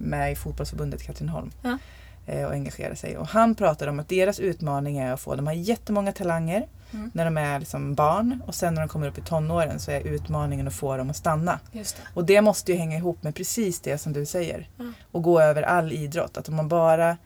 med 0.02 0.32
i 0.32 0.36
fotbollsförbundet 0.36 1.02
i 1.02 1.06
Katrineholm. 1.06 1.52
Ja. 1.62 1.78
Eh, 2.26 2.46
Och 2.46 2.52
engagerar 2.52 2.96
sig. 2.96 3.18
Och 3.18 3.28
han 3.28 3.56
pratade 3.56 3.92
om 3.92 4.00
att 4.00 4.10
deras 4.10 4.40
utmaning 4.40 4.98
är 4.98 5.14
att 5.14 5.20
få, 5.20 5.36
de 5.36 5.48
har 5.48 5.54
jättemånga 5.54 6.12
talanger 6.12 6.68
Mm. 6.94 7.12
när 7.14 7.26
de 7.26 7.38
är 7.38 7.60
liksom 7.60 7.96
barn 7.96 8.42
och 8.48 8.56
sen 8.56 8.74
när 8.74 8.82
de 8.82 8.88
kommer 8.88 9.08
upp 9.08 9.18
i 9.18 9.22
tonåren 9.22 9.80
så 9.80 9.92
är 9.92 10.00
utmaningen 10.02 10.68
att 10.68 10.74
få 10.74 10.98
dem 10.98 11.10
att 11.10 11.16
stanna. 11.16 11.60
Det. 11.72 11.96
Och 12.14 12.26
det 12.26 12.42
måste 12.42 12.72
ju 12.72 12.78
hänga 12.78 12.98
ihop 12.98 13.24
med 13.24 13.36
precis 13.36 13.82
det 13.82 13.98
som 13.98 14.14
du 14.14 14.26
säger. 14.26 14.70
Mm. 14.80 14.94
Och 15.12 15.24
gå 15.24 15.42
över 15.42 15.64
all 15.64 15.92
idrott. 15.92 16.38
Att 16.38 16.50
om 16.50 16.56
man 16.56 16.68
bara 16.68 17.18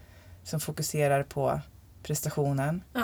som 0.43 0.59
fokuserar 0.59 1.23
på 1.23 1.59
prestationen 2.03 2.81
Ja. 2.93 3.03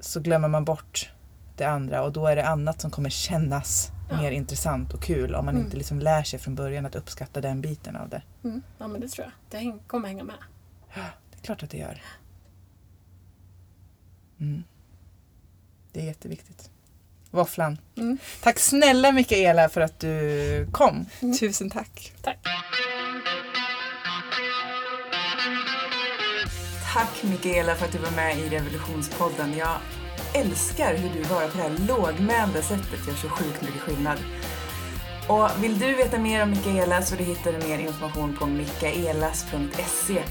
så 0.00 0.20
glömmer 0.20 0.48
man 0.48 0.64
bort 0.64 1.10
det 1.56 1.64
andra 1.64 2.02
och 2.02 2.12
då 2.12 2.26
är 2.26 2.36
det 2.36 2.46
annat 2.46 2.80
som 2.80 2.90
kommer 2.90 3.10
kännas 3.10 3.90
Ja. 4.10 4.16
mer 4.22 4.30
intressant 4.32 4.94
och 4.94 5.02
kul 5.02 5.34
om 5.34 5.44
man 5.44 5.54
Mm. 5.54 5.64
inte 5.66 5.76
liksom 5.76 5.98
lär 6.00 6.22
sig 6.22 6.38
från 6.38 6.54
början 6.54 6.86
att 6.86 6.94
uppskatta 6.94 7.40
den 7.40 7.60
biten 7.60 7.96
av 7.96 8.08
det. 8.08 8.22
Mm. 8.44 8.62
Ja, 8.78 8.88
men 8.88 9.00
det 9.00 9.08
tror 9.08 9.26
jag. 9.50 9.60
Det 9.62 9.78
kommer 9.86 10.08
hänga 10.08 10.24
med. 10.24 10.36
Det 11.38 11.42
är 11.42 11.46
klart 11.46 11.62
att 11.62 11.70
det 11.70 11.78
gör. 11.78 12.02
Mm. 14.40 14.64
Det 15.92 16.00
är 16.00 16.04
jätteviktigt. 16.04 16.70
Våfflan. 17.30 17.78
Mm. 17.96 18.18
Tack 18.42 18.58
snälla 18.58 19.12
Mikaela 19.12 19.68
för 19.68 19.80
att 19.80 20.00
du 20.00 20.68
kom. 20.72 21.06
Mm. 21.20 21.38
Tusen 21.38 21.70
tack. 21.70 22.12
Tack. 22.22 22.38
Tack 26.94 27.22
Mikaela 27.22 27.74
för 27.74 27.86
att 27.86 27.92
du 27.92 27.98
var 27.98 28.10
med 28.10 28.38
i 28.38 28.48
Revolutionspodden. 28.48 29.56
Jag 29.56 29.78
älskar 30.34 30.96
hur 30.96 31.10
du 31.10 31.28
bara 31.28 31.48
på 31.48 31.56
det 31.56 31.62
här 31.62 31.78
lågmälda 31.88 32.62
sättet 32.62 33.08
gör 33.08 33.14
så 33.14 33.28
sjukt 33.28 33.62
mycket 33.62 33.80
skillnad. 33.80 34.18
Och 35.28 35.64
vill 35.64 35.78
du 35.78 35.94
veta 35.94 36.18
mer 36.18 36.42
om 36.42 36.50
Mikaela 36.50 37.02
så 37.02 37.16
hittar 37.16 37.52
du 37.52 37.68
mer 37.68 37.78
information 37.78 38.36
på 38.36 38.46
mikaelas.se 38.46 40.22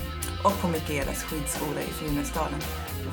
och 0.43 0.61
på 0.61 0.67
Mikaelas 0.67 1.23
skidskola 1.23 1.81
i 1.81 1.91
Funäsdalen. 1.91 2.61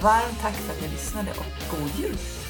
Varmt 0.03 0.41
tack 0.41 0.55
för 0.55 0.73
att 0.73 0.83
ni 0.83 0.89
lyssnade 0.89 1.31
och 1.31 1.79
god 1.79 1.91
jul! 1.99 2.44